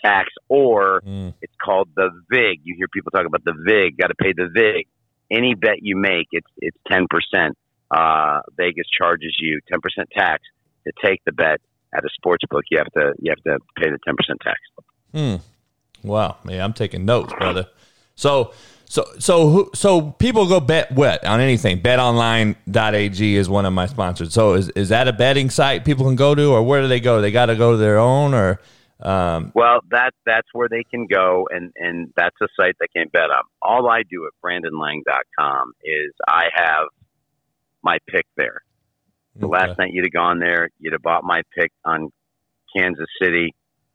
tax 0.03 0.29
or 0.47 1.01
mm. 1.01 1.33
it's 1.41 1.53
called 1.63 1.89
the 1.95 2.09
VIG. 2.31 2.61
You 2.63 2.75
hear 2.77 2.87
people 2.93 3.11
talk 3.11 3.25
about 3.25 3.43
the 3.43 3.53
VIG, 3.65 3.97
got 3.97 4.07
to 4.07 4.15
pay 4.15 4.33
the 4.33 4.49
VIG. 4.53 4.87
Any 5.31 5.55
bet 5.55 5.77
you 5.81 5.95
make, 5.95 6.27
it's 6.31 6.47
it's 6.57 6.77
10%. 6.91 7.05
Uh, 7.91 8.41
Vegas 8.55 8.85
charges 8.95 9.35
you 9.39 9.59
10% 9.71 9.79
tax 10.15 10.43
to 10.85 10.93
take 11.03 11.21
the 11.25 11.31
bet 11.31 11.59
at 11.93 12.03
a 12.03 12.09
sports 12.13 12.43
book. 12.49 12.63
You 12.69 12.77
have 12.77 12.91
to 12.93 13.13
you 13.19 13.31
have 13.31 13.43
to 13.43 13.59
pay 13.77 13.89
the 13.89 13.99
10% 14.07 14.15
tax. 14.41 14.59
Hmm. 15.13 16.07
Wow, 16.07 16.37
man, 16.43 16.61
I'm 16.61 16.73
taking 16.73 17.05
notes, 17.05 17.33
brother. 17.33 17.67
So 18.15 18.53
so 18.85 19.05
so 19.19 19.69
so 19.73 20.11
people 20.11 20.47
go 20.47 20.59
bet 20.59 20.91
what 20.91 21.23
on 21.25 21.39
anything. 21.39 21.81
BetOnline.ag 21.81 23.35
is 23.35 23.49
one 23.49 23.65
of 23.65 23.73
my 23.73 23.85
sponsors. 23.85 24.33
So 24.33 24.53
is 24.53 24.69
is 24.69 24.89
that 24.89 25.07
a 25.07 25.13
betting 25.13 25.49
site 25.49 25.85
people 25.85 26.05
can 26.05 26.15
go 26.15 26.35
to, 26.35 26.51
or 26.51 26.63
where 26.63 26.81
do 26.81 26.87
they 26.87 26.99
go? 26.99 27.21
They 27.21 27.31
got 27.31 27.47
to 27.47 27.55
go 27.55 27.71
to 27.71 27.77
their 27.77 27.99
own, 27.99 28.33
or 28.33 28.59
um, 29.01 29.51
well, 29.55 29.79
that 29.91 30.11
that's 30.25 30.47
where 30.53 30.67
they 30.67 30.83
can 30.83 31.07
go, 31.07 31.47
and 31.51 31.71
and 31.77 32.11
that's 32.17 32.35
a 32.41 32.47
site 32.59 32.75
they 32.79 32.87
can 32.87 33.07
bet 33.13 33.29
on. 33.29 33.43
All 33.61 33.89
I 33.89 34.03
do 34.09 34.25
at 34.25 34.33
BrandonLang.com 34.43 35.73
is 35.83 36.11
I 36.27 36.45
have 36.53 36.87
my 37.83 37.99
pick 38.07 38.25
there. 38.35 38.63
The 39.35 39.45
okay. 39.45 39.67
last 39.67 39.77
night 39.77 39.91
you'd 39.93 40.05
have 40.05 40.13
gone 40.13 40.39
there, 40.39 40.69
you'd 40.79 40.93
have 40.93 41.01
bought 41.01 41.23
my 41.23 41.41
pick 41.57 41.71
on 41.85 42.11
Kansas 42.75 43.07
City. 43.21 43.53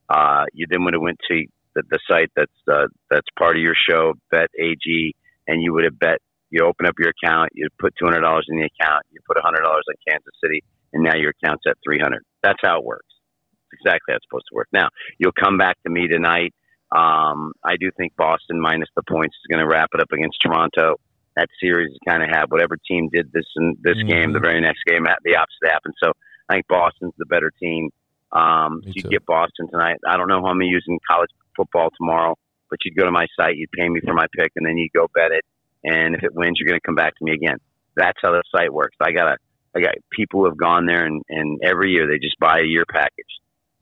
Uh, 0.09 0.45
you 0.53 0.67
then 0.69 0.85
would 0.85 0.95
have 0.95 1.03
went 1.03 1.19
to 1.31 1.45
the, 1.75 1.83
the 1.91 1.99
site 2.09 2.31
that's 2.37 2.53
uh, 2.71 2.87
that's 3.11 3.27
part 3.39 3.57
of 3.57 3.63
your 3.63 3.75
show, 3.75 4.15
Bet 4.31 4.49
AG, 4.59 5.15
and 5.47 5.63
you 5.63 5.73
would 5.73 5.85
have 5.85 5.99
bet. 5.99 6.19
You 6.51 6.65
open 6.67 6.87
up 6.87 6.95
your 6.99 7.11
account, 7.11 7.51
you 7.55 7.67
put 7.81 7.95
two 7.99 8.05
hundred 8.05 8.21
dollars 8.21 8.47
in 8.49 8.57
the 8.57 8.69
account, 8.79 9.03
you 9.11 9.19
put 9.27 9.37
hundred 9.43 9.63
dollars 9.63 9.85
on 9.89 9.95
Kansas 10.09 10.35
City, 10.43 10.63
and 10.93 11.03
now 11.03 11.17
your 11.17 11.33
account's 11.43 11.65
at 11.67 11.77
three 11.85 11.99
hundred. 11.99 12.23
That's 12.43 12.59
how 12.63 12.79
it 12.79 12.85
works. 12.85 13.07
Exactly 13.73 14.13
how 14.13 14.17
it's 14.17 14.25
supposed 14.29 14.47
to 14.51 14.55
work. 14.55 14.69
Now 14.73 14.89
you'll 15.19 15.33
come 15.33 15.59
back 15.59 15.77
to 15.85 15.91
me 15.91 16.07
tonight. 16.07 16.55
Um, 16.95 17.55
I 17.65 17.77
do 17.81 17.91
think 17.97 18.15
Boston 18.15 18.61
minus 18.61 18.89
the 18.95 19.03
points 19.03 19.35
is 19.35 19.51
going 19.51 19.59
to 19.59 19.67
wrap 19.67 19.91
it 19.95 20.01
up 20.01 20.13
against 20.13 20.39
Toronto. 20.41 20.97
That 21.37 21.49
series 21.61 21.91
is 21.91 21.99
kind 22.07 22.23
of 22.23 22.31
have 22.31 22.51
whatever 22.51 22.77
team 22.89 23.09
did 23.13 23.33
this 23.33 23.47
in 23.57 23.77
this 23.83 23.97
mm-hmm. 23.97 24.09
game, 24.09 24.33
the 24.33 24.41
very 24.41 24.61
next 24.61 24.85
game, 24.87 25.05
the 25.25 25.37
opposite 25.37 25.73
happened. 25.73 25.95
So 26.03 26.13
I 26.49 26.55
think 26.55 26.69
Boston's 26.69 27.15
the 27.19 27.27
better 27.27 27.51
team. 27.61 27.91
Um, 28.33 28.83
so 28.85 28.93
you 28.95 29.03
get 29.03 29.27
Boston 29.27 29.69
tonight. 29.71 29.97
I 30.07 30.17
don't 30.17 30.29
know 30.29 30.41
how 30.43 30.51
I'm 30.51 30.63
using 30.63 30.99
college 31.09 31.31
football 31.57 31.91
tomorrow, 31.97 32.37
but 32.71 32.79
you'd 32.85 32.97
go 32.97 33.05
to 33.05 33.13
my 33.13 33.27
site, 33.39 33.57
you'd 33.57 33.71
pay 33.73 33.89
me 33.89 34.01
for 34.05 34.15
my 34.15 34.27
pick, 34.37 34.53
and 34.57 34.67
then 34.67 34.77
you'd 34.77 34.93
go 34.93 35.09
bet 35.15 35.31
it. 35.31 35.45
And 35.85 36.15
if 36.15 36.23
it 36.23 36.35
wins, 36.35 36.57
you're 36.59 36.69
going 36.69 36.81
to 36.81 36.87
come 36.87 36.95
back 36.95 37.17
to 37.17 37.25
me 37.25 37.33
again. 37.33 37.59
That's 37.97 38.19
how 38.23 38.33
the 38.33 38.43
site 38.55 38.73
works. 38.73 38.97
I 39.01 39.13
got 39.13 39.29
a, 39.29 39.37
I 39.77 39.81
got 39.81 39.95
people 40.11 40.41
who 40.41 40.47
have 40.47 40.57
gone 40.57 40.87
there, 40.87 41.05
and, 41.05 41.23
and 41.29 41.61
every 41.63 41.91
year 41.91 42.07
they 42.09 42.19
just 42.19 42.39
buy 42.41 42.61
a 42.61 42.67
year 42.67 42.85
package. 42.91 43.35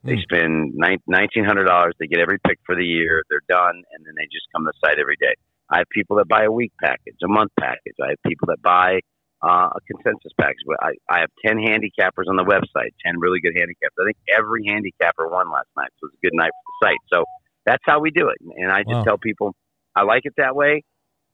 They 0.05 0.17
mm. 0.17 0.23
spend 0.23 0.75
nineteen 1.07 1.45
hundred 1.45 1.65
dollars. 1.65 1.95
They 1.99 2.09
get 2.09 2.19
every 2.19 2.39
pick 2.47 2.59
for 2.67 2.75
the 2.75 2.85
year. 2.85 3.23
They're 3.31 3.41
done, 3.49 3.77
and 3.93 4.05
then 4.05 4.15
they 4.17 4.25
just 4.25 4.47
come 4.55 4.65
to 4.65 4.73
the 4.73 4.87
site 4.87 4.99
every 4.99 5.17
day. 5.21 5.35
I 5.73 5.79
have 5.79 5.89
people 5.91 6.17
that 6.17 6.29
buy 6.29 6.45
a 6.45 6.53
week 6.53 6.73
package, 6.83 7.17
a 7.25 7.29
month 7.29 7.51
package. 7.59 7.95
I 8.03 8.11
have 8.11 8.23
people 8.27 8.47
that 8.49 8.61
buy 8.61 9.01
uh, 9.43 9.71
a 9.73 9.81
consensus 9.91 10.33
package. 10.39 10.61
I, 10.81 10.93
I 11.09 11.21
have 11.21 11.31
10 11.45 11.57
handicappers 11.57 12.29
on 12.29 12.37
the 12.37 12.45
website, 12.45 12.91
10 13.05 13.19
really 13.19 13.41
good 13.41 13.55
handicappers. 13.55 14.03
I 14.03 14.05
think 14.07 14.19
every 14.37 14.65
handicapper 14.67 15.29
won 15.29 15.51
last 15.51 15.69
night. 15.77 15.89
So 15.99 16.07
it 16.07 16.13
was 16.13 16.19
a 16.23 16.27
good 16.27 16.35
night 16.35 16.51
for 16.53 16.87
the 16.87 16.87
site. 16.87 16.99
So 17.13 17.25
that's 17.65 17.83
how 17.87 18.01
we 18.01 18.11
do 18.11 18.29
it. 18.29 18.37
And 18.57 18.71
I 18.71 18.83
just 18.83 18.95
wow. 18.97 19.05
tell 19.05 19.19
people, 19.19 19.55
I 19.97 20.05
like 20.05 20.23
it 20.25 20.35
that 20.37 20.55
way. 20.55 20.83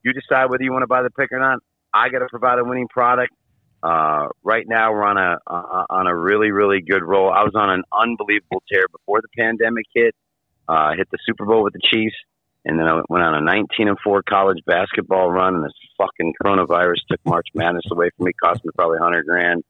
You 0.05 0.13
decide 0.13 0.51
whether 0.51 0.63
you 0.63 0.73
want 0.73 0.83
to 0.83 0.87
buy 0.87 1.03
the 1.03 1.11
pick 1.11 1.33
or 1.33 1.41
not. 1.41 1.59
I 1.93 2.09
got 2.09 2.21
to 2.21 2.29
provide 2.31 2.59
a 2.59 2.65
winning 2.65 2.89
product. 2.89 3.33
Uh, 3.83 4.29
right 4.43 4.65
now, 4.67 4.93
we're 4.93 5.05
on 5.05 5.17
a 5.17 5.39
uh, 5.47 5.85
on 5.89 6.07
a 6.09 6.17
really 6.17 6.51
really 6.51 6.81
good 6.81 7.03
roll. 7.03 7.31
I 7.31 7.45
was 7.45 7.53
on 7.55 7.71
an 7.71 7.85
unbelievable 7.93 8.63
tear 8.71 8.87
before 8.91 9.21
the 9.21 9.29
pandemic 9.39 9.87
hit. 9.95 10.15
Uh, 10.69 10.95
hit 10.97 11.09
the 11.11 11.19
Super 11.25 11.47
Bowl 11.47 11.63
with 11.63 11.73
the 11.73 11.81
Chiefs, 11.83 12.17
and 12.65 12.79
then 12.79 12.89
I 12.89 13.03
went 13.09 13.25
on 13.25 13.35
a 13.35 13.41
19 13.41 13.89
and 13.89 13.99
four 14.03 14.23
college 14.23 14.59
basketball 14.67 15.31
run. 15.31 15.55
And 15.55 15.65
this 15.65 15.73
fucking 15.97 16.35
coronavirus 16.43 16.97
took 17.11 17.21
March 17.25 17.47
Madness 17.55 17.85
away 17.91 18.11
from 18.17 18.27
me, 18.27 18.33
cost 18.43 18.65
me 18.65 18.71
probably 18.77 18.99
100 18.99 19.27
grand. 19.27 19.65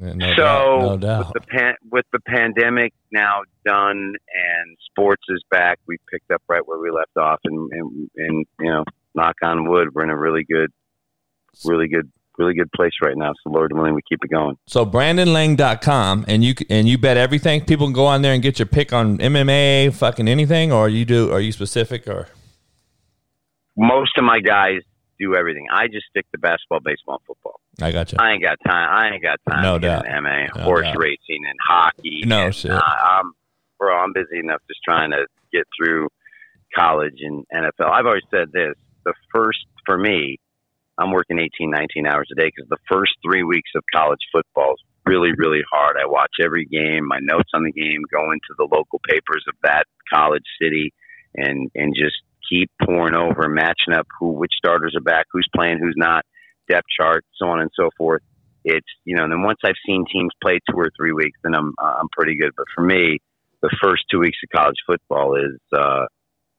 No 0.00 0.34
so 0.34 0.96
doubt, 0.96 1.00
no 1.00 1.18
with 1.18 1.32
the 1.34 1.40
pan- 1.40 1.76
with 1.90 2.04
the 2.12 2.18
pandemic 2.20 2.92
now 3.12 3.42
done 3.64 3.96
and 3.96 4.76
sports 4.90 5.22
is 5.28 5.42
back, 5.50 5.78
we 5.86 5.98
picked 6.10 6.30
up 6.32 6.42
right 6.48 6.66
where 6.66 6.80
we 6.80 6.90
left 6.90 7.16
off, 7.16 7.38
and 7.44 7.70
and, 7.72 8.10
and 8.16 8.46
you 8.58 8.70
know, 8.70 8.84
knock 9.14 9.36
on 9.42 9.68
wood, 9.68 9.94
we're 9.94 10.02
in 10.02 10.10
a 10.10 10.18
really 10.18 10.44
good, 10.44 10.72
really 11.64 11.86
good, 11.86 12.10
really 12.38 12.54
good 12.54 12.70
place 12.72 12.92
right 13.02 13.16
now. 13.16 13.32
So 13.42 13.50
Lord 13.50 13.72
willing, 13.72 13.94
we 13.94 14.02
keep 14.08 14.24
it 14.24 14.30
going. 14.30 14.56
So 14.66 14.84
BrandonLang.com, 14.84 16.24
and 16.28 16.44
you 16.44 16.54
and 16.70 16.88
you 16.88 16.98
bet 16.98 17.16
everything. 17.16 17.64
People 17.64 17.86
can 17.86 17.94
go 17.94 18.06
on 18.06 18.22
there 18.22 18.32
and 18.32 18.42
get 18.42 18.58
your 18.58 18.66
pick 18.66 18.92
on 18.92 19.18
MMA, 19.18 19.94
fucking 19.94 20.28
anything, 20.28 20.72
or 20.72 20.88
you 20.88 21.04
do? 21.04 21.32
Are 21.32 21.40
you 21.40 21.52
specific 21.52 22.08
or? 22.08 22.28
Most 23.76 24.12
of 24.18 24.24
my 24.24 24.40
guys 24.40 24.82
do 25.18 25.34
everything. 25.34 25.66
I 25.72 25.86
just 25.88 26.06
stick 26.10 26.26
to 26.32 26.38
basketball, 26.38 26.80
baseball, 26.80 27.16
and 27.16 27.26
football. 27.26 27.60
I 27.80 27.90
got 27.90 28.12
you. 28.12 28.18
I 28.20 28.32
ain't 28.32 28.42
got 28.42 28.58
time. 28.64 28.88
I 28.90 29.14
ain't 29.14 29.22
got 29.22 29.40
time. 29.48 29.62
No 29.62 29.78
doubt. 29.78 30.04
MMA, 30.06 30.56
no 30.56 30.62
horse 30.62 30.84
doubt. 30.84 30.98
racing, 30.98 31.44
and 31.46 31.58
hockey. 31.66 32.22
No 32.24 32.46
and, 32.46 32.54
shit. 32.54 32.70
Uh, 32.70 32.80
I'm, 32.80 33.32
bro, 33.78 33.96
I'm 33.96 34.12
busy 34.12 34.38
enough 34.38 34.60
just 34.68 34.80
trying 34.84 35.10
to 35.10 35.26
get 35.52 35.66
through 35.76 36.08
college 36.76 37.18
and 37.20 37.44
NFL. 37.52 37.90
I've 37.90 38.06
always 38.06 38.22
said 38.30 38.52
this: 38.52 38.74
the 39.04 39.14
first 39.32 39.66
for 39.84 39.98
me, 39.98 40.38
I'm 40.98 41.12
working 41.12 41.38
18, 41.38 41.70
19 41.70 42.06
hours 42.06 42.28
a 42.32 42.40
day 42.40 42.50
because 42.54 42.68
the 42.68 42.78
first 42.90 43.12
three 43.24 43.42
weeks 43.42 43.70
of 43.74 43.82
college 43.92 44.20
football 44.32 44.74
is 44.74 44.82
really, 45.06 45.32
really 45.36 45.62
hard. 45.70 45.96
I 46.00 46.06
watch 46.06 46.32
every 46.42 46.64
game, 46.66 47.06
my 47.06 47.18
notes 47.20 47.50
on 47.54 47.64
the 47.64 47.72
game, 47.72 48.02
go 48.12 48.30
into 48.32 48.54
the 48.56 48.68
local 48.70 49.00
papers 49.08 49.44
of 49.48 49.54
that 49.62 49.84
college 50.12 50.44
city, 50.60 50.92
and 51.34 51.70
and 51.74 51.94
just 51.94 52.16
keep 52.48 52.70
pouring 52.84 53.14
over, 53.14 53.48
matching 53.48 53.94
up 53.94 54.06
who 54.18 54.32
which 54.32 54.52
starters 54.56 54.94
are 54.96 55.02
back, 55.02 55.26
who's 55.32 55.48
playing, 55.54 55.78
who's 55.78 55.96
not, 55.96 56.24
depth 56.68 56.86
chart, 57.00 57.24
so 57.36 57.46
on 57.48 57.60
and 57.60 57.70
so 57.74 57.90
forth. 57.96 58.22
It's 58.64 58.86
you 59.04 59.16
know, 59.16 59.24
and 59.24 59.32
then 59.32 59.42
once 59.42 59.58
I've 59.64 59.74
seen 59.86 60.04
teams 60.10 60.30
play 60.42 60.58
two 60.70 60.76
or 60.76 60.90
three 60.96 61.12
weeks, 61.12 61.38
then 61.42 61.54
I'm 61.54 61.74
uh, 61.78 61.94
I'm 62.00 62.08
pretty 62.16 62.36
good. 62.36 62.52
But 62.56 62.66
for 62.74 62.82
me, 62.82 63.18
the 63.62 63.76
first 63.82 64.04
two 64.10 64.20
weeks 64.20 64.38
of 64.44 64.56
college 64.56 64.76
football 64.86 65.36
is 65.36 65.60
uh, 65.76 66.06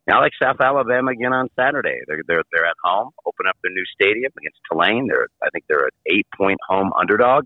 now 0.07 0.21
like 0.21 0.33
South 0.41 0.57
Alabama 0.59 1.11
again 1.11 1.33
on 1.33 1.49
Saturday. 1.55 1.99
They're 2.07 2.21
they're 2.27 2.43
they're 2.51 2.65
at 2.65 2.75
home, 2.83 3.11
open 3.25 3.47
up 3.47 3.57
their 3.63 3.71
new 3.71 3.85
stadium 3.93 4.31
against 4.37 4.59
Tulane. 4.71 5.07
They're 5.07 5.27
I 5.43 5.49
think 5.51 5.65
they're 5.67 5.85
an 5.85 5.97
eight 6.07 6.27
point 6.37 6.59
home 6.67 6.91
underdog. 6.99 7.45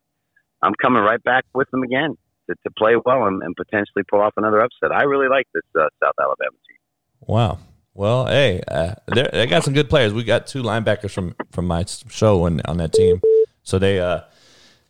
I'm 0.61 0.73
coming 0.81 1.01
right 1.01 1.23
back 1.23 1.45
with 1.53 1.69
them 1.71 1.83
again 1.83 2.17
to, 2.49 2.55
to 2.63 2.71
play 2.77 2.95
well 3.05 3.27
and, 3.27 3.41
and 3.41 3.55
potentially 3.55 4.03
pull 4.09 4.21
off 4.21 4.33
another 4.35 4.59
upset. 4.59 4.91
I 4.91 5.03
really 5.03 5.29
like 5.29 5.47
this 5.53 5.63
uh, 5.75 5.87
South 6.03 6.15
Alabama 6.19 6.57
team. 6.67 6.77
Wow, 7.21 7.59
well, 7.93 8.27
hey, 8.27 8.61
uh, 8.67 8.95
they 9.07 9.47
got 9.47 9.63
some 9.63 9.73
good 9.73 9.89
players. 9.89 10.13
We 10.13 10.23
got 10.23 10.47
two 10.47 10.63
linebackers 10.63 11.11
from 11.11 11.35
from 11.51 11.65
my 11.65 11.85
show 11.85 12.45
on 12.45 12.61
on 12.65 12.77
that 12.77 12.93
team, 12.93 13.21
so 13.63 13.79
they 13.79 13.99
uh 13.99 14.21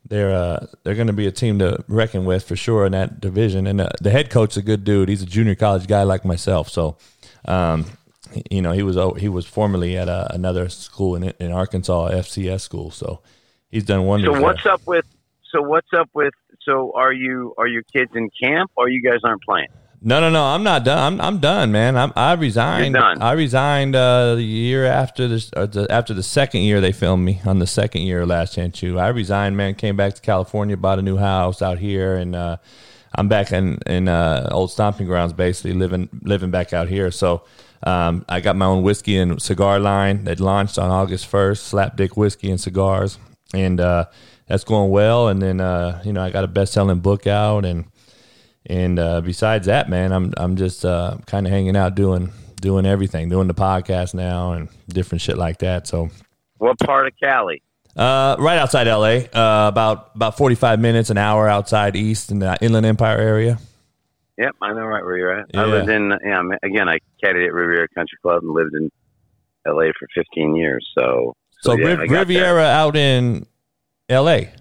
they're 0.08 0.32
uh 0.32 0.66
they're 0.84 0.96
going 0.96 1.08
to 1.08 1.14
be 1.14 1.28
a 1.28 1.32
team 1.32 1.60
to 1.60 1.84
reckon 1.88 2.26
with 2.26 2.44
for 2.48 2.56
sure 2.56 2.86
in 2.86 2.92
that 2.92 3.20
division. 3.20 3.68
And 3.68 3.82
uh, 3.82 3.90
the 4.02 4.12
head 4.12 4.30
coach 4.30 4.52
is 4.52 4.58
a 4.58 4.62
good 4.62 4.84
dude. 4.84 5.10
He's 5.10 5.22
a 5.22 5.28
junior 5.28 5.56
college 5.56 5.88
guy 5.88 6.04
like 6.04 6.26
myself, 6.26 6.70
so 6.70 6.98
um 7.46 7.86
you 8.50 8.62
know 8.62 8.72
he 8.72 8.84
was 8.84 8.98
he 9.20 9.30
was 9.30 9.46
formerly 9.46 9.98
at 9.98 10.10
uh, 10.10 10.28
another 10.32 10.70
school 10.70 11.16
in 11.16 11.24
in 11.40 11.52
Arkansas, 11.52 12.10
FCS 12.10 12.62
school. 12.62 12.92
So 12.92 13.22
he's 13.70 13.84
done 13.84 14.04
wonders. 14.04 14.36
So 14.36 14.42
what's 14.42 14.66
up 14.66 14.82
with 14.86 15.06
so 15.52 15.62
what's 15.62 15.92
up 15.94 16.10
with 16.14 16.34
so 16.62 16.92
are 16.96 17.14
you 17.14 17.54
are 17.58 17.68
your 17.68 17.84
kids 17.84 18.12
in 18.16 18.30
camp 18.42 18.72
or 18.76 18.90
you 18.90 19.02
guys 19.02 19.20
aren't 19.24 19.44
playing? 19.44 19.70
No, 20.02 20.22
no, 20.22 20.30
no. 20.30 20.46
I'm 20.46 20.64
not 20.64 20.86
done. 20.86 20.98
I'm, 20.98 21.22
I'm 21.22 21.40
done, 21.40 21.74
man. 21.74 21.98
I'm, 21.98 22.14
I 22.16 22.32
resigned. 22.34 22.96
Done. 22.96 23.22
I 23.22 23.34
resigned 23.34 23.98
uh, 23.98 24.36
the 24.36 24.44
year 24.44 24.86
after 24.86 25.28
this, 25.28 25.50
the, 25.50 25.88
after 25.90 26.14
the 26.14 26.24
second 26.24 26.62
year 26.62 26.80
they 26.80 26.94
filmed 26.94 27.26
me 27.26 27.42
on 27.46 27.60
the 27.60 27.68
second 27.68 28.04
year 28.04 28.22
of 28.22 28.30
Last 28.30 28.56
Chance 28.56 28.82
i 28.82 29.08
resigned, 29.10 29.58
man. 29.58 29.76
Came 29.76 29.98
back 29.98 30.14
to 30.14 30.22
California, 30.22 30.78
bought 30.78 31.00
a 31.00 31.02
new 31.02 31.18
house 31.18 31.62
out 31.62 31.80
here, 31.80 32.16
and 32.16 32.34
uh, 32.34 32.58
I'm 33.16 33.28
back 33.28 33.52
in 33.52 33.80
in 33.86 34.08
uh, 34.08 34.50
old 34.52 34.72
stomping 34.72 35.08
grounds, 35.08 35.34
basically 35.34 35.74
living 35.74 36.10
living 36.22 36.52
back 36.52 36.74
out 36.74 36.88
here. 36.88 37.12
So 37.12 37.44
um, 37.84 38.26
I 38.30 38.40
got 38.40 38.56
my 38.56 38.66
own 38.66 38.84
whiskey 38.84 39.18
and 39.18 39.42
cigar 39.42 39.80
line 39.80 40.26
that 40.26 40.40
launched 40.40 40.78
on 40.78 40.90
August 40.92 41.32
1st. 41.32 41.74
Slapdick 41.74 42.18
whiskey 42.18 42.52
and 42.52 42.60
cigars, 42.60 43.18
and 43.54 43.80
uh, 43.80 44.06
that's 44.48 44.64
going 44.64 44.92
well. 44.92 45.28
And 45.28 45.42
then 45.42 45.60
uh, 45.62 46.02
you 46.06 46.14
know 46.14 46.24
I 46.24 46.30
got 46.30 46.44
a 46.44 46.48
best 46.48 46.74
selling 46.74 47.00
book 47.00 47.28
out 47.28 47.66
and 47.66 47.86
and 48.66 49.00
uh, 49.00 49.22
besides 49.22 49.66
that, 49.66 49.90
man, 49.90 50.12
I'm 50.12 50.34
I'm 50.38 50.56
just 50.56 50.86
uh, 50.86 51.18
kind 51.26 51.48
of 51.48 51.52
hanging 51.52 51.76
out 51.76 51.96
doing 51.96 52.32
doing 52.62 52.86
everything, 52.86 53.30
doing 53.30 53.48
the 53.48 53.54
podcast 53.54 54.14
now 54.14 54.54
and 54.54 54.70
different 54.88 55.22
shit 55.22 55.38
like 55.38 55.60
that. 55.60 55.88
So, 55.88 56.10
what 56.58 56.78
part 56.80 57.08
of 57.08 57.14
Cali? 57.22 57.62
Uh, 58.00 58.38
right 58.40 58.58
outside 58.58 58.88
LA, 58.88 59.28
uh, 59.38 59.68
about 59.68 60.12
about 60.16 60.38
forty 60.38 60.56
five 60.56 60.80
minutes, 60.80 61.10
an 61.10 61.18
hour 61.18 61.50
outside 61.50 61.98
East 61.98 62.32
in 62.32 62.40
the 62.40 62.58
Inland 62.62 62.86
Empire 62.86 63.18
area. 63.18 63.60
Yep, 64.38 64.56
I 64.62 64.72
know 64.72 64.86
right 64.86 65.04
where 65.04 65.18
you're 65.18 65.38
at. 65.38 65.48
Yeah. 65.54 65.62
I 65.64 65.66
lived 65.66 65.90
in 65.90 66.14
yeah, 66.24 66.42
again. 66.64 66.88
I 66.88 67.00
caddied 67.22 67.46
at 67.46 67.54
Riviera 67.54 67.90
Country 67.90 68.18
Club 68.22 68.42
and 68.44 68.54
lived 68.54 68.74
in 68.74 68.90
L.A. 69.68 69.92
for 70.00 70.08
15 70.16 70.56
years. 70.56 70.88
So 70.98 71.36
So, 71.60 71.74
yeah, 71.74 71.88
Riv- 71.88 72.00
I 72.00 72.08
got 72.08 72.20
Riviera 72.20 72.64
out 72.64 72.96
in 72.96 73.46
L.A. 74.08 74.54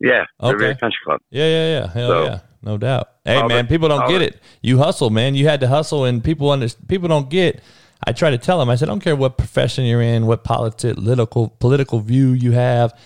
Yeah, 0.00 0.24
Okay. 0.42 0.52
Riviera 0.54 0.76
Country 0.76 0.98
Club. 1.04 1.20
Yeah, 1.30 1.46
yeah, 1.46 1.78
yeah. 1.80 1.86
Hell 1.92 2.08
So- 2.08 2.24
yeah. 2.24 2.38
No 2.62 2.78
doubt. 2.78 3.10
Hey 3.24 3.46
man, 3.46 3.68
people 3.68 3.88
don't 3.88 4.08
get 4.08 4.22
it. 4.22 4.40
You 4.60 4.78
hustle, 4.78 5.10
man. 5.10 5.36
You 5.36 5.46
had 5.46 5.60
to 5.60 5.68
hustle 5.68 6.04
and 6.04 6.24
people 6.24 6.50
under, 6.50 6.66
people 6.88 7.06
don't 7.08 7.30
get 7.30 7.60
I 8.04 8.12
try 8.12 8.30
to 8.30 8.38
tell 8.38 8.58
them, 8.58 8.68
I 8.68 8.76
said, 8.76 8.88
I 8.88 8.92
don't 8.92 9.00
care 9.00 9.16
what 9.16 9.38
profession 9.38 9.84
you're 9.84 10.02
in, 10.02 10.26
what 10.26 10.44
political 10.44 11.48
political 11.48 12.00
view 12.00 12.32
you 12.32 12.52
have. 12.52 12.98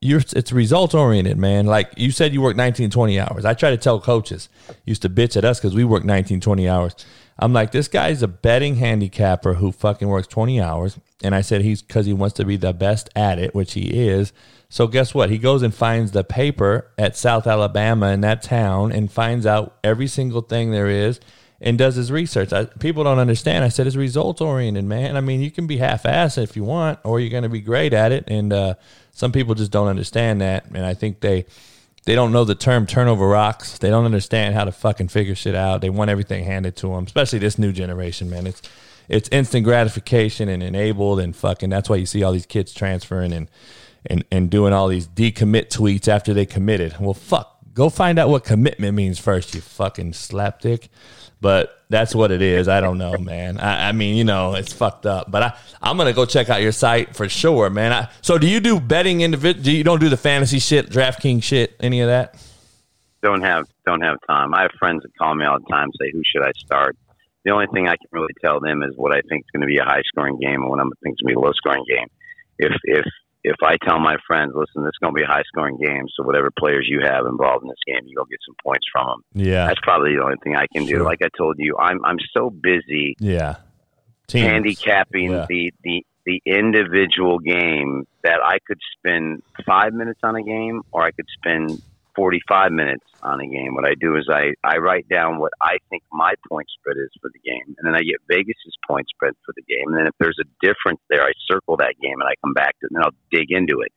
You're 0.00 0.20
it's 0.34 0.52
results 0.52 0.94
oriented, 0.94 1.38
man. 1.38 1.66
Like 1.66 1.92
you 1.96 2.10
said 2.10 2.32
you 2.32 2.42
work 2.42 2.56
19, 2.56 2.90
20 2.90 3.20
hours. 3.20 3.44
I 3.44 3.54
try 3.54 3.70
to 3.70 3.76
tell 3.76 4.00
coaches, 4.00 4.48
used 4.84 5.02
to 5.02 5.08
bitch 5.08 5.36
at 5.36 5.44
us 5.44 5.58
because 5.58 5.74
we 5.74 5.84
work 5.84 6.04
19, 6.04 6.40
20 6.40 6.68
hours. 6.68 6.94
I'm 7.38 7.52
like, 7.52 7.70
this 7.70 7.88
guy's 7.88 8.22
a 8.22 8.28
betting 8.28 8.76
handicapper 8.76 9.54
who 9.54 9.72
fucking 9.72 10.08
works 10.08 10.26
20 10.26 10.60
hours. 10.60 10.98
And 11.22 11.34
I 11.34 11.40
said 11.40 11.62
he's 11.62 11.82
because 11.82 12.06
he 12.06 12.12
wants 12.12 12.34
to 12.36 12.44
be 12.44 12.56
the 12.56 12.72
best 12.72 13.10
at 13.16 13.38
it, 13.38 13.54
which 13.54 13.74
he 13.74 14.08
is. 14.08 14.32
So 14.68 14.86
guess 14.86 15.14
what? 15.14 15.30
He 15.30 15.38
goes 15.38 15.62
and 15.62 15.74
finds 15.74 16.12
the 16.12 16.24
paper 16.24 16.90
at 16.98 17.16
South 17.16 17.46
Alabama 17.46 18.08
in 18.08 18.20
that 18.22 18.42
town 18.42 18.92
and 18.92 19.10
finds 19.10 19.46
out 19.46 19.76
every 19.84 20.06
single 20.06 20.42
thing 20.42 20.70
there 20.70 20.88
is 20.88 21.20
and 21.60 21.78
does 21.78 21.94
his 21.94 22.12
research. 22.12 22.52
I, 22.52 22.64
people 22.64 23.04
don't 23.04 23.18
understand. 23.18 23.64
I 23.64 23.68
said 23.68 23.86
it's 23.86 23.96
results 23.96 24.40
oriented, 24.40 24.84
man. 24.84 25.16
I 25.16 25.20
mean, 25.20 25.40
you 25.40 25.50
can 25.50 25.66
be 25.66 25.78
half 25.78 26.02
assed 26.02 26.42
if 26.42 26.56
you 26.56 26.64
want, 26.64 26.98
or 27.04 27.20
you're 27.20 27.30
going 27.30 27.44
to 27.44 27.48
be 27.48 27.60
great 27.60 27.92
at 27.92 28.12
it. 28.12 28.24
And 28.28 28.52
uh, 28.52 28.74
some 29.12 29.32
people 29.32 29.54
just 29.54 29.70
don't 29.70 29.88
understand 29.88 30.40
that. 30.40 30.66
And 30.66 30.84
I 30.84 30.94
think 30.94 31.20
they 31.20 31.46
they 32.04 32.14
don't 32.14 32.30
know 32.32 32.44
the 32.44 32.54
term 32.54 32.86
turnover 32.86 33.26
rocks. 33.26 33.78
They 33.78 33.90
don't 33.90 34.04
understand 34.04 34.54
how 34.54 34.64
to 34.64 34.72
fucking 34.72 35.08
figure 35.08 35.34
shit 35.34 35.54
out. 35.54 35.80
They 35.80 35.90
want 35.90 36.10
everything 36.10 36.44
handed 36.44 36.76
to 36.76 36.88
them, 36.88 37.04
especially 37.04 37.40
this 37.40 37.58
new 37.58 37.72
generation, 37.72 38.30
man. 38.30 38.46
It's 38.46 38.62
it's 39.08 39.28
instant 39.30 39.64
gratification 39.64 40.48
and 40.48 40.62
enabled 40.62 41.20
and 41.20 41.34
fucking. 41.34 41.70
That's 41.70 41.88
why 41.88 41.96
you 41.96 42.06
see 42.06 42.22
all 42.22 42.32
these 42.32 42.46
kids 42.46 42.72
transferring 42.72 43.32
and 43.32 43.48
and 44.04 44.24
and 44.30 44.50
doing 44.50 44.72
all 44.72 44.88
these 44.88 45.08
decommit 45.08 45.68
tweets 45.68 46.06
after 46.06 46.32
they 46.32 46.46
committed. 46.46 46.96
Well, 47.00 47.14
fuck, 47.14 47.55
go 47.76 47.90
find 47.90 48.18
out 48.18 48.28
what 48.28 48.42
commitment 48.42 48.94
means 48.94 49.20
first, 49.20 49.54
you 49.54 49.60
fucking 49.60 50.12
slapdick. 50.12 50.88
But 51.40 51.82
that's 51.90 52.14
what 52.14 52.30
it 52.32 52.40
is. 52.40 52.66
I 52.66 52.80
don't 52.80 52.96
know, 52.96 53.18
man. 53.18 53.58
I, 53.60 53.90
I 53.90 53.92
mean, 53.92 54.16
you 54.16 54.24
know, 54.24 54.54
it's 54.54 54.72
fucked 54.72 55.04
up. 55.04 55.30
But 55.30 55.42
I, 55.42 55.58
I'm 55.82 55.98
gonna 55.98 56.14
go 56.14 56.24
check 56.24 56.48
out 56.48 56.62
your 56.62 56.72
site 56.72 57.14
for 57.14 57.28
sure, 57.28 57.68
man. 57.68 57.92
I, 57.92 58.08
so, 58.22 58.38
do 58.38 58.48
you 58.48 58.58
do 58.58 58.80
betting 58.80 59.20
individual? 59.20 59.62
Do 59.62 59.70
you 59.70 59.84
don't 59.84 60.00
do 60.00 60.08
the 60.08 60.16
fantasy 60.16 60.58
shit, 60.58 60.88
DraftKings 60.88 61.42
shit, 61.42 61.76
any 61.78 62.00
of 62.00 62.08
that? 62.08 62.42
Don't 63.22 63.42
have 63.42 63.66
don't 63.84 64.00
have 64.00 64.16
time. 64.26 64.54
I 64.54 64.62
have 64.62 64.70
friends 64.78 65.02
that 65.02 65.16
call 65.18 65.34
me 65.34 65.44
all 65.44 65.58
the 65.58 65.70
time, 65.70 65.90
say, 66.00 66.10
"Who 66.10 66.22
should 66.24 66.42
I 66.42 66.52
start?" 66.56 66.96
The 67.44 67.52
only 67.52 67.66
thing 67.72 67.86
I 67.86 67.96
can 67.96 68.08
really 68.10 68.34
tell 68.42 68.58
them 68.58 68.82
is 68.82 68.94
what 68.96 69.14
I 69.14 69.20
think 69.28 69.44
is 69.44 69.50
going 69.52 69.60
to 69.60 69.66
be 69.68 69.78
a 69.78 69.84
high 69.84 70.02
scoring 70.06 70.38
game 70.40 70.62
and 70.62 70.68
what 70.68 70.80
I 70.80 70.84
think 71.04 71.14
is 71.14 71.22
going 71.22 71.34
to 71.34 71.34
be 71.34 71.34
a 71.34 71.38
low 71.38 71.52
scoring 71.52 71.84
game. 71.86 72.08
If 72.58 72.72
if 72.84 73.04
if 73.46 73.56
I 73.62 73.76
tell 73.86 73.98
my 74.00 74.16
friends, 74.26 74.52
listen, 74.56 74.82
this 74.82 74.90
is 74.90 74.98
going 75.00 75.14
to 75.14 75.16
be 75.16 75.22
a 75.22 75.26
high 75.26 75.44
scoring 75.46 75.78
game, 75.78 76.04
so 76.16 76.24
whatever 76.24 76.50
players 76.58 76.86
you 76.90 77.00
have 77.02 77.24
involved 77.26 77.62
in 77.62 77.68
this 77.68 77.78
game, 77.86 78.00
you 78.06 78.16
go 78.16 78.24
get 78.24 78.40
some 78.44 78.56
points 78.62 78.84
from 78.92 79.06
them. 79.06 79.20
Yeah, 79.46 79.66
That's 79.68 79.80
probably 79.82 80.16
the 80.16 80.22
only 80.22 80.36
thing 80.42 80.56
I 80.56 80.66
can 80.74 80.86
Sure. 80.86 80.98
do. 80.98 81.04
Like 81.04 81.20
I 81.22 81.28
told 81.38 81.56
you, 81.58 81.76
I'm 81.78 82.04
I'm 82.04 82.18
so 82.36 82.50
busy 82.50 83.14
yeah. 83.20 83.56
Teams. 84.26 84.44
handicapping 84.46 85.30
Yeah. 85.30 85.46
the, 85.48 85.72
the 85.84 86.04
the 86.24 86.42
individual 86.44 87.38
game 87.38 88.04
that 88.24 88.40
I 88.44 88.58
could 88.66 88.80
spend 88.98 89.42
five 89.64 89.94
minutes 89.94 90.18
on 90.24 90.34
a 90.34 90.42
game 90.42 90.82
or 90.90 91.02
I 91.04 91.12
could 91.12 91.26
spend 91.38 91.80
forty 92.16 92.40
five 92.48 92.72
minutes 92.72 93.04
on 93.22 93.40
a 93.40 93.46
game. 93.46 93.74
What 93.74 93.86
I 93.86 93.94
do 93.94 94.16
is 94.16 94.26
I, 94.30 94.54
I 94.64 94.78
write 94.78 95.08
down 95.08 95.38
what 95.38 95.52
I 95.60 95.78
think 95.90 96.02
my 96.10 96.34
point 96.48 96.66
spread 96.80 96.96
is 96.96 97.10
for 97.20 97.30
the 97.32 97.42
game 97.44 97.76
and 97.76 97.84
then 97.84 97.94
I 97.94 98.00
get 98.00 98.24
Vegas's 98.28 98.76
point 98.88 99.06
spread 99.08 99.34
for 99.44 99.52
the 99.54 99.62
game. 99.62 99.92
And 99.92 99.98
then 99.98 100.06
if 100.06 100.14
there's 100.18 100.38
a 100.40 100.48
difference 100.64 101.00
there 101.10 101.22
I 101.22 101.32
circle 101.50 101.76
that 101.78 101.94
game 102.00 102.18
and 102.18 102.28
I 102.28 102.34
come 102.42 102.54
back 102.54 102.78
to 102.80 102.86
it 102.86 102.90
and 102.90 102.96
then 102.96 103.04
I'll 103.04 103.20
dig 103.30 103.50
into 103.50 103.80
it. 103.84 103.92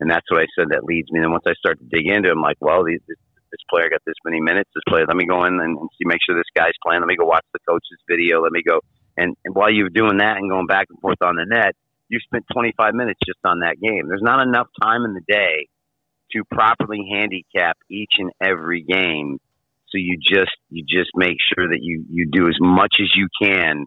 And 0.00 0.10
that's 0.10 0.26
what 0.30 0.40
I 0.40 0.46
said 0.56 0.70
that 0.70 0.84
leads 0.84 1.10
me. 1.10 1.20
And 1.20 1.32
once 1.32 1.44
I 1.46 1.54
start 1.54 1.78
to 1.78 1.86
dig 1.90 2.06
into 2.06 2.30
it, 2.30 2.32
I'm 2.32 2.42
like, 2.42 2.58
well, 2.60 2.84
these, 2.84 3.02
this, 3.08 3.18
this 3.50 3.64
player 3.68 3.90
got 3.90 4.02
this 4.06 4.14
many 4.24 4.40
minutes. 4.40 4.70
This 4.70 4.86
player, 4.86 5.04
let 5.06 5.16
me 5.16 5.26
go 5.26 5.42
in 5.42 5.58
and, 5.58 5.74
and 5.74 5.90
see, 5.98 6.06
make 6.06 6.22
sure 6.22 6.38
this 6.38 6.54
guy's 6.54 6.78
playing. 6.86 7.02
Let 7.02 7.10
me 7.10 7.18
go 7.18 7.26
watch 7.26 7.44
the 7.52 7.58
coach's 7.66 7.98
video. 8.06 8.40
Let 8.40 8.52
me 8.52 8.62
go 8.62 8.78
and, 9.18 9.36
and 9.44 9.54
while 9.54 9.70
you're 9.70 9.90
doing 9.90 10.18
that 10.18 10.38
and 10.38 10.48
going 10.48 10.66
back 10.66 10.86
and 10.88 11.00
forth 11.00 11.18
on 11.22 11.34
the 11.34 11.44
net, 11.44 11.74
you 12.08 12.20
spent 12.20 12.46
25 12.54 12.94
minutes 12.94 13.18
just 13.26 13.40
on 13.44 13.60
that 13.60 13.76
game. 13.82 14.06
There's 14.06 14.22
not 14.22 14.40
enough 14.46 14.68
time 14.80 15.04
in 15.04 15.12
the 15.12 15.26
day 15.26 15.66
to 16.32 16.44
properly 16.44 17.08
handicap 17.12 17.76
each 17.90 18.12
and 18.18 18.30
every 18.40 18.82
game. 18.82 19.38
So 19.88 19.96
you 19.96 20.18
just 20.18 20.56
you 20.70 20.84
just 20.86 21.10
make 21.14 21.36
sure 21.54 21.68
that 21.68 21.78
you 21.80 22.04
you 22.10 22.26
do 22.30 22.48
as 22.48 22.56
much 22.60 22.96
as 23.00 23.08
you 23.14 23.28
can 23.40 23.86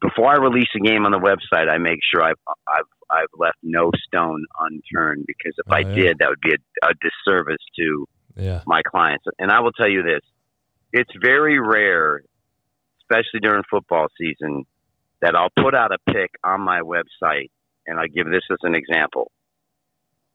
before 0.00 0.28
I 0.28 0.36
release 0.36 0.68
a 0.76 0.80
game 0.80 1.04
on 1.06 1.12
the 1.12 1.18
website. 1.18 1.68
I 1.70 1.78
make 1.78 2.00
sure 2.12 2.22
I've 2.22 2.40
I've 2.68 2.84
I've 3.10 3.38
left 3.38 3.56
no 3.62 3.90
stone 4.06 4.44
unturned 4.60 5.24
because 5.26 5.54
if 5.58 5.66
Oh, 5.70 5.74
I 5.74 5.80
yeah. 5.80 5.94
did, 5.94 6.18
that 6.18 6.28
would 6.28 6.40
be 6.40 6.52
a, 6.52 6.86
a 6.88 6.92
disservice 6.94 7.62
to 7.78 8.06
Yeah. 8.36 8.62
my 8.66 8.82
clients. 8.82 9.24
And 9.38 9.50
I 9.50 9.60
will 9.60 9.72
tell 9.72 9.88
you 9.88 10.02
this: 10.02 10.20
it's 10.92 11.10
very 11.22 11.58
rare, 11.58 12.22
especially 13.02 13.40
during 13.40 13.62
football 13.70 14.08
season, 14.18 14.64
that 15.22 15.34
I'll 15.34 15.52
put 15.62 15.74
out 15.74 15.92
a 15.92 15.98
pick 16.12 16.30
on 16.42 16.60
my 16.60 16.80
website, 16.80 17.48
and 17.86 17.98
I 17.98 18.08
give 18.08 18.26
this 18.26 18.42
as 18.50 18.58
an 18.62 18.74
example. 18.74 19.30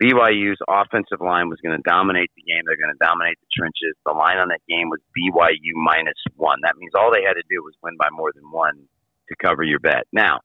BYU's 0.01 0.59
offensive 0.67 1.19
line 1.19 1.49
was 1.49 1.59
going 1.61 1.75
to 1.75 1.83
dominate 1.83 2.31
the 2.35 2.43
game. 2.43 2.63
They're 2.65 2.79
going 2.79 2.95
to 2.95 3.05
dominate 3.05 3.37
the 3.41 3.51
trenches. 3.51 3.95
The 4.05 4.13
line 4.13 4.37
on 4.37 4.47
that 4.49 4.61
game 4.67 4.89
was 4.89 4.99
BYU 5.11 5.75
minus 5.75 6.17
one. 6.35 6.59
That 6.63 6.75
means 6.77 6.93
all 6.95 7.11
they 7.11 7.23
had 7.23 7.35
to 7.35 7.43
do 7.49 7.61
was 7.61 7.73
win 7.83 7.97
by 7.97 8.07
more 8.11 8.31
than 8.33 8.49
one 8.51 8.87
to 9.27 9.35
cover 9.35 9.63
your 9.63 9.79
bet. 9.79 10.07
Now, 10.13 10.39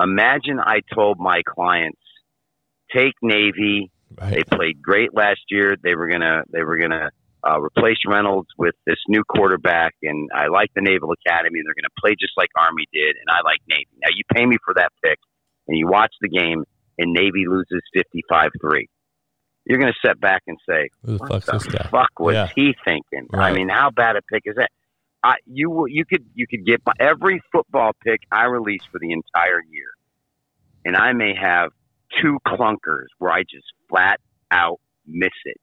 imagine 0.00 0.58
I 0.58 0.80
told 0.92 1.18
my 1.18 1.42
clients, 1.46 2.00
take 2.92 3.14
Navy, 3.22 3.90
they 4.16 4.42
played 4.42 4.82
great 4.82 5.14
last 5.14 5.40
year. 5.50 5.76
They 5.80 5.94
were 5.94 6.08
gonna 6.08 6.42
they 6.50 6.62
were 6.62 6.78
gonna 6.78 7.10
uh, 7.46 7.60
replace 7.60 7.98
Reynolds 8.06 8.48
with 8.56 8.74
this 8.86 8.98
new 9.06 9.22
quarterback, 9.24 9.94
and 10.02 10.30
I 10.34 10.48
like 10.48 10.70
the 10.74 10.80
Naval 10.80 11.12
Academy. 11.12 11.60
They're 11.62 11.76
gonna 11.76 11.94
play 12.00 12.16
just 12.18 12.32
like 12.36 12.48
Army 12.56 12.86
did, 12.92 13.16
and 13.16 13.28
I 13.28 13.42
like 13.44 13.60
Navy. 13.68 13.88
Now 14.02 14.10
you 14.14 14.24
pay 14.32 14.46
me 14.46 14.56
for 14.64 14.74
that 14.74 14.90
pick, 15.04 15.18
and 15.66 15.78
you 15.78 15.86
watch 15.86 16.12
the 16.20 16.28
game, 16.28 16.64
and 16.98 17.12
Navy 17.12 17.44
loses 17.46 17.80
fifty 17.94 18.22
five 18.28 18.50
three. 18.60 18.88
You're 19.64 19.78
gonna 19.78 19.92
sit 20.04 20.20
back 20.20 20.42
and 20.46 20.56
say, 20.68 20.88
Who 21.04 21.12
the 21.12 21.18
"What 21.18 21.28
fuck's 21.44 21.46
the 21.46 21.52
this 21.52 21.66
guy? 21.66 21.88
fuck 21.90 22.18
was 22.18 22.34
Yeah. 22.34 22.48
he 22.54 22.74
thinking?" 22.84 23.28
I 23.34 23.52
mean, 23.52 23.68
how 23.68 23.90
bad 23.90 24.16
a 24.16 24.22
pick 24.22 24.42
is 24.46 24.56
that? 24.56 24.70
I, 25.22 25.34
you 25.46 25.86
you 25.88 26.04
could 26.04 26.24
you 26.34 26.46
could 26.46 26.64
get 26.64 26.80
my, 26.86 26.92
every 27.00 27.40
football 27.52 27.92
pick 28.04 28.20
I 28.30 28.44
release 28.44 28.82
for 28.90 28.98
the 29.00 29.12
entire 29.12 29.62
year, 29.68 29.88
and 30.84 30.96
I 30.96 31.12
may 31.12 31.34
have 31.34 31.70
two 32.22 32.38
clunkers 32.46 33.06
where 33.18 33.30
I 33.32 33.42
just 33.42 33.66
flat 33.88 34.20
out 34.50 34.80
miss 35.06 35.30
it. 35.44 35.56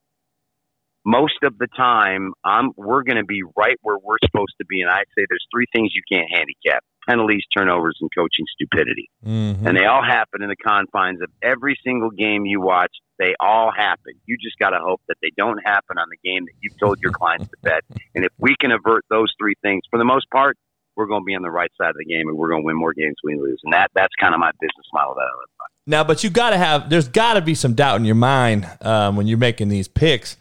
Most 1.06 1.36
of 1.44 1.58
the 1.58 1.68
time, 1.76 2.34
I'm 2.44 2.72
we're 2.76 3.04
going 3.04 3.18
to 3.18 3.24
be 3.26 3.42
right 3.56 3.78
where 3.82 3.98
we're 3.98 4.18
supposed 4.26 4.56
to 4.60 4.66
be, 4.66 4.82
and 4.82 4.90
I 4.90 5.04
say 5.18 5.26
there's 5.30 5.46
three 5.54 5.68
things 5.74 5.92
you 5.96 6.02
can't 6.12 6.30
handicap: 6.30 6.84
penalties, 7.08 7.44
turnovers, 7.56 7.98
and 8.02 8.10
coaching 8.16 8.46
stupidity. 8.54 9.10
Mhm. 9.26 9.66
And 9.66 9.78
they 9.78 9.86
all 9.86 10.04
happen 10.04 10.42
in 10.42 10.50
the 10.50 10.56
confines 10.56 11.22
of 11.22 11.30
every 11.42 11.78
single 11.84 12.10
game 12.10 12.46
you 12.46 12.62
watch. 12.62 12.92
They 13.18 13.34
all 13.40 13.72
happen. 13.72 14.14
You 14.26 14.38
just 14.38 14.58
got 14.60 14.72
to 14.72 14.80
hope 14.80 15.02
that 15.08 15.18
they 15.22 15.32
don't 15.38 15.60
happen 15.64 15.98
on 15.98 16.08
the 16.10 16.18
game 16.30 16.46
that 16.46 16.54
you've 16.62 16.78
told 16.80 17.00
your 17.02 17.12
clients 17.12 17.48
to 17.48 17.58
bet. 17.62 17.82
And 18.16 18.24
if 18.24 18.32
we 18.38 18.56
can 18.60 18.72
avert 18.72 19.04
those 19.10 19.34
three 19.38 19.56
things, 19.62 19.82
for 19.90 20.00
the 20.00 20.06
most 20.06 20.30
part, 20.32 20.58
we're 20.96 21.06
going 21.06 21.22
to 21.22 21.26
be 21.26 21.36
on 21.36 21.42
the 21.42 21.52
right 21.52 21.72
side 21.78 21.90
of 21.90 21.98
the 21.98 22.06
game, 22.06 22.30
and 22.30 22.38
we're 22.38 22.48
going 22.50 22.62
to 22.62 22.66
win 22.66 22.78
more 22.78 22.94
games 22.94 23.16
than 23.22 23.36
we 23.38 23.42
lose. 23.42 23.60
And 23.64 23.74
that 23.74 23.92
that's 23.94 24.14
kind 24.20 24.34
of 24.34 24.40
my 24.40 24.52
business 24.62 24.86
model 24.94 25.14
that 25.16 25.22
I 25.22 25.36
live 25.38 25.50
by. 25.60 25.66
Now, 25.88 26.04
but 26.04 26.24
you 26.24 26.30
got 26.30 26.52
to 26.52 26.58
have. 26.58 26.90
There's 26.90 27.08
got 27.08 27.34
to 27.34 27.42
be 27.42 27.56
some 27.56 27.74
doubt 27.74 27.98
in 27.98 28.06
your 28.06 28.16
mind 28.16 28.70
um, 28.82 29.16
when 29.16 29.28
you're 29.28 29.38
making 29.38 29.68
these 29.70 29.88
picks, 29.88 30.38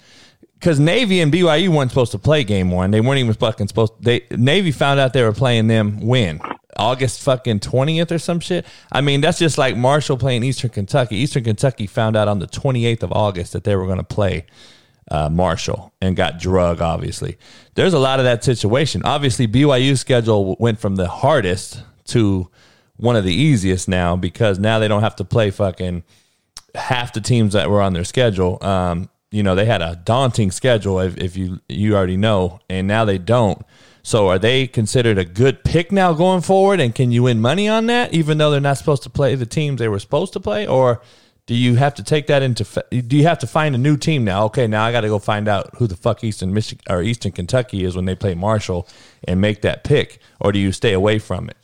because 0.65 0.81
Navy 0.81 1.21
and 1.21 1.31
BYU 1.31 1.69
weren't 1.69 1.91
supposed 1.91 2.12
to 2.12 2.19
play 2.19 2.43
game 2.43 2.71
one. 2.71 2.91
They 2.91 3.03
weren't 3.03 3.19
even 3.19 3.35
fucking 3.35 3.69
supposed. 3.69 3.93
They 4.01 4.25
Navy 4.31 4.73
found 4.73 4.99
out 4.99 5.12
they 5.12 5.23
were 5.23 5.35
playing 5.35 5.67
them 5.67 6.01
when 6.01 6.41
August 6.79 7.21
fucking 7.21 7.61
twentieth 7.61 8.11
or 8.11 8.19
some 8.19 8.41
shit. 8.41 8.65
I 8.91 9.03
mean, 9.03 9.21
that's 9.21 9.39
just 9.39 9.59
like 9.59 9.77
Marshall 9.77 10.17
playing 10.17 10.43
Eastern 10.43 10.71
Kentucky. 10.71 11.17
Eastern 11.17 11.45
Kentucky 11.45 11.87
found 11.87 12.17
out 12.17 12.29
on 12.29 12.39
the 12.39 12.47
twenty 12.47 12.87
eighth 12.87 13.03
of 13.03 13.12
August 13.12 13.53
that 13.53 13.65
they 13.65 13.77
were 13.77 13.85
going 13.85 13.99
to 13.99 14.05
play 14.05 14.47
uh, 15.11 15.29
Marshall 15.29 15.93
and 16.01 16.17
got 16.17 16.39
drug. 16.39 16.81
Obviously, 16.81 17.37
there's 17.75 17.93
a 17.93 17.99
lot 17.99 18.19
of 18.19 18.25
that 18.25 18.43
situation. 18.43 19.03
Obviously, 19.05 19.47
BYU's 19.47 20.01
schedule 20.01 20.57
went 20.59 20.79
from 20.79 20.97
the 20.97 21.09
hardest 21.09 21.83
to 22.07 22.49
one 22.97 23.17
of 23.17 23.25
the 23.25 23.35
easiest 23.35 23.87
now 23.87 24.17
because 24.17 24.59
now 24.59 24.79
they 24.79 24.89
don't 24.89 25.03
have 25.03 25.17
to 25.17 25.25
play 25.27 25.51
fucking 25.51 26.05
half 26.75 27.12
the 27.12 27.21
teams 27.21 27.53
that 27.53 27.69
were 27.69 27.83
on 27.83 27.93
their 27.93 28.05
schedule. 28.05 28.65
Um, 28.65 29.11
you 29.35 29.43
know, 29.43 29.57
they 29.57 29.64
had 29.64 29.82
a 29.82 29.97
daunting 29.97 30.53
schedule 30.53 31.01
if, 31.01 31.16
if 31.18 31.37
you 31.37 31.61
you 31.68 31.97
already 31.97 32.16
know, 32.16 32.61
and 32.70 32.87
now 32.87 33.05
they 33.05 33.18
don't. 33.18 33.61
So 34.03 34.28
are 34.28 34.39
they 34.39 34.66
considered 34.68 35.18
a 35.18 35.24
good 35.24 35.64
pick 35.64 35.91
now 35.91 36.12
going 36.12 36.43
forward? 36.43 36.78
And 36.78 36.95
can 36.95 37.11
you 37.11 37.24
win 37.24 37.41
money 37.41 37.68
on 37.68 37.87
that, 37.87 38.14
even 38.14 38.39
though 38.39 38.51
they're 38.51 38.61
not 38.61 38.78
supposed 38.78 39.03
to 39.05 39.11
play 39.11 39.35
the 39.35 39.47
teams 39.47 39.78
they 39.80 39.89
were 39.89 39.99
supposed 39.99 40.35
to 40.35 40.41
play? 40.41 40.66
Or 40.66 41.01
do 41.47 41.55
you 41.55 41.74
have 41.76 41.95
to 41.95 42.05
take 42.05 42.28
that 42.28 42.43
into? 42.43 42.64
Do 42.91 43.16
you 43.16 43.24
have 43.24 43.41
to 43.41 43.49
find 43.49 43.74
a 43.74 43.78
new 43.78 43.97
team 43.97 44.22
now? 44.24 44.45
Okay, 44.45 44.68
now 44.68 44.85
I 44.85 44.93
got 44.93 45.01
to 45.01 45.09
go 45.09 45.18
find 45.18 45.49
out 45.49 45.70
who 45.78 45.89
the 45.89 45.97
fuck 45.97 46.22
Eastern 46.22 46.55
Michigan 46.55 46.85
or 46.89 47.03
Eastern 47.03 47.32
Kentucky 47.32 47.82
is 47.82 47.97
when 47.97 48.05
they 48.05 48.14
play 48.14 48.35
Marshall 48.35 48.87
and 49.26 49.41
make 49.41 49.62
that 49.62 49.82
pick, 49.82 50.20
or 50.41 50.53
do 50.53 50.61
you 50.61 50.70
stay 50.70 50.93
away 50.93 51.18
from 51.18 51.51
it? 51.51 51.57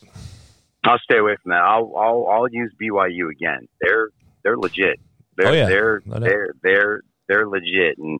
I'll 0.83 0.99
stay 0.99 1.19
away 1.19 1.37
from 1.41 1.51
that. 1.51 1.61
I'll 1.61 1.95
I'll, 1.95 2.27
I'll 2.27 2.49
use 2.49 2.73
BYU 2.81 3.31
again. 3.31 3.67
They're 3.79 4.09
they're 4.43 4.57
legit. 4.57 4.99
They're 5.37 5.47
Oh, 5.47 5.51
yeah. 5.53 5.67
they're 5.67 6.01
No 6.05 6.19
they're 6.19 6.53
they're 6.61 7.01
they're 7.31 7.47
legit, 7.47 7.97
and 7.97 8.19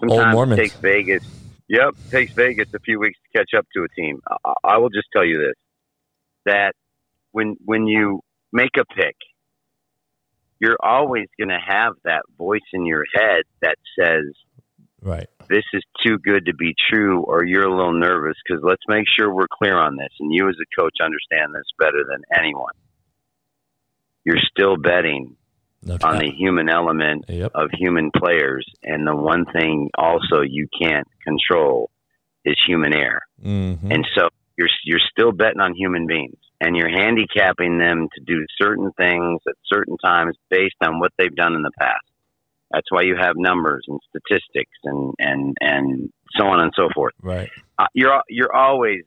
sometimes 0.00 0.52
it 0.52 0.56
takes 0.56 0.74
Vegas. 0.76 1.24
Yep, 1.68 1.94
takes 2.10 2.32
Vegas 2.32 2.68
a 2.74 2.78
few 2.80 2.98
weeks 2.98 3.18
to 3.22 3.38
catch 3.38 3.50
up 3.56 3.66
to 3.74 3.84
a 3.84 3.88
team. 3.88 4.20
I, 4.44 4.54
I 4.64 4.78
will 4.78 4.88
just 4.88 5.08
tell 5.12 5.24
you 5.24 5.38
this: 5.38 5.54
that 6.46 6.72
when 7.32 7.56
when 7.64 7.86
you 7.86 8.20
make 8.52 8.76
a 8.78 8.84
pick, 8.84 9.16
you're 10.58 10.78
always 10.82 11.26
going 11.38 11.50
to 11.50 11.60
have 11.64 11.94
that 12.04 12.22
voice 12.36 12.66
in 12.72 12.84
your 12.86 13.04
head 13.14 13.42
that 13.62 13.76
says, 13.98 14.24
Right. 15.00 15.28
this 15.48 15.64
is 15.72 15.84
too 16.04 16.18
good 16.18 16.46
to 16.46 16.54
be 16.54 16.74
true 16.90 17.22
or 17.22 17.44
you're 17.44 17.66
a 17.66 17.70
little 17.74 17.92
nervous 17.92 18.34
because 18.44 18.64
let's 18.64 18.82
make 18.88 19.04
sure 19.16 19.32
we're 19.32 19.46
clear 19.48 19.78
on 19.78 19.96
this 19.96 20.10
and 20.18 20.34
you 20.34 20.48
as 20.48 20.56
a 20.60 20.80
coach 20.80 20.96
understand 21.00 21.54
this 21.54 21.62
better 21.78 22.02
than 22.04 22.20
anyone 22.36 22.72
you're 24.24 24.42
still 24.50 24.76
betting 24.76 25.36
No 25.82 25.96
on 26.02 26.18
the 26.18 26.30
human 26.30 26.68
element 26.68 27.24
Yep. 27.28 27.52
of 27.54 27.70
human 27.72 28.10
players 28.16 28.66
and 28.82 29.06
the 29.06 29.14
one 29.14 29.44
thing 29.46 29.90
also 29.96 30.40
you 30.42 30.66
can't 30.80 31.06
control 31.22 31.90
is 32.44 32.56
human 32.66 32.94
error 32.94 33.22
Mhm. 33.44 33.92
and 33.92 34.06
so 34.16 34.28
you're 34.56 34.68
you're 34.84 34.98
still 35.10 35.30
betting 35.30 35.60
on 35.60 35.72
human 35.74 36.06
beings, 36.06 36.36
and 36.60 36.76
you're 36.76 36.88
handicapping 36.90 37.78
them 37.78 38.08
to 38.12 38.20
do 38.24 38.44
certain 38.60 38.90
things 38.96 39.40
at 39.48 39.54
certain 39.66 39.96
times 39.98 40.36
based 40.50 40.74
on 40.82 40.98
what 40.98 41.12
they've 41.16 41.34
done 41.36 41.54
in 41.54 41.62
the 41.62 41.70
past. 41.78 42.04
That's 42.72 42.90
why 42.90 43.02
you 43.02 43.14
have 43.16 43.34
numbers 43.36 43.84
and 43.86 44.00
statistics 44.10 44.76
and 44.82 45.14
and 45.20 45.56
and 45.60 46.12
so 46.36 46.48
on 46.48 46.60
and 46.60 46.72
so 46.74 46.88
forth. 46.92 47.14
Right. 47.22 47.50
Uh, 47.78 47.86
you're 47.94 48.20
you're 48.28 48.52
always 48.54 49.04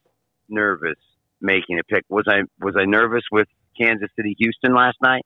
nervous 0.48 0.98
making 1.42 1.80
a 1.80 1.84
pick. 1.84 2.06
Was 2.08 2.26
I 2.30 2.44
was 2.64 2.76
I 2.78 2.86
nervous 2.86 3.24
with 3.30 3.50
Kansas 3.78 4.10
City 4.16 4.36
Houston 4.40 4.74
last 4.74 4.98
night? 5.04 5.26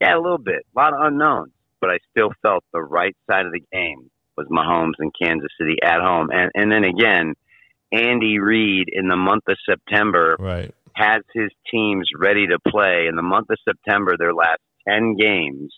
Yeah, 0.00 0.16
a 0.16 0.20
little 0.20 0.38
bit, 0.38 0.66
a 0.74 0.78
lot 0.78 0.94
of 0.94 1.00
unknowns, 1.02 1.52
but 1.80 1.90
I 1.90 1.98
still 2.10 2.30
felt 2.42 2.64
the 2.72 2.80
right 2.80 3.16
side 3.30 3.46
of 3.46 3.52
the 3.52 3.62
game 3.72 4.10
was 4.36 4.46
Mahomes 4.48 4.94
and 4.98 5.12
Kansas 5.20 5.50
City 5.58 5.76
at 5.82 6.00
home, 6.00 6.30
and 6.32 6.50
and 6.54 6.70
then 6.72 6.84
again. 6.84 7.34
Andy 7.92 8.38
Reid 8.38 8.88
in 8.92 9.08
the 9.08 9.16
month 9.16 9.42
of 9.48 9.56
September 9.68 10.36
Right. 10.38 10.72
has 10.92 11.22
his 11.34 11.50
teams 11.72 12.08
ready 12.16 12.46
to 12.46 12.58
play. 12.68 13.06
In 13.08 13.16
the 13.16 13.22
month 13.22 13.50
of 13.50 13.58
September, 13.64 14.16
their 14.16 14.32
last 14.32 14.60
ten 14.88 15.16
games, 15.16 15.74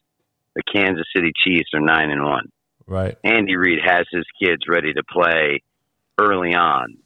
the 0.55 0.63
Kansas 0.75 1.07
City 1.17 1.33
Chiefs 1.43 1.71
are 1.73 1.81
nine 1.81 2.11
and 2.11 2.23
one. 2.23 2.51
Right. 2.87 3.17
Andy 3.25 3.57
Reid 3.57 3.79
has 3.83 4.07
his 4.13 4.27
kids 4.43 4.65
ready 4.69 4.93
to 4.93 5.03
play 5.11 5.63
early 6.21 6.55
on, 6.55 6.99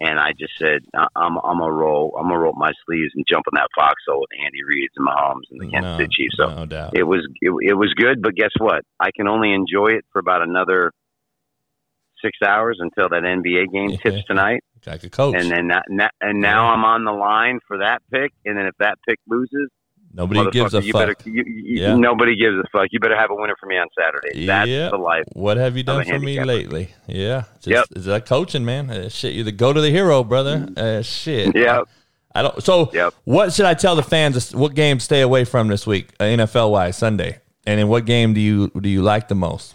and 0.00 0.18
I 0.18 0.32
just 0.38 0.52
said 0.58 0.80
I'm 0.94 1.38
I'm 1.38 1.58
gonna 1.58 1.72
roll 1.72 2.14
I'm 2.18 2.26
gonna 2.28 2.38
roll 2.38 2.50
up 2.52 2.58
my 2.58 2.72
sleeves 2.86 3.12
and 3.14 3.24
jump 3.28 3.44
on 3.52 3.56
that 3.58 3.68
foxhole 3.76 4.20
with 4.20 4.30
Andy 4.44 4.62
Reid 4.68 4.88
and 4.96 5.06
Mahomes 5.06 5.46
and 5.50 5.60
the 5.60 5.70
Kansas 5.70 5.96
City 5.96 6.08
Chiefs. 6.12 6.34
So 6.38 6.54
no 6.54 6.66
doubt. 6.66 6.96
it 6.96 7.04
was 7.04 7.20
it, 7.40 7.50
it 7.62 7.74
was 7.74 7.92
good, 7.94 8.22
but 8.22 8.34
guess 8.34 8.50
what? 8.58 8.82
I 9.00 9.10
can 9.16 9.28
only 9.28 9.52
enjoy 9.52 9.88
it 9.88 10.04
for 10.12 10.18
about 10.18 10.42
another 10.42 10.92
six 12.22 12.38
hours 12.46 12.78
until 12.80 13.08
that 13.10 13.22
NBA 13.22 13.72
game 13.72 13.90
Yeah. 13.90 13.96
tips 14.02 14.24
tonight 14.26 14.62
like 14.86 15.02
a 15.04 15.08
coach. 15.10 15.34
and 15.36 15.50
then 15.50 15.68
that, 15.68 16.10
and 16.20 16.40
now 16.40 16.66
I'm 16.66 16.84
on 16.84 17.04
the 17.04 17.12
line 17.12 17.58
for 17.66 17.78
that 17.78 18.02
pick, 18.12 18.32
and 18.44 18.56
then 18.58 18.66
if 18.66 18.74
that 18.80 18.96
pick 19.08 19.18
loses, 19.26 19.70
Nobody 20.16 20.48
gives 20.52 20.74
a 20.74 20.82
you 20.82 20.92
fuck. 20.92 21.00
better 21.00 21.16
you, 21.24 21.42
you, 21.46 21.82
Yeah. 21.82 21.96
nobody 21.96 22.36
gives 22.36 22.56
a 22.56 22.64
fuck. 22.72 22.88
You 22.92 23.00
better 23.00 23.16
have 23.18 23.30
a 23.30 23.34
winner 23.34 23.56
for 23.58 23.66
me 23.66 23.76
on 23.76 23.88
Saturday. 23.98 24.46
That's 24.46 24.68
Yeah. 24.68 24.90
the 24.90 24.96
life. 24.96 25.24
What 25.32 25.56
have 25.56 25.76
you 25.76 25.82
done 25.82 26.04
for 26.04 26.18
me 26.20 26.42
lately? 26.44 26.90
Yeah. 27.08 27.42
Just, 27.56 27.66
Yep. 27.66 27.84
Is 27.96 28.04
that 28.04 28.24
coaching, 28.26 28.64
man? 28.64 28.90
Uh, 28.90 29.08
shit, 29.08 29.34
you're 29.34 29.44
the 29.44 29.50
go 29.52 29.72
to 29.72 29.80
the 29.80 29.90
hero, 29.90 30.22
brother. 30.22 30.68
Uh, 30.76 31.02
shit. 31.02 31.54
Yeah. 31.56 31.82
I 32.34 32.42
don't. 32.42 32.62
So, 32.62 32.90
Yep. 32.92 33.14
what 33.24 33.52
should 33.52 33.66
I 33.66 33.74
tell 33.74 33.96
the 33.96 34.02
fans? 34.04 34.54
What 34.54 34.74
game 34.74 35.00
stay 35.00 35.20
away 35.20 35.44
from 35.44 35.68
this 35.68 35.86
week, 35.86 36.08
uh, 36.20 36.24
NFL 36.24 36.70
wise, 36.70 36.96
Sunday? 36.96 37.38
And 37.66 37.80
in 37.80 37.88
what 37.88 38.04
game 38.04 38.34
do 38.34 38.40
you 38.40 38.70
do 38.80 38.88
you 38.88 39.02
like 39.02 39.28
the 39.28 39.34
most? 39.34 39.74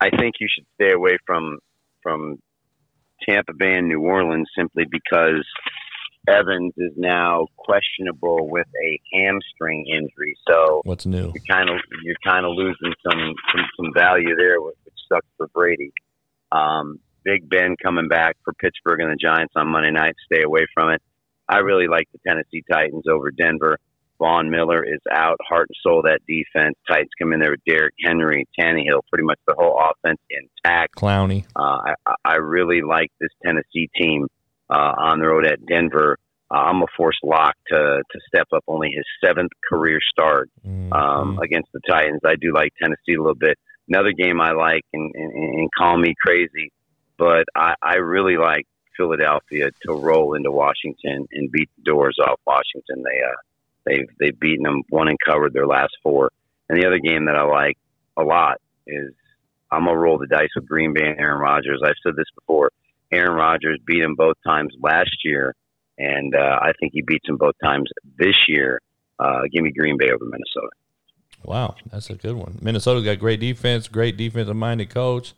I 0.00 0.10
think 0.10 0.34
you 0.40 0.46
should 0.48 0.66
stay 0.74 0.92
away 0.92 1.16
from 1.26 1.58
from 2.02 2.38
Tampa 3.28 3.52
Bay 3.52 3.74
and 3.74 3.88
New 3.88 4.00
Orleans 4.00 4.48
simply 4.56 4.84
because 4.88 5.44
Evans 6.26 6.72
is 6.76 6.92
now 6.96 7.46
questionable 7.56 8.48
with 8.48 8.66
a 8.82 9.00
hamstring 9.12 9.86
injury. 9.86 10.36
So 10.48 10.82
What's 10.84 11.06
new? 11.06 11.32
you're 11.34 11.44
kind 11.48 11.70
of 11.70 11.76
you're 12.02 12.16
kind 12.24 12.44
of 12.44 12.52
losing 12.54 12.94
some, 13.08 13.34
some 13.52 13.64
some 13.76 13.92
value 13.94 14.34
there, 14.36 14.60
which 14.60 14.76
sucks 15.10 15.26
for 15.36 15.48
Brady. 15.48 15.92
Um, 16.52 17.00
Big 17.24 17.48
Ben 17.48 17.76
coming 17.82 18.08
back 18.08 18.36
for 18.44 18.52
Pittsburgh 18.54 19.00
and 19.00 19.12
the 19.12 19.16
Giants 19.16 19.52
on 19.56 19.68
Monday 19.68 19.90
night. 19.90 20.14
Stay 20.32 20.42
away 20.42 20.66
from 20.72 20.90
it. 20.90 21.02
I 21.48 21.58
really 21.58 21.86
like 21.86 22.08
the 22.12 22.18
Tennessee 22.26 22.62
Titans 22.70 23.04
over 23.10 23.30
Denver. 23.30 23.78
Von 24.18 24.50
Miller 24.50 24.84
is 24.84 25.00
out, 25.12 25.36
heart 25.48 25.68
and 25.68 25.76
soul 25.82 26.02
that 26.02 26.20
defense. 26.26 26.74
Titans 26.88 27.10
come 27.20 27.32
in 27.32 27.38
there 27.40 27.52
with 27.52 27.60
Derrick 27.66 27.94
Henry, 28.04 28.46
Tannehill, 28.58 29.02
pretty 29.10 29.24
much 29.24 29.38
the 29.46 29.54
whole 29.56 29.78
offense 29.78 30.18
intact. 30.28 30.96
Clowney. 30.96 31.44
Uh, 31.54 31.94
I, 32.06 32.14
I 32.24 32.34
really 32.36 32.82
like 32.82 33.10
this 33.20 33.30
Tennessee 33.44 33.88
team 33.96 34.26
on 34.76 35.20
the 35.20 35.26
road 35.26 35.46
at 35.46 35.64
Denver. 35.66 36.18
Uh, 36.50 36.54
I'm 36.58 36.82
a 36.82 36.86
forced 36.96 37.22
lock 37.24 37.54
to 37.68 37.76
to 38.10 38.20
step 38.26 38.46
up 38.54 38.64
only 38.68 38.90
his 38.90 39.04
seventh 39.22 39.52
career 39.68 39.98
start 40.10 40.48
Mhm. 40.66 40.92
um, 40.94 41.38
against 41.42 41.68
the 41.72 41.80
Titans. 41.88 42.20
I 42.24 42.36
do 42.36 42.52
like 42.54 42.72
Tennessee 42.80 43.14
a 43.14 43.20
little 43.20 43.34
bit. 43.34 43.58
Another 43.88 44.12
game 44.12 44.40
I 44.40 44.52
like, 44.52 44.84
and, 44.92 45.10
and, 45.14 45.32
and 45.60 45.68
call 45.78 45.96
me 45.98 46.14
crazy, 46.24 46.70
but 47.18 47.44
I, 47.54 47.74
I 47.82 47.96
really 47.96 48.36
like 48.36 48.66
Philadelphia 48.96 49.70
to 49.86 49.92
roll 49.92 50.34
into 50.34 50.50
Washington 50.50 51.26
and 51.32 51.50
beat 51.52 51.70
the 51.76 51.82
doors 51.84 52.18
off 52.22 52.40
Washington. 52.46 53.02
They 53.04 53.20
uh, 53.22 53.36
they've 53.86 54.08
they've 54.18 54.40
beaten 54.40 54.64
them, 54.64 54.82
won 54.90 55.08
and 55.08 55.18
covered 55.24 55.52
their 55.52 55.66
last 55.66 55.96
four. 56.02 56.30
And 56.68 56.80
the 56.80 56.86
other 56.86 56.98
game 56.98 57.26
that 57.26 57.36
I 57.36 57.44
like 57.44 57.78
a 58.16 58.22
lot 58.22 58.58
is 58.86 59.12
I'm 59.70 59.84
gonna 59.84 59.98
roll 59.98 60.18
the 60.18 60.26
dice 60.26 60.48
with 60.56 60.66
Green 60.66 60.92
Bay 60.94 61.06
and 61.06 61.20
Aaron 61.20 61.40
Rodgers. 61.40 61.80
I've 61.84 61.94
said 62.02 62.16
this 62.16 62.26
before. 62.34 62.70
Aaron 63.12 63.32
Rodgers 63.32 63.78
beat 63.86 64.02
him 64.02 64.14
both 64.14 64.36
times 64.46 64.74
last 64.82 65.16
year, 65.24 65.54
and 65.96 66.34
uh, 66.34 66.58
I 66.60 66.72
think 66.78 66.92
he 66.92 67.02
beats 67.02 67.28
him 67.28 67.36
both 67.36 67.54
times 67.62 67.90
this 68.18 68.34
year. 68.48 68.80
Uh, 69.18 69.42
give 69.52 69.62
me 69.62 69.72
Green 69.72 69.96
Bay 69.98 70.10
over 70.10 70.24
Minnesota. 70.24 70.70
Wow, 71.44 71.76
that's 71.90 72.10
a 72.10 72.14
good 72.14 72.34
one. 72.34 72.58
Minnesota 72.60 73.02
got 73.02 73.18
great 73.18 73.40
defense, 73.40 73.88
great 73.88 74.16
defensive 74.16 74.56
minded 74.56 74.90
coach. 74.90 75.34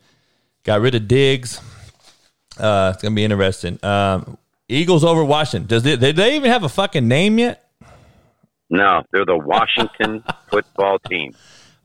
Got 0.65 0.81
rid 0.81 0.95
of 0.95 1.09
Diggs. 1.09 1.61
Uh, 2.59 2.93
it's 2.93 3.03
gonna 3.03 3.15
be 3.15 3.25
interesting. 3.25 3.79
Um, 3.83 4.37
Eagles 4.69 5.05
over 5.05 5.25
Washington. 5.25 5.67
Does 5.67 5.85
it, 5.87 6.01
did 6.01 6.17
they 6.17 6.37
even 6.37 6.51
have 6.51 6.65
a 6.65 6.69
fucking 6.69 7.07
name 7.07 7.39
yet? 7.39 7.69
No, 8.69 9.03
they're 9.13 9.25
the 9.25 9.37
Washington 9.37 10.23
football 10.51 10.99
team. 11.01 11.35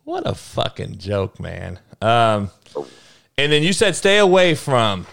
What 0.03 0.27
a 0.27 0.35
fucking 0.35 0.99
joke, 0.99 1.39
man. 1.39 1.79
Um, 2.01 2.51
and 3.37 3.51
then 3.51 3.63
you 3.63 3.73
said 3.73 3.95
stay 3.95 4.19
away 4.19 4.53
from 4.53 5.07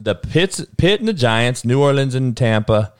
the 0.00 0.14
Pits, 0.14 0.64
Pitt 0.76 1.00
and 1.00 1.08
the 1.08 1.12
Giants, 1.12 1.64
New 1.64 1.80
Orleans 1.80 2.14
and 2.14 2.36
Tampa, 2.36 2.92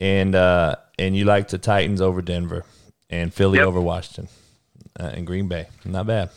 and 0.00 0.34
uh, 0.34 0.76
and 0.98 1.16
you 1.16 1.24
like 1.24 1.48
the 1.48 1.58
Titans 1.58 2.00
over 2.00 2.22
Denver 2.22 2.64
and 3.10 3.32
Philly 3.32 3.58
Yep. 3.58 3.66
over 3.68 3.80
Washington 3.80 4.28
uh, 4.98 5.10
and 5.14 5.26
Green 5.26 5.48
Bay. 5.48 5.66
Not 5.84 6.06
bad. 6.06 6.30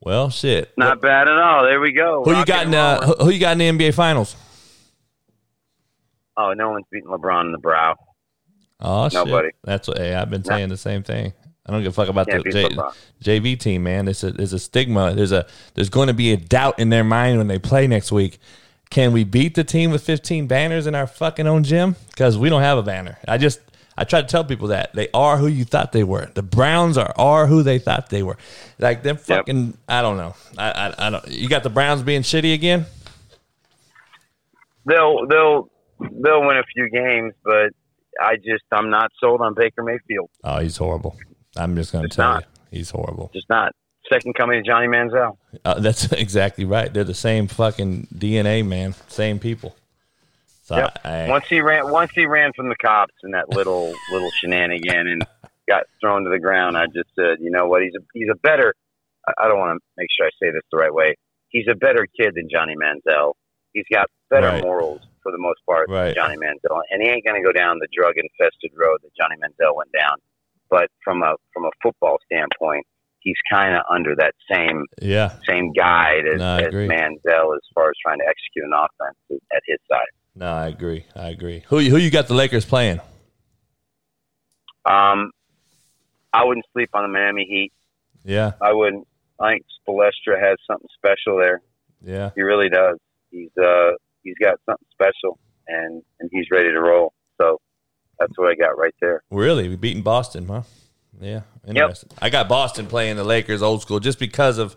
Well, 0.00 0.30
shit. 0.30 0.72
Not 0.76 1.00
bad 1.00 1.28
at 1.28 1.38
all. 1.38 1.62
There 1.62 1.80
we 1.80 1.92
go. 1.92 2.24
Who 2.24 2.36
you 2.36 2.44
got 2.44 2.66
in 2.66 2.74
uh, 2.74 3.06
who, 3.06 3.24
who 3.24 3.30
you 3.30 3.38
got 3.38 3.58
in 3.60 3.76
the 3.76 3.84
NBA 3.84 3.94
Finals? 3.94 4.34
Oh, 6.36 6.52
no 6.54 6.70
one's 6.70 6.86
beating 6.90 7.08
LeBron 7.08 7.46
in 7.46 7.52
the 7.52 7.58
brow. 7.58 7.96
Oh 8.80 9.08
shit, 9.08 9.54
that's 9.62 9.86
what 9.86 9.98
hey, 9.98 10.14
I've 10.14 10.28
been 10.28 10.42
saying 10.42 10.68
the 10.68 10.76
same 10.76 11.04
thing. 11.04 11.32
I 11.64 11.70
don't 11.70 11.84
give 11.84 11.92
a 11.92 11.94
fuck 11.94 12.08
about 12.08 12.26
Can't 12.26 12.42
the 12.42 12.50
J, 12.50 12.68
LeBron. 12.68 12.94
JV 13.22 13.58
team, 13.58 13.84
man. 13.84 14.06
There's 14.06 14.24
a 14.24 14.32
there's 14.32 14.52
a 14.52 14.58
stigma. 14.58 15.14
There's 15.14 15.30
a 15.30 15.46
there's 15.74 15.88
going 15.88 16.08
to 16.08 16.14
be 16.14 16.32
a 16.32 16.36
doubt 16.36 16.80
in 16.80 16.88
their 16.88 17.04
mind 17.04 17.38
when 17.38 17.46
they 17.46 17.60
play 17.60 17.86
next 17.86 18.10
week. 18.10 18.40
Can 18.92 19.14
we 19.14 19.24
beat 19.24 19.54
the 19.54 19.64
team 19.64 19.90
with 19.90 20.04
15 20.04 20.46
banners 20.46 20.86
in 20.86 20.94
our 20.94 21.06
fucking 21.06 21.46
own 21.46 21.64
gym? 21.64 21.96
Because 22.10 22.36
we 22.36 22.50
don't 22.50 22.60
have 22.60 22.76
a 22.76 22.82
banner. 22.82 23.16
I 23.26 23.38
just 23.38 23.58
I 23.96 24.04
try 24.04 24.20
to 24.20 24.28
tell 24.28 24.44
people 24.44 24.68
that 24.68 24.92
they 24.92 25.08
are 25.14 25.38
who 25.38 25.46
you 25.46 25.64
thought 25.64 25.92
they 25.92 26.04
were. 26.04 26.30
The 26.34 26.42
Browns 26.42 26.98
are 26.98 27.10
are 27.16 27.46
who 27.46 27.62
they 27.62 27.78
thought 27.78 28.10
they 28.10 28.22
were. 28.22 28.36
Like 28.78 29.02
them 29.02 29.16
fucking. 29.16 29.78
I 29.88 30.02
don't 30.02 30.18
know. 30.18 30.34
I, 30.58 30.70
I 30.70 31.06
I 31.06 31.10
don't. 31.10 31.26
You 31.26 31.48
got 31.48 31.62
the 31.62 31.70
Browns 31.70 32.02
being 32.02 32.20
shitty 32.20 32.52
again. 32.52 32.84
They'll 34.84 35.26
they'll 35.26 35.70
they'll 35.98 36.46
win 36.46 36.58
a 36.58 36.64
few 36.74 36.90
games, 36.90 37.32
but 37.42 37.70
I 38.20 38.36
just 38.36 38.64
I'm 38.72 38.90
not 38.90 39.10
sold 39.18 39.40
on 39.40 39.54
Baker 39.54 39.82
Mayfield. 39.82 40.28
Oh, 40.44 40.58
he's 40.58 40.76
horrible. 40.76 41.16
I'm 41.56 41.76
just 41.76 41.92
going 41.92 42.10
to 42.10 42.14
tell 42.14 42.34
not. 42.34 42.42
you, 42.42 42.78
he's 42.78 42.90
horrible. 42.90 43.30
Just 43.32 43.48
not. 43.48 43.74
Second 44.12 44.34
coming 44.34 44.58
of 44.58 44.64
Johnny 44.64 44.88
Manziel. 44.88 45.38
Uh, 45.64 45.80
that's 45.80 46.12
exactly 46.12 46.64
right. 46.64 46.92
They're 46.92 47.04
the 47.04 47.14
same 47.14 47.48
fucking 47.48 48.08
DNA, 48.14 48.66
man. 48.66 48.94
Same 49.08 49.38
people. 49.38 49.74
So 50.62 50.76
Yep. 50.76 50.98
I, 51.04 51.28
Once 51.28 51.46
he 51.48 51.60
ran 51.60 51.90
once 51.90 52.12
he 52.14 52.26
ran 52.26 52.52
from 52.54 52.68
the 52.68 52.76
cops 52.76 53.14
in 53.24 53.32
that 53.32 53.48
little 53.48 53.92
little 54.12 54.30
shenanigan 54.40 55.08
and 55.08 55.26
got 55.68 55.84
thrown 56.00 56.24
to 56.24 56.30
the 56.30 56.38
ground, 56.38 56.76
I 56.76 56.86
just 56.86 57.08
said, 57.18 57.38
you 57.40 57.50
know 57.50 57.68
what? 57.68 57.82
He's 57.82 57.94
a 57.96 58.04
he's 58.12 58.28
a 58.30 58.36
better. 58.36 58.74
I 59.38 59.48
don't 59.48 59.58
want 59.58 59.78
to 59.78 59.84
make 59.96 60.08
sure 60.16 60.26
I 60.26 60.30
say 60.42 60.50
this 60.50 60.62
the 60.70 60.78
right 60.78 60.92
way. 60.92 61.14
He's 61.48 61.66
a 61.70 61.76
better 61.76 62.06
kid 62.06 62.34
than 62.34 62.48
Johnny 62.50 62.74
Manziel. 62.74 63.34
He's 63.72 63.86
got 63.90 64.08
better 64.30 64.48
right. 64.48 64.62
morals 64.62 65.00
for 65.22 65.30
the 65.30 65.38
most 65.38 65.60
part 65.64 65.88
right. 65.88 66.06
than 66.06 66.14
Johnny 66.14 66.36
Manziel, 66.36 66.80
and 66.90 67.00
he 67.00 67.08
ain't 67.08 67.24
going 67.24 67.40
to 67.40 67.46
go 67.46 67.52
down 67.52 67.78
the 67.78 67.88
drug 67.96 68.14
infested 68.16 68.72
road 68.76 68.98
that 69.02 69.14
Johnny 69.16 69.36
Manziel 69.36 69.76
went 69.76 69.90
down. 69.92 70.16
But 70.70 70.88
from 71.04 71.22
a 71.22 71.34
from 71.52 71.64
a 71.64 71.70
football 71.82 72.18
standpoint, 72.26 72.84
he's 73.22 73.36
kind 73.50 73.74
of 73.74 73.82
under 73.90 74.14
that 74.16 74.34
same 74.50 74.84
yeah 75.00 75.34
same 75.48 75.72
guide 75.72 76.24
as, 76.32 76.38
no, 76.38 76.56
as 76.56 76.72
Manziel 76.72 77.54
as 77.54 77.62
far 77.74 77.88
as 77.88 77.94
trying 78.02 78.18
to 78.18 78.24
execute 78.28 78.64
an 78.64 78.72
offense 78.74 79.42
at 79.54 79.62
his 79.66 79.78
side. 79.90 80.06
No, 80.34 80.46
I 80.46 80.68
agree. 80.68 81.04
I 81.14 81.28
agree. 81.28 81.62
Who 81.68 81.78
who 81.78 81.96
you 81.96 82.10
got 82.10 82.28
the 82.28 82.34
Lakers 82.34 82.64
playing? 82.64 83.00
Um, 84.84 85.30
I 86.32 86.44
wouldn't 86.44 86.66
sleep 86.72 86.90
on 86.94 87.02
the 87.02 87.08
Miami 87.08 87.44
Heat. 87.48 87.72
Yeah, 88.24 88.52
I 88.60 88.72
wouldn't. 88.72 89.06
I 89.40 89.52
think 89.52 89.64
Spoelstra 89.86 90.40
has 90.40 90.58
something 90.66 90.88
special 90.96 91.38
there. 91.38 91.60
Yeah, 92.04 92.30
he 92.34 92.42
really 92.42 92.68
does. 92.68 92.98
He's 93.30 93.50
uh 93.62 93.90
he's 94.22 94.36
got 94.40 94.58
something 94.66 94.86
special, 94.92 95.38
and 95.68 96.02
and 96.20 96.30
he's 96.32 96.46
ready 96.50 96.70
to 96.70 96.80
roll. 96.80 97.12
So 97.40 97.60
that's 98.18 98.32
what 98.36 98.50
I 98.50 98.54
got 98.54 98.78
right 98.78 98.94
there. 99.00 99.22
Really, 99.30 99.68
we 99.68 99.76
beating 99.76 100.02
Boston, 100.02 100.46
huh? 100.48 100.62
Yeah, 101.20 101.42
interesting. 101.66 102.10
Yep. 102.12 102.18
I 102.22 102.30
got 102.30 102.48
Boston 102.48 102.86
playing 102.86 103.16
the 103.16 103.24
Lakers 103.24 103.62
old 103.62 103.82
school 103.82 104.00
just 104.00 104.18
because 104.18 104.58
of 104.58 104.76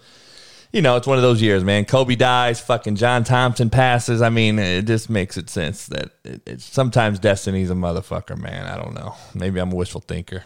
you 0.75 0.81
know, 0.81 0.97
it's 0.97 1.07
one 1.07 1.17
of 1.17 1.21
those 1.21 1.41
years, 1.41 1.63
man. 1.63 1.86
Kobe 1.86 2.15
dies, 2.15 2.59
fucking 2.59 2.97
John 2.97 3.23
Thompson 3.23 3.69
passes. 3.69 4.21
I 4.21 4.27
mean, 4.27 4.59
it 4.59 4.81
just 4.86 5.09
makes 5.09 5.38
it 5.38 5.49
sense 5.49 5.88
that 5.88 6.09
it, 6.25 6.41
it's 6.45 6.65
sometimes 6.65 7.17
destiny's 7.17 7.69
a 7.69 7.75
motherfucker, 7.75 8.38
man. 8.38 8.65
I 8.67 8.75
don't 8.75 8.93
know. 8.93 9.15
Maybe 9.33 9.61
I'm 9.61 9.71
a 9.71 9.75
wishful 9.75 10.01
thinker. 10.01 10.43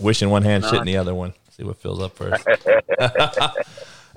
Wishing 0.00 0.30
one 0.30 0.42
hand, 0.42 0.64
shit 0.64 0.72
in 0.72 0.86
the 0.86 0.96
other 0.96 1.14
one. 1.14 1.34
See 1.50 1.64
what 1.64 1.76
fills 1.76 2.00
up 2.00 2.16
first. 2.16 2.46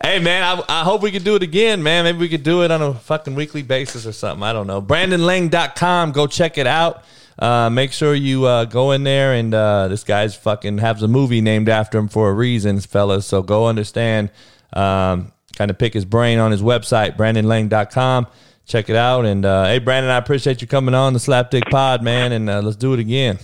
hey, 0.01 0.19
man, 0.19 0.41
I, 0.41 0.63
I 0.69 0.83
hope 0.85 1.01
we 1.01 1.11
could 1.11 1.25
do 1.25 1.35
it 1.35 1.43
again, 1.43 1.83
man. 1.83 2.05
Maybe 2.05 2.19
we 2.19 2.29
could 2.29 2.43
do 2.43 2.63
it 2.63 2.71
on 2.71 2.81
a 2.81 2.93
fucking 2.93 3.35
weekly 3.35 3.61
basis 3.61 4.05
or 4.05 4.13
something. 4.13 4.43
I 4.43 4.53
don't 4.53 4.67
know. 4.67 4.81
BrandonLang.com. 4.81 6.13
Go 6.13 6.27
check 6.27 6.57
it 6.59 6.67
out. 6.67 7.03
Uh, 7.39 7.69
make 7.69 7.91
sure 7.91 8.13
you 8.13 8.45
uh, 8.45 8.65
go 8.65 8.91
in 8.91 9.03
there 9.03 9.33
and 9.33 9.53
uh, 9.53 9.87
this 9.87 10.03
guy's 10.03 10.35
fucking 10.35 10.77
has 10.77 11.01
a 11.01 11.07
movie 11.07 11.41
named 11.41 11.69
after 11.69 11.97
him 11.97 12.07
for 12.07 12.29
a 12.29 12.33
reason, 12.33 12.79
fellas. 12.79 13.25
So 13.25 13.41
go 13.41 13.67
understand. 13.67 14.29
Um, 14.73 15.31
kind 15.55 15.71
of 15.71 15.77
pick 15.77 15.93
his 15.93 16.05
brain 16.05 16.39
on 16.39 16.51
his 16.51 16.61
website, 16.61 17.17
brandonlang.com. 17.17 18.27
Check 18.65 18.89
it 18.89 18.95
out. 18.95 19.25
And 19.25 19.45
uh, 19.45 19.65
hey, 19.65 19.79
Brandon, 19.79 20.11
I 20.11 20.17
appreciate 20.17 20.61
you 20.61 20.67
coming 20.67 20.95
on 20.95 21.13
the 21.13 21.19
Slapdick 21.19 21.69
Pod, 21.69 22.03
man. 22.03 22.31
And 22.31 22.49
uh, 22.49 22.61
let's 22.61 22.77
do 22.77 22.93
it 22.93 22.99
again. 22.99 23.39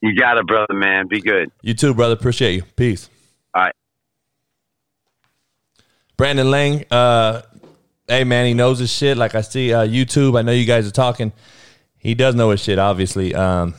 You 0.00 0.16
got 0.16 0.36
it, 0.36 0.46
brother, 0.46 0.74
man. 0.74 1.06
Be 1.06 1.20
good. 1.20 1.50
You 1.62 1.74
too, 1.74 1.94
brother. 1.94 2.14
Appreciate 2.14 2.54
you. 2.54 2.62
Peace. 2.76 3.08
All 3.54 3.62
right. 3.62 3.74
Brandon 6.16 6.50
Lang, 6.50 6.84
uh, 6.90 7.42
hey, 8.08 8.24
man, 8.24 8.46
he 8.46 8.54
knows 8.54 8.78
his 8.78 8.92
shit. 8.92 9.16
Like 9.16 9.34
I 9.34 9.40
see 9.40 9.72
uh, 9.72 9.86
YouTube, 9.86 10.38
I 10.38 10.42
know 10.42 10.52
you 10.52 10.66
guys 10.66 10.86
are 10.86 10.92
talking. 10.92 11.32
He 12.02 12.16
does 12.16 12.34
know 12.34 12.50
his 12.50 12.60
shit, 12.60 12.80
obviously. 12.80 13.32
Um, 13.32 13.74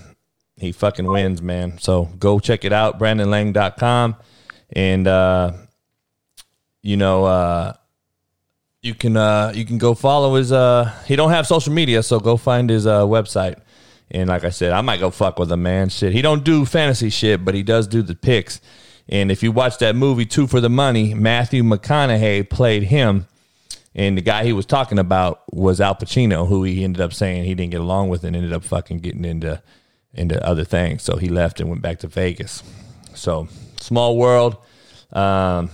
he 0.55 0.71
fucking 0.71 1.05
wins, 1.05 1.41
man. 1.41 1.77
So 1.79 2.05
go 2.05 2.39
check 2.39 2.63
it 2.63 2.71
out, 2.71 2.97
brandonlang.com. 2.97 4.15
And, 4.71 5.07
uh, 5.07 5.51
you 6.81 6.95
know, 6.95 7.25
uh, 7.25 7.73
you 8.81 8.93
can 8.93 9.17
uh, 9.17 9.51
you 9.53 9.65
can 9.65 9.77
go 9.77 9.93
follow 9.93 10.35
his. 10.35 10.53
Uh, 10.53 10.93
he 11.05 11.15
don't 11.17 11.31
have 11.31 11.47
social 11.47 11.73
media, 11.73 12.01
so 12.01 12.19
go 12.19 12.37
find 12.37 12.69
his 12.69 12.87
uh, 12.87 13.01
website. 13.01 13.59
And 14.09 14.29
like 14.29 14.45
I 14.45 14.49
said, 14.49 14.71
I 14.71 14.81
might 14.81 15.01
go 15.01 15.09
fuck 15.09 15.37
with 15.37 15.51
him, 15.51 15.63
man. 15.63 15.89
Shit, 15.89 16.13
he 16.13 16.21
don't 16.21 16.43
do 16.45 16.65
fantasy 16.65 17.09
shit, 17.09 17.43
but 17.43 17.55
he 17.55 17.63
does 17.63 17.87
do 17.87 18.01
the 18.01 18.15
picks. 18.15 18.61
And 19.09 19.31
if 19.31 19.43
you 19.43 19.51
watch 19.51 19.79
that 19.79 19.95
movie 19.95 20.25
Two 20.25 20.47
for 20.47 20.61
the 20.61 20.69
Money, 20.69 21.13
Matthew 21.13 21.63
McConaughey 21.63 22.49
played 22.49 22.83
him, 22.83 23.27
and 23.95 24.17
the 24.17 24.21
guy 24.21 24.43
he 24.43 24.53
was 24.53 24.65
talking 24.65 24.99
about 24.99 25.43
was 25.51 25.79
Al 25.79 25.95
Pacino, 25.95 26.47
who 26.47 26.63
he 26.63 26.83
ended 26.83 27.01
up 27.01 27.13
saying 27.13 27.45
he 27.45 27.55
didn't 27.55 27.71
get 27.71 27.81
along 27.81 28.09
with, 28.09 28.23
and 28.23 28.35
ended 28.35 28.53
up 28.53 28.63
fucking 28.63 28.99
getting 28.99 29.25
into 29.25 29.61
into 30.13 30.43
other 30.45 30.63
things. 30.63 31.03
So 31.03 31.17
he 31.17 31.27
left 31.27 31.59
and 31.59 31.69
went 31.69 31.81
back 31.81 31.99
to 31.99 32.07
Vegas. 32.07 32.63
So 33.13 33.47
small 33.79 34.17
world. 34.17 34.57
Um, 35.11 35.69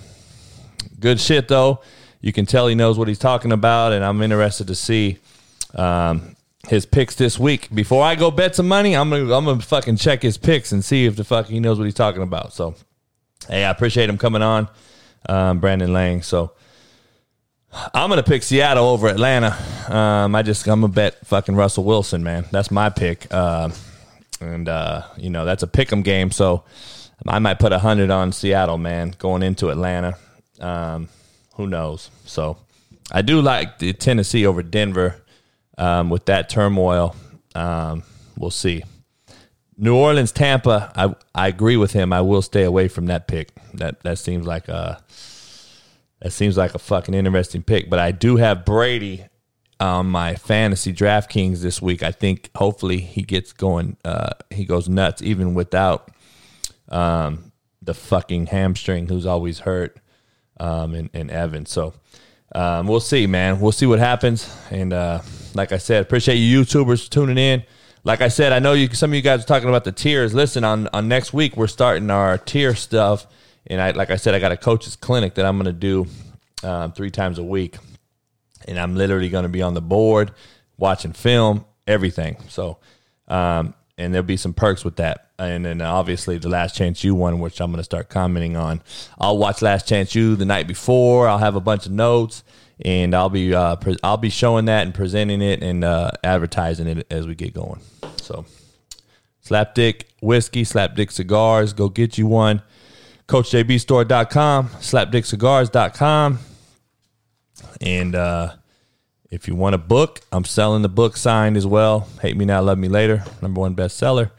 Good 1.00 1.20
shit 1.20 1.48
though. 1.48 1.82
You 2.22 2.34
can 2.34 2.46
tell 2.46 2.68
he 2.68 2.76
knows 2.76 2.98
what 2.98 3.08
he's 3.08 3.20
talking 3.20 3.52
about, 3.52 3.94
and 3.94 4.04
I'm 4.04 4.22
interested 4.22 4.68
to 4.68 4.76
see 4.76 5.20
um, 5.74 6.36
his 6.68 6.86
picks 6.86 7.16
this 7.16 7.40
week. 7.40 7.74
Before 7.74 8.04
I 8.04 8.16
go 8.16 8.30
bet 8.30 8.56
some 8.56 8.68
money, 8.68 8.96
I'm 8.96 9.10
gonna 9.10 9.34
I'm 9.34 9.46
gonna 9.46 9.62
fucking 9.62 9.96
check 9.96 10.22
his 10.22 10.38
picks 10.38 10.72
and 10.72 10.84
see 10.84 11.06
if 11.06 11.16
the 11.16 11.24
fuck 11.24 11.48
he 11.48 11.60
knows 11.60 11.78
what 11.78 11.86
he's 11.86 11.94
talking 11.94 12.22
about. 12.22 12.54
So, 12.54 12.76
hey, 13.48 13.64
I 13.64 13.70
appreciate 13.70 14.10
him 14.10 14.18
coming 14.18 14.42
on, 14.42 14.68
um, 15.28 15.60
Brandon 15.60 15.94
Lang. 15.94 16.22
So. 16.22 16.52
I'm 17.72 18.10
gonna 18.10 18.24
pick 18.24 18.44
Seattle 18.44 18.88
over 18.88 19.08
Atlanta. 19.08 19.56
Um, 19.88 20.36
I 20.36 20.42
just 20.42 20.68
I'm 20.68 20.82
gonna 20.82 20.94
bet 20.94 21.26
fucking 21.26 21.56
Russell 21.56 21.84
Wilson, 21.84 22.24
man. 22.24 22.46
That's 22.52 22.72
my 22.72 22.90
pick. 22.90 23.28
Uh, 23.32 23.70
and 24.42 24.68
uh, 24.68 25.04
you 25.18 25.30
know 25.30 25.46
that's 25.46 25.64
a 25.64 25.68
pick'em 25.68 26.04
game, 26.04 26.32
so 26.32 26.64
I 27.28 27.40
might 27.40 27.60
put 27.60 27.72
a 27.72 27.80
hundred 27.80 28.10
on 28.10 28.32
Seattle, 28.32 28.78
man, 28.78 29.14
going 29.18 29.44
into 29.44 29.70
Atlanta. 29.70 30.18
Um, 30.60 31.10
who 31.56 31.68
knows? 31.68 32.10
So 32.26 32.58
I 33.12 33.22
do 33.22 33.42
like 33.42 33.80
the 33.80 33.94
Tennessee 33.94 34.46
over 34.46 34.64
Denver 34.64 35.22
um, 35.78 36.10
with 36.10 36.26
that 36.26 36.50
turmoil. 36.50 37.16
Um, 37.56 38.04
we'll 38.38 38.52
see. 38.52 38.84
New 39.78 39.96
Orleans, 39.96 40.32
Tampa. 40.32 40.92
I 40.96 41.16
I 41.36 41.48
agree 41.48 41.78
with 41.78 41.94
him. 41.94 42.12
I 42.12 42.22
will 42.22 42.42
stay 42.42 42.64
away 42.64 42.88
from 42.88 43.06
that 43.08 43.28
pick. 43.28 43.50
That 43.76 44.02
that 44.02 44.18
seems 44.18 44.46
like 44.46 44.68
a 44.68 45.04
that 46.22 46.32
seems 46.32 46.58
like 46.58 46.76
a 46.76 46.80
fucking 46.80 47.14
interesting 47.14 47.64
pick. 47.64 47.90
But 47.90 48.00
I 48.00 48.12
do 48.12 48.38
have 48.38 48.66
Brady 48.66 49.26
on 49.80 50.08
my 50.08 50.36
fantasy 50.36 50.94
DraftKings 50.94 51.62
this 51.62 51.82
week. 51.82 52.04
I 52.04 52.12
think 52.12 52.50
hopefully 52.56 53.00
he 53.00 53.22
gets 53.22 53.54
going. 53.54 53.98
Uh, 54.04 54.32
he 54.50 54.66
goes 54.66 54.90
nuts 54.90 55.22
even 55.22 55.54
without 55.54 56.12
um, 56.90 57.52
the 57.82 57.94
fucking 57.94 58.48
hamstring, 58.48 59.08
who's 59.08 59.26
always 59.26 59.60
hurt 59.60 60.00
um, 60.60 60.94
and, 60.94 61.10
and 61.14 61.32
Evan. 61.32 61.66
So 61.66 61.94
um, 62.54 62.88
we'll 62.88 63.00
see, 63.00 63.28
man. 63.28 63.60
We'll 63.60 63.72
see 63.72 63.86
what 63.86 64.00
happens. 64.00 64.54
And 64.70 64.92
uh, 64.92 65.22
like 65.54 65.72
I 65.72 65.78
said, 65.78 66.02
appreciate 66.02 66.36
you 66.36 66.62
YouTubers 66.62 67.10
tuning 67.10 67.38
in. 67.38 67.64
Like 68.04 68.22
I 68.22 68.30
said, 68.30 68.54
I 68.54 68.60
know 68.60 68.74
you. 68.74 68.94
Some 68.94 69.12
of 69.12 69.16
you 69.16 69.22
guys 69.22 69.44
are 69.44 69.48
talking 69.48 69.70
about 69.70 69.84
the 69.84 69.92
tiers. 69.92 70.34
Listen, 70.34 70.64
on 70.64 70.88
on 70.94 71.08
next 71.08 71.34
week 71.34 71.58
we're 71.58 71.68
starting 71.68 72.10
our 72.10 72.38
tier 72.38 72.74
stuff, 72.74 73.28
and 73.70 73.82
I 73.82 73.92
like 73.92 74.10
I 74.10 74.16
said, 74.16 74.34
I 74.34 74.40
got 74.40 74.52
a 74.52 74.58
coach's 74.58 74.96
clinic 74.96 75.36
that 75.36 75.46
I'm 75.46 75.58
going 75.58 75.66
to 75.66 75.74
do 75.74 76.08
um, 76.64 76.92
three 76.92 77.12
times 77.12 77.38
a 77.40 77.44
week, 77.44 77.78
and 78.68 78.80
I'm 78.80 78.96
literally 78.96 79.30
going 79.30 79.44
to 79.44 79.50
be 79.50 79.62
on 79.62 79.74
the 79.74 79.82
board 79.82 80.32
watching 80.78 81.14
film, 81.14 81.66
everything. 81.88 82.38
So, 82.50 82.78
um, 83.28 83.74
and 83.98 84.14
there'll 84.14 84.26
be 84.26 84.38
some 84.38 84.54
perks 84.54 84.84
with 84.86 84.96
that 84.98 85.30
and 85.40 85.66
then 85.66 85.82
obviously 85.82 86.38
the 86.38 86.50
Last 86.50 86.76
Chance 86.76 87.04
U 87.04 87.16
one, 87.16 87.40
which 87.40 87.62
I'm 87.62 87.72
going 87.72 87.78
to 87.78 87.84
start 87.84 88.10
commenting 88.10 88.58
on. 88.58 88.82
I'll 89.18 89.38
watch 89.38 89.62
Last 89.62 89.88
Chance 89.88 90.14
U 90.16 90.36
the 90.36 90.46
night 90.46 90.68
before. 90.68 91.28
I'll 91.28 91.38
have 91.38 91.56
a 91.56 91.62
bunch 91.62 91.86
of 91.86 91.94
notes, 91.94 92.44
and 92.84 93.16
I'll 93.16 93.30
be 93.30 93.54
uh, 93.54 93.78
pre- 93.78 93.98
I'll 94.04 94.18
be 94.18 94.30
showing 94.30 94.66
that 94.66 94.86
and 94.86 94.94
presenting 94.94 95.42
it 95.42 95.64
and 95.64 95.84
uh, 95.84 96.12
advertising 96.24 96.88
it 96.88 97.08
as 97.10 97.26
we 97.26 97.36
get 97.36 97.54
going. 97.54 97.80
So, 98.18 98.46
Slapdick 99.44 100.04
whiskey, 100.22 100.64
Slapdick 100.64 101.12
cigars. 101.12 101.74
Go 101.74 101.90
get 101.90 102.18
you 102.18 102.28
one. 102.28 102.62
CoachJBStore.com, 103.30 104.70
SlapdickCigars.com, 104.70 106.40
and 107.82 108.16
uh, 108.16 108.54
if 109.32 109.48
you 109.48 109.56
want 109.56 109.76
a 109.76 109.78
book, 109.78 110.22
I'm 110.32 110.44
selling 110.44 110.82
the 110.82 110.90
book 110.90 111.16
signed 111.16 111.56
as 111.56 111.66
well. 111.66 112.08
Hate 112.22 112.36
Me 112.36 112.46
Now, 112.46 112.62
Love 112.62 112.78
Me 112.78 112.88
Later, 112.88 113.24
number 113.42 113.62
one 113.62 113.76
bestseller 113.76 114.32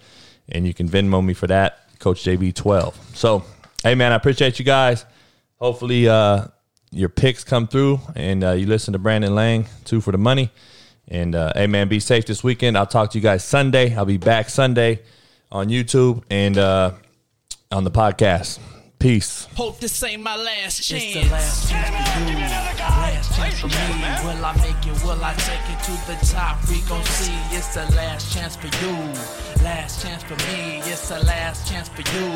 and 0.51 0.66
you 0.66 0.74
can 0.74 0.88
Venmo 0.88 1.24
me 1.24 1.34
for 1.34 1.47
that, 1.47 1.99
Coach 1.99 2.22
JB12. 2.24 2.95
So, 3.14 3.45
hey 3.82 3.95
man, 3.95 4.12
I 4.12 4.16
appreciate 4.16 4.59
you 4.59 4.64
guys. 4.64 5.05
Hopefully, 5.57 6.09
uh, 6.09 6.47
your 6.91 7.09
picks 7.09 7.45
come 7.45 7.68
through 7.68 8.01
and 8.16 8.43
uh, 8.43 8.53
you 8.53 8.66
listen 8.66 8.93
to 8.93 8.99
Brandon 8.99 9.34
Lang, 9.34 9.66
two 9.84 10.01
for 10.01 10.12
the 10.12 10.18
money. 10.18 10.51
And 11.09 11.34
uh, 11.34 11.53
hey 11.55 11.66
man, 11.66 11.88
be 11.88 12.01
safe 12.01 12.26
this 12.26 12.43
weekend. 12.43 12.76
I'll 12.76 12.86
talk 12.86 13.11
to 13.12 13.18
you 13.18 13.22
guys 13.22 13.45
Sunday. 13.45 13.95
I'll 13.95 14.05
be 14.05 14.16
back 14.16 14.49
Sunday 14.49 15.03
on 15.51 15.68
YouTube 15.68 16.22
and 16.30 16.57
uh, 16.57 16.93
on 17.70 17.84
the 17.84 17.91
podcast. 17.91 18.59
Peace. 19.01 19.49
Hope 19.57 19.81
this 19.81 20.03
ain't 20.03 20.23
my 20.23 20.37
last 20.37 20.83
chance. 20.83 21.03
It's 21.03 21.15
the 21.15 21.33
last 21.33 21.71
chance 21.71 21.89
for 22.13 22.31
you. 22.31 22.37
Last 22.37 23.35
chance 23.35 23.61
for 23.61 23.69
me. 23.69 24.29
Will 24.29 24.45
I 24.45 24.53
make 24.61 24.87
it? 24.87 25.03
Will 25.03 25.25
I 25.25 25.33
take 25.41 25.65
it 25.73 25.81
to 25.89 25.93
the 26.05 26.19
top? 26.31 26.61
We 26.69 26.83
gon' 26.83 27.03
see. 27.05 27.33
It's 27.57 27.73
the 27.73 27.87
last 27.97 28.31
chance 28.35 28.57
for 28.57 28.69
you. 28.85 28.93
Last 29.65 30.03
chance 30.03 30.23
for 30.23 30.37
me. 30.53 30.83
It's 30.85 31.09
the 31.09 31.19
last 31.25 31.67
chance 31.67 31.89
for 31.89 32.03
you. 32.13 32.29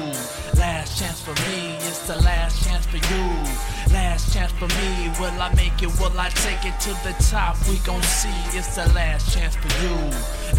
Last 0.57 0.99
chance 0.99 1.21
for 1.21 1.37
me. 1.45 1.77
It's 1.85 2.07
the 2.07 2.17
last 2.25 2.65
chance 2.65 2.87
for 2.87 2.97
you. 2.97 3.25
Last 3.93 4.33
chance 4.33 4.53
for 4.53 4.69
me. 4.81 5.13
Will 5.21 5.37
I 5.37 5.53
make 5.55 5.83
it? 5.83 5.93
Will 6.01 6.19
I 6.19 6.31
take 6.31 6.65
it 6.65 6.81
to 6.81 6.97
the 7.05 7.13
top? 7.29 7.61
We 7.69 7.77
gon' 7.85 8.03
see. 8.05 8.41
It's 8.57 8.75
the 8.75 8.89
last 8.95 9.37
chance 9.37 9.55
for 9.55 9.69
you. 9.85 9.97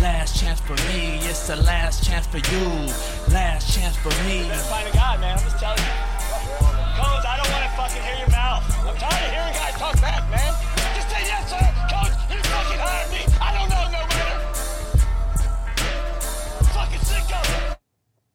Last 0.03 0.39
chance 0.39 0.59
for 0.59 0.77
me. 0.85 1.17
It's 1.25 1.47
the 1.47 1.55
last 1.55 2.05
chance 2.05 2.27
for 2.27 2.37
you. 2.37 2.65
Last 3.33 3.73
chance 3.73 3.97
for 3.97 4.13
me. 4.27 4.45
Find 4.69 4.87
a 4.87 4.91
guy, 4.93 5.17
man. 5.17 5.39
I'm 5.39 5.43
just 5.43 5.57
telling 5.57 5.79
you. 5.79 5.94
Cones, 7.05 7.25
I 7.25 7.37
don't 7.37 7.51
want 7.51 7.63
to 7.63 7.69
fucking 7.77 8.01
hear 8.01 8.17
your 8.17 8.29
mouth. 8.31 8.63
I'm 8.81 8.97
tired 8.97 9.25
of 9.25 9.31
hearing 9.31 9.53
guys 9.53 9.73
talk 9.77 10.01
back, 10.01 10.29
man. 10.31 10.74